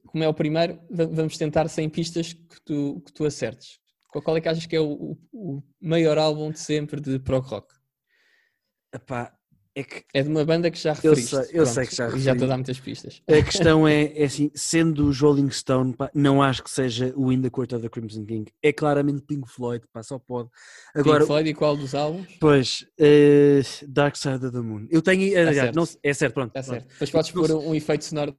como 0.07 0.23
é 0.23 0.29
o 0.29 0.35
primeiro, 0.35 0.81
vamos 0.89 1.37
tentar 1.37 1.69
sem 1.69 1.89
pistas 1.91 2.33
que 2.33 2.61
tu, 2.65 3.03
que 3.05 3.13
tu 3.13 3.25
acertes. 3.25 3.81
Qual 4.09 4.37
é 4.37 4.41
que 4.41 4.49
achas 4.49 4.67
que 4.67 4.77
é 4.77 4.81
o, 4.81 5.19
o 5.33 5.63
maior 5.81 6.17
álbum 6.17 6.51
de 6.51 6.61
sempre 6.61 7.01
de 7.01 7.19
prog 7.19 7.45
rock? 7.47 7.75
Epá, 8.95 9.36
é, 9.77 9.85
que, 9.85 10.05
é 10.15 10.23
de 10.23 10.29
uma 10.31 10.43
banda 10.43 10.71
que 10.71 10.79
já 10.79 10.95
referiste. 10.95 11.35
Eu 11.35 11.45
sei, 11.45 11.61
eu 11.61 11.67
sei 11.67 11.87
que 11.87 11.95
já 11.95 12.05
referi. 12.07 12.23
E 12.23 12.25
já 12.25 12.33
estou 12.33 12.47
a 12.47 12.49
dar 12.49 12.57
muitas 12.57 12.81
pistas. 12.81 13.23
A 13.29 13.43
questão 13.43 13.87
é, 13.87 14.05
é 14.17 14.25
assim, 14.25 14.51
sendo 14.55 15.07
os 15.07 15.21
Rolling 15.21 15.51
Stone, 15.51 15.95
pá, 15.95 16.11
não 16.15 16.43
acho 16.43 16.65
que 16.65 16.71
seja 16.71 17.13
o 17.15 17.31
In 17.31 17.43
the 17.43 17.51
Court 17.51 17.75
of 17.75 17.83
the 17.83 17.89
Crimson 17.91 18.25
King. 18.25 18.51
É 18.63 18.73
claramente 18.73 19.21
Pink 19.21 19.47
Floyd, 19.47 19.85
pá, 19.93 20.03
só 20.03 20.19
pode. 20.19 20.49
Agora, 20.95 21.19
Pink 21.19 21.27
Floyd 21.27 21.51
e 21.51 21.55
qual 21.55 21.77
dos 21.77 21.95
álbuns? 21.95 22.27
Pois, 22.41 22.87
uh, 22.99 23.87
Dark 23.87 24.17
Side 24.17 24.47
of 24.47 24.51
the 24.51 24.63
Moon. 24.63 24.87
Eu 24.91 25.03
tenho... 25.03 25.31
Uh, 25.31 25.53
já, 25.53 25.71
não, 25.71 25.85
é 26.03 26.15
certo, 26.15 26.33
pronto. 26.33 26.57
É 26.57 26.63
certo. 26.63 26.89
Depois 26.89 27.11
podes 27.11 27.31
pôr 27.31 27.51
um, 27.53 27.69
um 27.69 27.75
efeito 27.75 28.07
sonoro. 28.07 28.35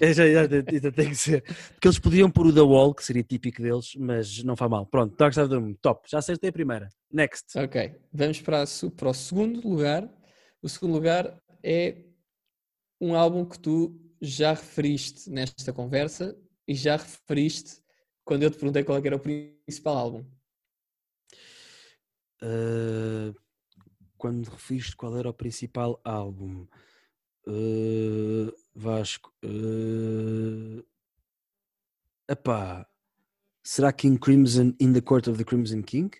É, 0.00 0.12
já, 0.12 0.28
já, 0.28 0.42
já, 0.42 0.92
tem 0.92 1.08
que 1.08 1.16
ser. 1.16 1.42
Porque 1.72 1.88
eles 1.88 1.98
podiam 1.98 2.30
pôr 2.30 2.48
o 2.48 2.52
The 2.52 2.60
Wall, 2.60 2.94
que 2.94 3.02
seria 3.02 3.22
típico 3.22 3.62
deles, 3.62 3.94
mas 3.98 4.44
não 4.44 4.54
faz 4.54 4.70
mal. 4.70 4.84
Pronto, 4.84 5.16
Dark 5.16 5.32
Side 5.32 5.46
of 5.46 5.54
the 5.54 5.58
Moon, 5.58 5.74
top. 5.80 6.06
Já 6.10 6.18
acertei 6.18 6.50
a 6.50 6.52
primeira. 6.52 6.90
Next. 7.10 7.58
Ok, 7.58 7.94
vamos 8.12 8.40
para, 8.42 8.64
para 8.96 9.08
o 9.08 9.14
segundo 9.14 9.66
lugar 9.66 10.08
o 10.62 10.68
segundo 10.68 10.94
lugar 10.94 11.42
é 11.62 12.04
um 13.00 13.14
álbum 13.14 13.44
que 13.44 13.58
tu 13.58 14.00
já 14.20 14.50
referiste 14.50 15.28
nesta 15.28 15.72
conversa 15.72 16.38
e 16.66 16.74
já 16.74 16.96
referiste 16.96 17.82
quando 18.24 18.44
eu 18.44 18.50
te 18.50 18.56
perguntei 18.56 18.84
qual 18.84 18.96
é 18.96 19.06
era 19.06 19.16
o 19.16 19.20
principal 19.20 19.96
álbum. 19.96 20.24
Uh, 22.40 23.34
quando 24.16 24.48
referiste 24.48 24.94
qual 24.96 25.16
era 25.16 25.28
o 25.28 25.34
principal 25.34 26.00
álbum, 26.04 26.66
uh, 27.48 28.52
Vasco, 28.72 29.34
uh, 29.44 30.84
epá, 32.28 32.88
será 33.64 33.92
King 33.92 34.18
Crimson 34.18 34.74
in 34.78 34.92
the 34.92 35.00
Court 35.00 35.26
of 35.26 35.36
the 35.36 35.44
Crimson 35.44 35.82
King? 35.82 36.10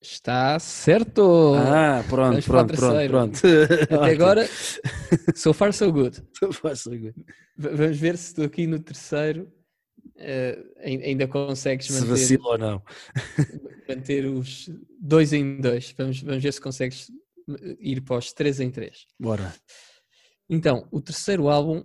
Está 0.00 0.58
certo! 0.58 1.54
Ah, 1.56 2.04
pronto, 2.08 2.42
pronto, 2.44 2.74
pronto, 2.74 3.08
pronto. 3.08 3.40
Até 3.90 4.12
agora, 4.12 4.46
so 5.34 5.52
far 5.52 5.72
so 5.72 5.92
good. 5.92 6.22
So 6.38 6.52
far 6.52 6.76
so 6.76 6.90
good. 6.90 7.14
Vamos 7.56 7.98
ver 7.98 8.16
se 8.16 8.28
estou 8.28 8.44
aqui 8.44 8.66
no 8.66 8.78
terceiro 8.78 9.50
uh, 10.16 10.82
ainda 10.82 11.26
consegues 11.26 11.90
manter. 11.90 12.04
Se 12.04 12.10
vacila 12.10 12.48
ou 12.48 12.58
não. 12.58 12.82
manter 13.88 14.26
os 14.26 14.68
dois 15.00 15.32
em 15.32 15.58
dois. 15.60 15.94
Vamos, 15.96 16.20
vamos 16.22 16.42
ver 16.42 16.52
se 16.52 16.60
consegues 16.60 17.10
ir 17.78 18.00
para 18.02 18.18
os 18.18 18.32
três 18.32 18.58
em 18.60 18.70
três. 18.70 19.06
Bora. 19.18 19.54
Então, 20.48 20.86
o 20.90 21.00
terceiro 21.00 21.48
álbum 21.48 21.82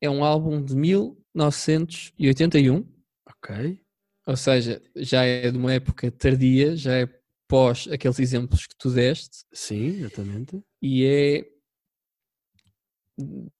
é 0.00 0.10
um 0.10 0.24
álbum 0.24 0.60
de 0.62 0.74
1981. 0.74 2.86
Ok. 3.26 3.80
Ou 4.26 4.36
seja, 4.36 4.82
já 4.96 5.24
é 5.24 5.50
de 5.50 5.58
uma 5.58 5.72
época 5.72 6.10
tardia, 6.10 6.76
já 6.76 6.94
é 6.94 7.08
pós 7.52 7.86
aqueles 7.92 8.18
exemplos 8.18 8.66
que 8.66 8.74
tu 8.78 8.88
deste. 8.88 9.44
Sim, 9.52 9.88
exatamente. 9.88 10.64
E 10.80 11.04
é 11.04 11.44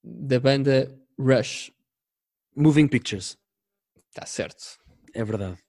da 0.02 0.40
banda 0.40 0.98
Rush. 1.18 1.70
Moving 2.56 2.88
Pictures. 2.88 3.36
Está 4.08 4.24
certo. 4.24 4.78
É 5.14 5.22
verdade. 5.22 5.62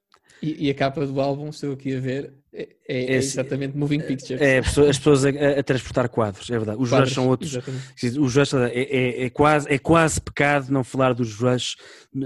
E, 0.43 0.67
e, 0.67 0.69
a 0.69 0.73
capa 0.73 1.07
do 1.07 1.21
álbum, 1.21 1.47
estou 1.47 1.71
aqui 1.71 1.95
a 1.95 2.01
ver, 2.01 2.33
é, 2.51 2.63
é, 2.63 2.67
é, 2.89 3.13
é 3.13 3.15
exatamente 3.15 3.77
Moving 3.77 4.01
é, 4.01 4.03
Pictures. 4.03 4.41
É, 4.41 4.57
as 4.57 4.97
pessoas 4.97 5.23
a, 5.23 5.29
a, 5.29 5.63
transportar 5.63 6.09
quadros, 6.09 6.49
é 6.49 6.57
verdade. 6.57 6.81
Os 6.81 6.89
quadros, 6.89 7.09
Rush 7.11 7.15
são 7.15 7.29
outros. 7.29 7.51
Exatamente. 7.53 8.19
Os 8.19 8.35
Rush 8.35 8.53
é, 8.53 8.81
é, 8.81 9.23
é, 9.23 9.29
quase, 9.29 9.71
é 9.71 9.79
quase 9.79 10.19
pecado 10.19 10.69
não 10.69 10.83
falar 10.83 11.13
dos 11.13 11.33
Rush 11.35 11.77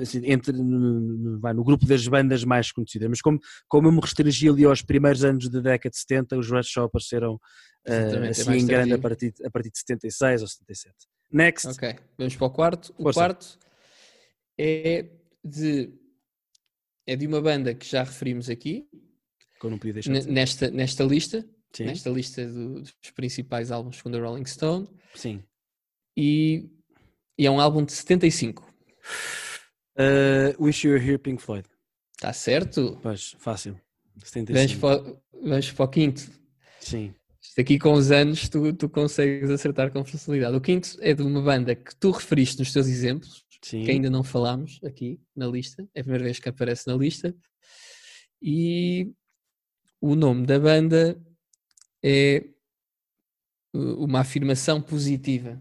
assim, 0.02 0.22
entre, 0.26 0.52
no, 0.52 0.64
no, 0.64 1.54
no, 1.54 1.64
grupo 1.64 1.86
das 1.86 2.08
bandas 2.08 2.44
mais 2.44 2.72
conhecidas. 2.72 3.08
Mas 3.08 3.22
como, 3.22 3.40
como 3.68 3.88
eu 3.88 3.92
me 3.92 4.02
restringi 4.02 4.50
ali 4.50 4.66
aos 4.66 4.82
primeiros 4.82 5.24
anos 5.24 5.48
da 5.48 5.60
década 5.60 5.92
de 5.92 5.98
70, 6.00 6.40
os 6.40 6.50
Rush 6.50 6.72
só 6.72 6.86
apareceram 6.86 7.36
uh, 7.36 8.30
assim 8.32 8.54
em 8.54 8.66
grande 8.66 8.94
a 8.94 8.98
partir, 8.98 9.32
a 9.46 9.52
partir 9.52 9.70
de 9.70 9.78
76 9.78 10.42
ou 10.42 10.48
77. 10.48 10.96
Next. 11.32 11.68
Ok, 11.68 11.96
vamos 12.18 12.36
para 12.36 12.48
o 12.48 12.50
quarto. 12.50 12.96
O 12.98 13.04
Força. 13.04 13.20
quarto 13.20 13.60
é 14.58 15.06
de 15.46 16.07
é 17.08 17.16
de 17.16 17.26
uma 17.26 17.42
banda 17.42 17.74
que 17.74 17.90
já 17.90 18.04
referimos 18.04 18.50
aqui. 18.50 18.86
Que 19.60 19.66
eu 19.66 19.72
não 19.72 19.80
podia 19.80 19.94
deixar 19.94 20.14
de 20.14 20.30
nesta, 20.30 20.70
nesta 20.70 21.04
lista. 21.04 21.48
Sim. 21.74 21.86
Nesta 21.86 22.10
lista 22.10 22.46
do, 22.46 22.82
dos 22.82 23.12
principais 23.16 23.72
álbuns 23.72 23.98
segundo 23.98 24.18
a 24.18 24.22
Rolling 24.22 24.46
Stone. 24.46 24.88
Sim. 25.16 25.44
E, 26.16 26.70
e 27.38 27.46
é 27.46 27.52
um 27.52 27.60
álbum 27.60 27.84
de 27.84 27.94
75. 27.94 28.68
Uh, 29.98 30.64
Wish 30.64 30.86
You 30.86 30.94
Were 30.94 31.04
Here, 31.04 31.18
Pink 31.18 31.42
Floyd. 31.42 31.68
Está 32.16 32.34
certo? 32.34 33.00
Pois, 33.02 33.36
fácil. 33.40 33.80
75. 34.24 34.80
Vamos 34.80 35.04
para, 35.04 35.22
vamos 35.44 35.72
para 35.72 35.86
o 35.86 35.88
quinto. 35.88 36.32
Sim. 36.80 37.14
Isto 37.42 37.62
aqui 37.62 37.80
com 37.80 37.94
os 37.94 38.12
anos 38.12 38.50
tu, 38.50 38.74
tu 38.74 38.90
consegues 38.90 39.50
acertar 39.50 39.92
com 39.92 40.04
facilidade. 40.04 40.56
O 40.56 40.62
quinto 40.62 40.98
é 41.00 41.14
de 41.14 41.22
uma 41.22 41.42
banda 41.42 41.76
que 41.76 41.96
tu 41.96 42.12
referiste 42.12 42.60
nos 42.60 42.74
teus 42.74 42.88
exemplos, 42.88 43.46
Sim. 43.62 43.84
que 43.84 43.92
ainda 43.92 44.10
não 44.10 44.24
falámos 44.24 44.80
aqui 44.84 45.20
na 45.36 45.48
lista, 45.48 45.88
é 45.94 46.02
a 46.02 46.04
primeira 46.04 46.26
vez 46.26 46.40
que 46.40 46.50
aparece 46.50 46.88
na 46.88 46.96
lista. 46.96 47.36
E 48.42 49.12
o 50.00 50.16
nome 50.16 50.46
da 50.46 50.60
banda 50.60 51.20
é 52.04 52.48
uma 53.74 54.22
afirmação 54.22 54.82
positiva. 54.82 55.60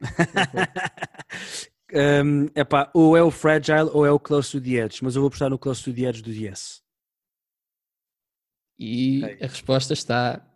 um, 2.24 2.46
epá, 2.54 2.90
ou 2.94 3.16
é 3.16 3.22
o 3.22 3.30
Fragile 3.30 3.90
ou 3.92 4.04
é 4.04 4.10
o 4.10 4.20
Close 4.20 4.50
to 4.50 4.60
the 4.60 4.72
Edge, 4.72 5.02
mas 5.02 5.14
eu 5.14 5.22
vou 5.22 5.28
apostar 5.28 5.50
no 5.50 5.58
Close 5.58 5.82
to 5.82 5.92
the 5.92 6.02
Edge 6.02 6.22
do 6.22 6.30
Yes. 6.30 6.82
E 8.78 9.24
okay. 9.24 9.38
a 9.42 9.46
resposta 9.46 9.92
está 9.92 10.46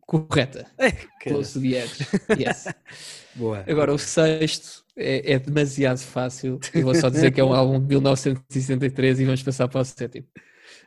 correta. 0.00 0.66
É, 0.78 0.90
Close 1.22 1.52
to 1.52 1.60
the 1.60 1.76
Edge. 1.76 2.06
Yes. 2.38 2.66
Boa. 3.36 3.64
Agora, 3.68 3.92
o 3.92 3.98
sexto 3.98 4.84
é, 5.00 5.32
é, 5.32 5.38
demasiado 5.38 5.98
fácil. 5.98 6.60
Eu 6.74 6.82
vou 6.82 6.94
só 6.94 7.08
dizer 7.08 7.32
que 7.32 7.40
é 7.40 7.44
um 7.44 7.54
álbum 7.54 7.80
de 7.80 7.86
1963 7.86 9.20
e 9.20 9.24
vamos 9.24 9.42
passar 9.42 9.66
para 9.68 9.80
o 9.80 9.84
sétimo. 9.84 10.26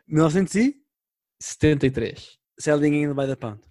1973. 0.08 2.38
Selling 2.60 3.02
in 3.02 3.12
by 3.14 3.26
the 3.26 3.36
Pound. 3.36 3.62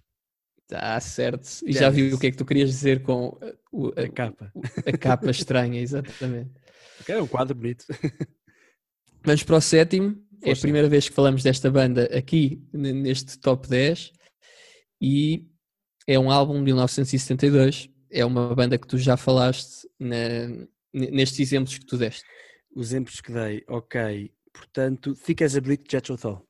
Está 0.63 0.99
certo. 0.99 1.47
E 1.63 1.69
yes. 1.69 1.79
já 1.79 1.89
viu 1.89 2.13
o 2.15 2.19
que 2.19 2.27
é 2.27 2.31
que 2.31 2.37
tu 2.37 2.45
querias 2.45 2.69
dizer 2.69 3.01
com 3.03 3.39
o, 3.71 3.87
a, 3.97 4.01
a, 4.01 4.09
capa. 4.09 4.51
a 4.85 4.97
capa 4.97 5.31
estranha, 5.31 5.81
exatamente. 5.81 6.51
É 7.07 7.21
um 7.21 7.27
quadro 7.27 7.55
bonito. 7.55 7.85
Vamos 9.23 9.43
para 9.43 9.55
o 9.55 9.61
sétimo. 9.61 10.09
Força. 10.11 10.49
É 10.49 10.51
a 10.51 10.57
primeira 10.57 10.89
vez 10.89 11.07
que 11.07 11.15
falamos 11.15 11.41
desta 11.41 11.71
banda 11.71 12.03
aqui 12.15 12.61
neste 12.73 13.39
top 13.39 13.69
10 13.69 14.11
e 15.01 15.47
é 16.05 16.19
um 16.19 16.29
álbum 16.29 16.55
de 16.55 16.63
1972 16.63 17.92
é 18.13 18.23
uma 18.23 18.53
banda 18.55 18.77
que 18.77 18.87
tu 18.87 18.97
já 18.97 19.17
falaste 19.17 19.89
na, 19.99 20.65
nestes 20.93 21.39
exemplos 21.39 21.77
que 21.77 21.85
tu 21.85 21.97
deste. 21.97 22.23
Os 22.75 22.87
exemplos 22.87 23.19
que 23.19 23.31
dei, 23.31 23.63
ok. 23.67 24.31
Portanto, 24.53 25.15
ficas 25.15 25.55
a 25.55 25.61
Bleak 25.61 25.83
Jethro 25.91 26.15
Tull. 26.15 26.47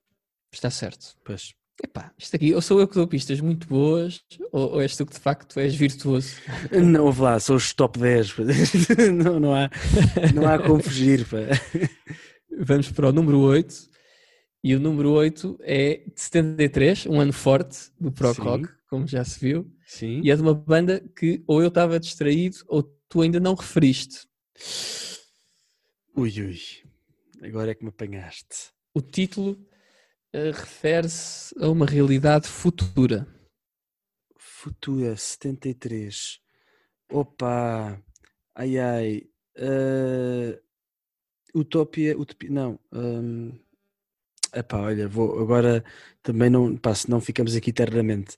Está 0.51 0.69
certo. 0.69 1.15
Pois. 1.23 1.53
Epá, 1.81 2.11
isto 2.19 2.35
aqui, 2.35 2.53
ou 2.53 2.61
sou 2.61 2.79
eu 2.79 2.87
que 2.87 2.93
dou 2.93 3.07
pistas 3.07 3.41
muito 3.41 3.67
boas, 3.67 4.21
ou, 4.51 4.73
ou 4.73 4.81
és 4.81 4.95
tu 4.95 5.07
que 5.07 5.13
de 5.13 5.19
facto 5.19 5.59
és 5.59 5.73
virtuoso? 5.73 6.35
Não, 6.71 7.05
ouve 7.05 7.21
lá, 7.21 7.39
sou 7.39 7.55
os 7.55 7.73
top 7.73 7.97
10. 7.97 8.35
não, 9.11 9.39
não, 9.39 9.55
há, 9.55 9.71
não 10.35 10.47
há 10.47 10.59
como 10.59 10.83
fugir. 10.83 11.25
Pá. 11.25 11.37
Vamos 12.59 12.91
para 12.91 13.09
o 13.09 13.11
número 13.11 13.39
8. 13.39 13.93
E 14.63 14.75
o 14.75 14.79
número 14.79 15.11
8 15.11 15.59
é 15.61 16.03
de 16.05 16.21
73, 16.21 17.07
um 17.07 17.19
ano 17.19 17.33
forte 17.33 17.91
do 17.99 18.11
Pro 18.11 18.31
Rock, 18.31 18.69
como 18.93 19.07
já 19.07 19.25
se 19.25 19.39
viu. 19.39 19.75
Sim. 19.87 20.21
E 20.23 20.29
é 20.29 20.35
de 20.35 20.43
uma 20.43 20.53
banda 20.53 20.99
que 21.17 21.43
ou 21.47 21.63
eu 21.63 21.69
estava 21.69 21.99
distraído 21.99 22.57
ou 22.67 22.83
tu 23.09 23.21
ainda 23.21 23.39
não 23.39 23.55
referiste. 23.55 24.27
Ui, 26.15 26.29
ui. 26.29 26.59
Agora 27.41 27.71
é 27.71 27.73
que 27.73 27.83
me 27.83 27.89
apanhaste. 27.89 28.71
O 28.93 29.01
título 29.01 29.53
uh, 30.35 30.51
refere-se 30.53 31.55
a 31.59 31.69
uma 31.69 31.87
realidade 31.87 32.47
futura. 32.47 33.27
Futura, 34.37 35.17
73. 35.17 36.39
Opa! 37.09 37.99
Ai 38.53 38.77
ai. 38.77 39.23
Uh, 39.57 40.61
utopia, 41.55 42.15
utopia. 42.15 42.51
Não. 42.51 42.79
Um, 42.91 43.59
Epá, 44.53 44.79
olha, 44.79 45.07
vou 45.07 45.41
agora 45.41 45.83
também 46.21 46.49
não, 46.49 46.77
pá, 46.77 46.93
não 47.07 47.19
ficamos 47.19 47.55
aqui 47.55 47.71
eternamente. 47.71 48.35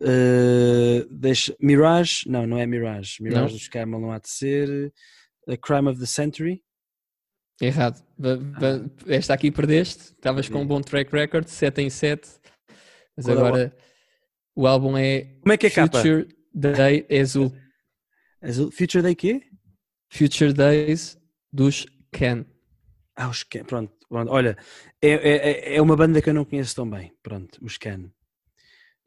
Uh, 0.00 1.04
deixa, 1.10 1.54
Mirage, 1.60 2.22
não, 2.26 2.46
não 2.46 2.58
é 2.58 2.66
Mirage. 2.66 3.22
Mirage 3.22 3.52
não. 3.52 3.58
dos 3.58 3.68
Camel 3.68 4.00
não 4.00 4.12
há 4.12 4.18
de 4.18 4.28
ser. 4.28 4.92
A 5.48 5.56
Crime 5.56 5.88
of 5.88 5.98
the 5.98 6.06
Century. 6.06 6.62
Errado. 7.60 8.02
Ah. 8.22 8.88
Esta 9.06 9.34
aqui 9.34 9.50
perdeste. 9.50 10.12
Estavas 10.12 10.48
com 10.48 10.62
um 10.62 10.66
bom 10.66 10.80
track 10.80 11.12
record, 11.12 11.48
7 11.48 11.82
em 11.82 11.90
7. 11.90 12.28
Mas 13.16 13.26
Qual 13.26 13.38
agora 13.38 13.62
é 13.62 13.72
o... 14.54 14.62
o 14.62 14.66
álbum 14.66 14.96
é. 14.96 15.22
Como 15.42 15.52
é 15.52 15.56
que 15.56 15.66
é 15.66 15.70
Future 15.70 16.24
capa? 16.24 16.36
Day 16.54 17.06
é 17.08 17.20
azul. 17.20 17.52
Azul? 18.40 18.70
Future 18.70 19.02
Day 19.02 19.14
quê? 19.14 19.42
Future 20.10 20.52
Days 20.52 21.18
dos 21.52 21.86
Ken. 22.12 22.44
Ah, 23.16 23.28
os 23.28 23.42
Ken, 23.42 23.64
pronto. 23.64 23.97
Pronto. 24.08 24.32
Olha, 24.32 24.56
é, 25.02 25.10
é, 25.10 25.36
é, 25.36 25.76
é 25.76 25.82
uma 25.82 25.96
banda 25.96 26.20
que 26.20 26.30
eu 26.30 26.34
não 26.34 26.44
conheço 26.44 26.74
tão 26.74 26.88
bem. 26.88 27.12
Pronto, 27.22 27.58
os 27.62 27.76
Ken. 27.78 28.10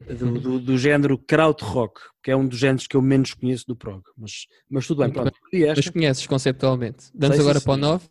Do, 0.00 0.40
do, 0.40 0.60
do, 0.60 0.76
género 0.76 1.16
krautrock, 1.16 2.00
que 2.22 2.30
é 2.32 2.36
um 2.36 2.46
dos 2.46 2.58
géneros 2.58 2.88
que 2.88 2.96
eu 2.96 3.02
menos 3.02 3.34
conheço 3.34 3.64
do 3.68 3.76
prog. 3.76 4.02
Mas, 4.16 4.46
mas 4.68 4.84
tudo 4.84 5.02
bem, 5.02 5.12
pronto. 5.12 5.32
Mas 5.76 5.88
conheces 5.88 6.26
conceptualmente. 6.26 7.08
Damos 7.14 7.38
agora 7.38 7.60
para 7.60 7.72
o 7.72 7.76
9. 7.76 8.08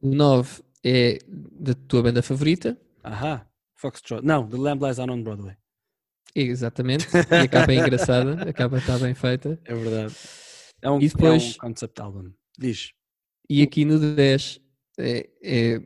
O 0.00 0.14
9 0.14 0.62
é 0.84 1.18
da 1.26 1.74
tua 1.74 2.04
banda 2.04 2.22
favorita. 2.22 2.78
Ahá, 3.02 3.44
Foxtrot. 3.74 4.24
Não, 4.24 4.48
The 4.48 4.56
Lamb 4.56 4.84
Lies 4.84 4.96
Down 4.96 5.10
on 5.10 5.22
Broadway. 5.22 5.56
Exatamente. 6.34 7.06
E 7.30 7.34
a 7.34 7.48
capa 7.48 7.72
é 7.72 7.76
engraçada, 7.76 8.42
a 8.48 8.52
capa 8.52 8.78
está 8.78 8.98
bem 8.98 9.14
feita. 9.14 9.60
É 9.64 9.74
verdade. 9.74 10.14
É 10.80 10.90
um, 10.90 11.00
e 11.00 11.08
depois, 11.08 11.42
é 11.42 11.46
um 11.46 11.52
concept 11.68 12.00
album. 12.00 12.32
Diz. 12.58 12.92
E 13.48 13.62
aqui 13.62 13.84
no 13.84 13.98
10 13.98 14.60
é, 14.98 15.28
é, 15.42 15.82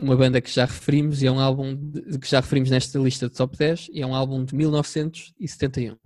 uma 0.00 0.16
banda 0.16 0.40
que 0.40 0.50
já 0.50 0.64
referimos 0.64 1.22
e 1.22 1.26
é 1.26 1.30
um 1.30 1.38
álbum 1.38 1.74
de, 1.74 2.18
que 2.18 2.28
já 2.28 2.40
referimos 2.40 2.70
nesta 2.70 2.98
lista 2.98 3.28
de 3.28 3.34
top 3.34 3.56
10 3.56 3.90
e 3.92 4.00
é 4.00 4.06
um 4.06 4.14
álbum 4.14 4.44
de 4.44 4.54
1971. 4.54 5.96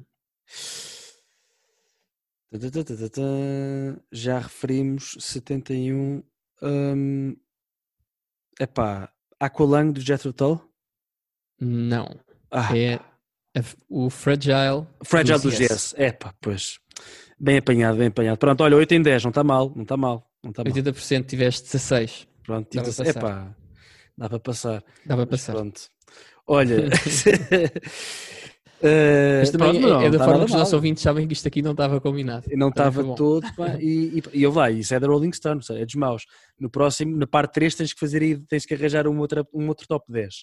Já 4.13 4.39
referimos 4.39 5.17
71. 5.19 6.23
Um, 6.63 7.37
É 8.59 8.67
pá, 8.67 9.13
Aqualung 9.41 9.93
do 9.93 10.01
Jethro 10.01 10.33
Tull? 10.33 10.61
Não. 11.61 12.21
Ah. 12.51 12.77
É 12.77 13.01
o 13.89 14.11
Fragile. 14.11 14.87
Fragile 15.05 15.41
dos 15.41 15.59
Yes. 15.59 15.95
É 15.97 16.13
pá, 16.13 16.35
pois. 16.41 16.79
Bem 17.39 17.59
apanhado, 17.59 17.99
bem 17.99 18.09
apanhado. 18.09 18.39
Pronto, 18.39 18.63
olha, 18.63 18.77
8 18.77 18.93
em 18.93 19.03
10, 19.03 19.25
não 19.25 19.29
está 19.31 19.45
mal, 19.45 19.73
não 19.75 19.83
está 19.83 19.97
mal. 19.97 20.29
Não 20.43 20.51
está 20.51 20.65
mal. 20.65 20.73
80% 20.73 21.27
tiveste 21.27 21.65
16. 21.65 22.29
Pronto, 22.45 22.69
é 22.79 23.13
pá, 23.13 23.55
dá 24.17 24.29
para 24.29 24.41
passar. 24.41 24.85
Dá 25.05 25.17
para 25.17 25.27
passar. 25.27 25.55
Pronto. 25.55 25.83
Olha. 26.47 26.87
Uh, 26.87 26.91
Mas 29.41 29.51
também 29.51 29.81
pronto, 29.81 30.03
é, 30.03 30.07
é, 30.07 30.11
da 30.11 30.19
forma 30.19 30.41
que 30.41 30.53
os 30.53 30.59
nossos 30.59 30.75
ouvintes 30.75 31.03
sabem 31.03 31.27
que 31.27 31.33
isto 31.33 31.49
aqui 31.49 31.63
não 31.63 31.71
estava 31.71 32.01
combinado. 32.01 32.47
Não 32.53 32.69
estava 32.69 33.03
todo, 33.15 33.47
pá, 33.55 33.77
e, 33.81 34.19
e, 34.19 34.23
e 34.35 34.43
eu 34.43 34.53
lá, 34.53 34.71
isso 34.71 34.95
é 34.95 35.01
da 35.01 35.07
Rolling 35.07 35.33
Stones, 35.33 35.71
é 35.71 35.85
dos 35.85 35.95
maus. 35.95 36.27
No 36.59 36.69
próximo, 36.69 37.17
na 37.17 37.27
parte 37.27 37.55
3, 37.55 37.75
tens 37.75 37.93
que 37.95 38.01
fazer 38.01 38.23
aí, 38.23 38.37
tens 38.47 38.67
que 38.67 38.75
arranjar 38.75 39.07
um 39.07 39.19
outro, 39.19 39.47
um 39.55 39.69
outro 39.69 39.87
top 39.87 40.05
10. 40.13 40.35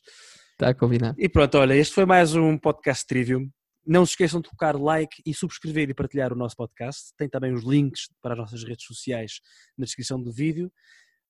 Está 0.54 0.74
combinado. 0.74 1.16
E 1.20 1.30
pronto, 1.30 1.58
olha, 1.58 1.76
este 1.76 1.94
foi 1.94 2.06
mais 2.06 2.34
um 2.34 2.58
podcast 2.58 3.06
Trivium. 3.06 3.50
Não 3.86 4.06
se 4.06 4.14
esqueçam 4.14 4.42
de 4.42 4.48
colocar 4.48 4.80
like 4.80 5.22
e 5.26 5.34
subscrever 5.34 5.90
e 5.90 5.94
partilhar 5.94 6.32
o 6.32 6.36
nosso 6.36 6.56
podcast. 6.56 7.14
Tem 7.18 7.28
também 7.28 7.52
os 7.52 7.64
links 7.64 8.10
para 8.22 8.34
as 8.34 8.40
nossas 8.40 8.64
redes 8.64 8.86
sociais 8.86 9.40
na 9.78 9.86
descrição 9.86 10.22
do 10.22 10.32
vídeo. 10.32 10.72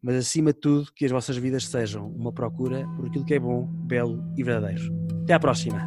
Mas 0.01 0.15
acima 0.15 0.51
de 0.51 0.59
tudo, 0.59 0.91
que 0.95 1.05
as 1.05 1.11
vossas 1.11 1.37
vidas 1.37 1.65
sejam 1.67 2.07
uma 2.09 2.33
procura 2.33 2.87
por 2.95 3.07
aquilo 3.07 3.25
que 3.25 3.35
é 3.35 3.39
bom, 3.39 3.67
belo 3.85 4.23
e 4.35 4.43
verdadeiro. 4.43 4.91
Até 5.23 5.33
à 5.33 5.39
próxima. 5.39 5.85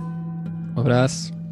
Um 0.76 0.80
abraço. 0.80 1.43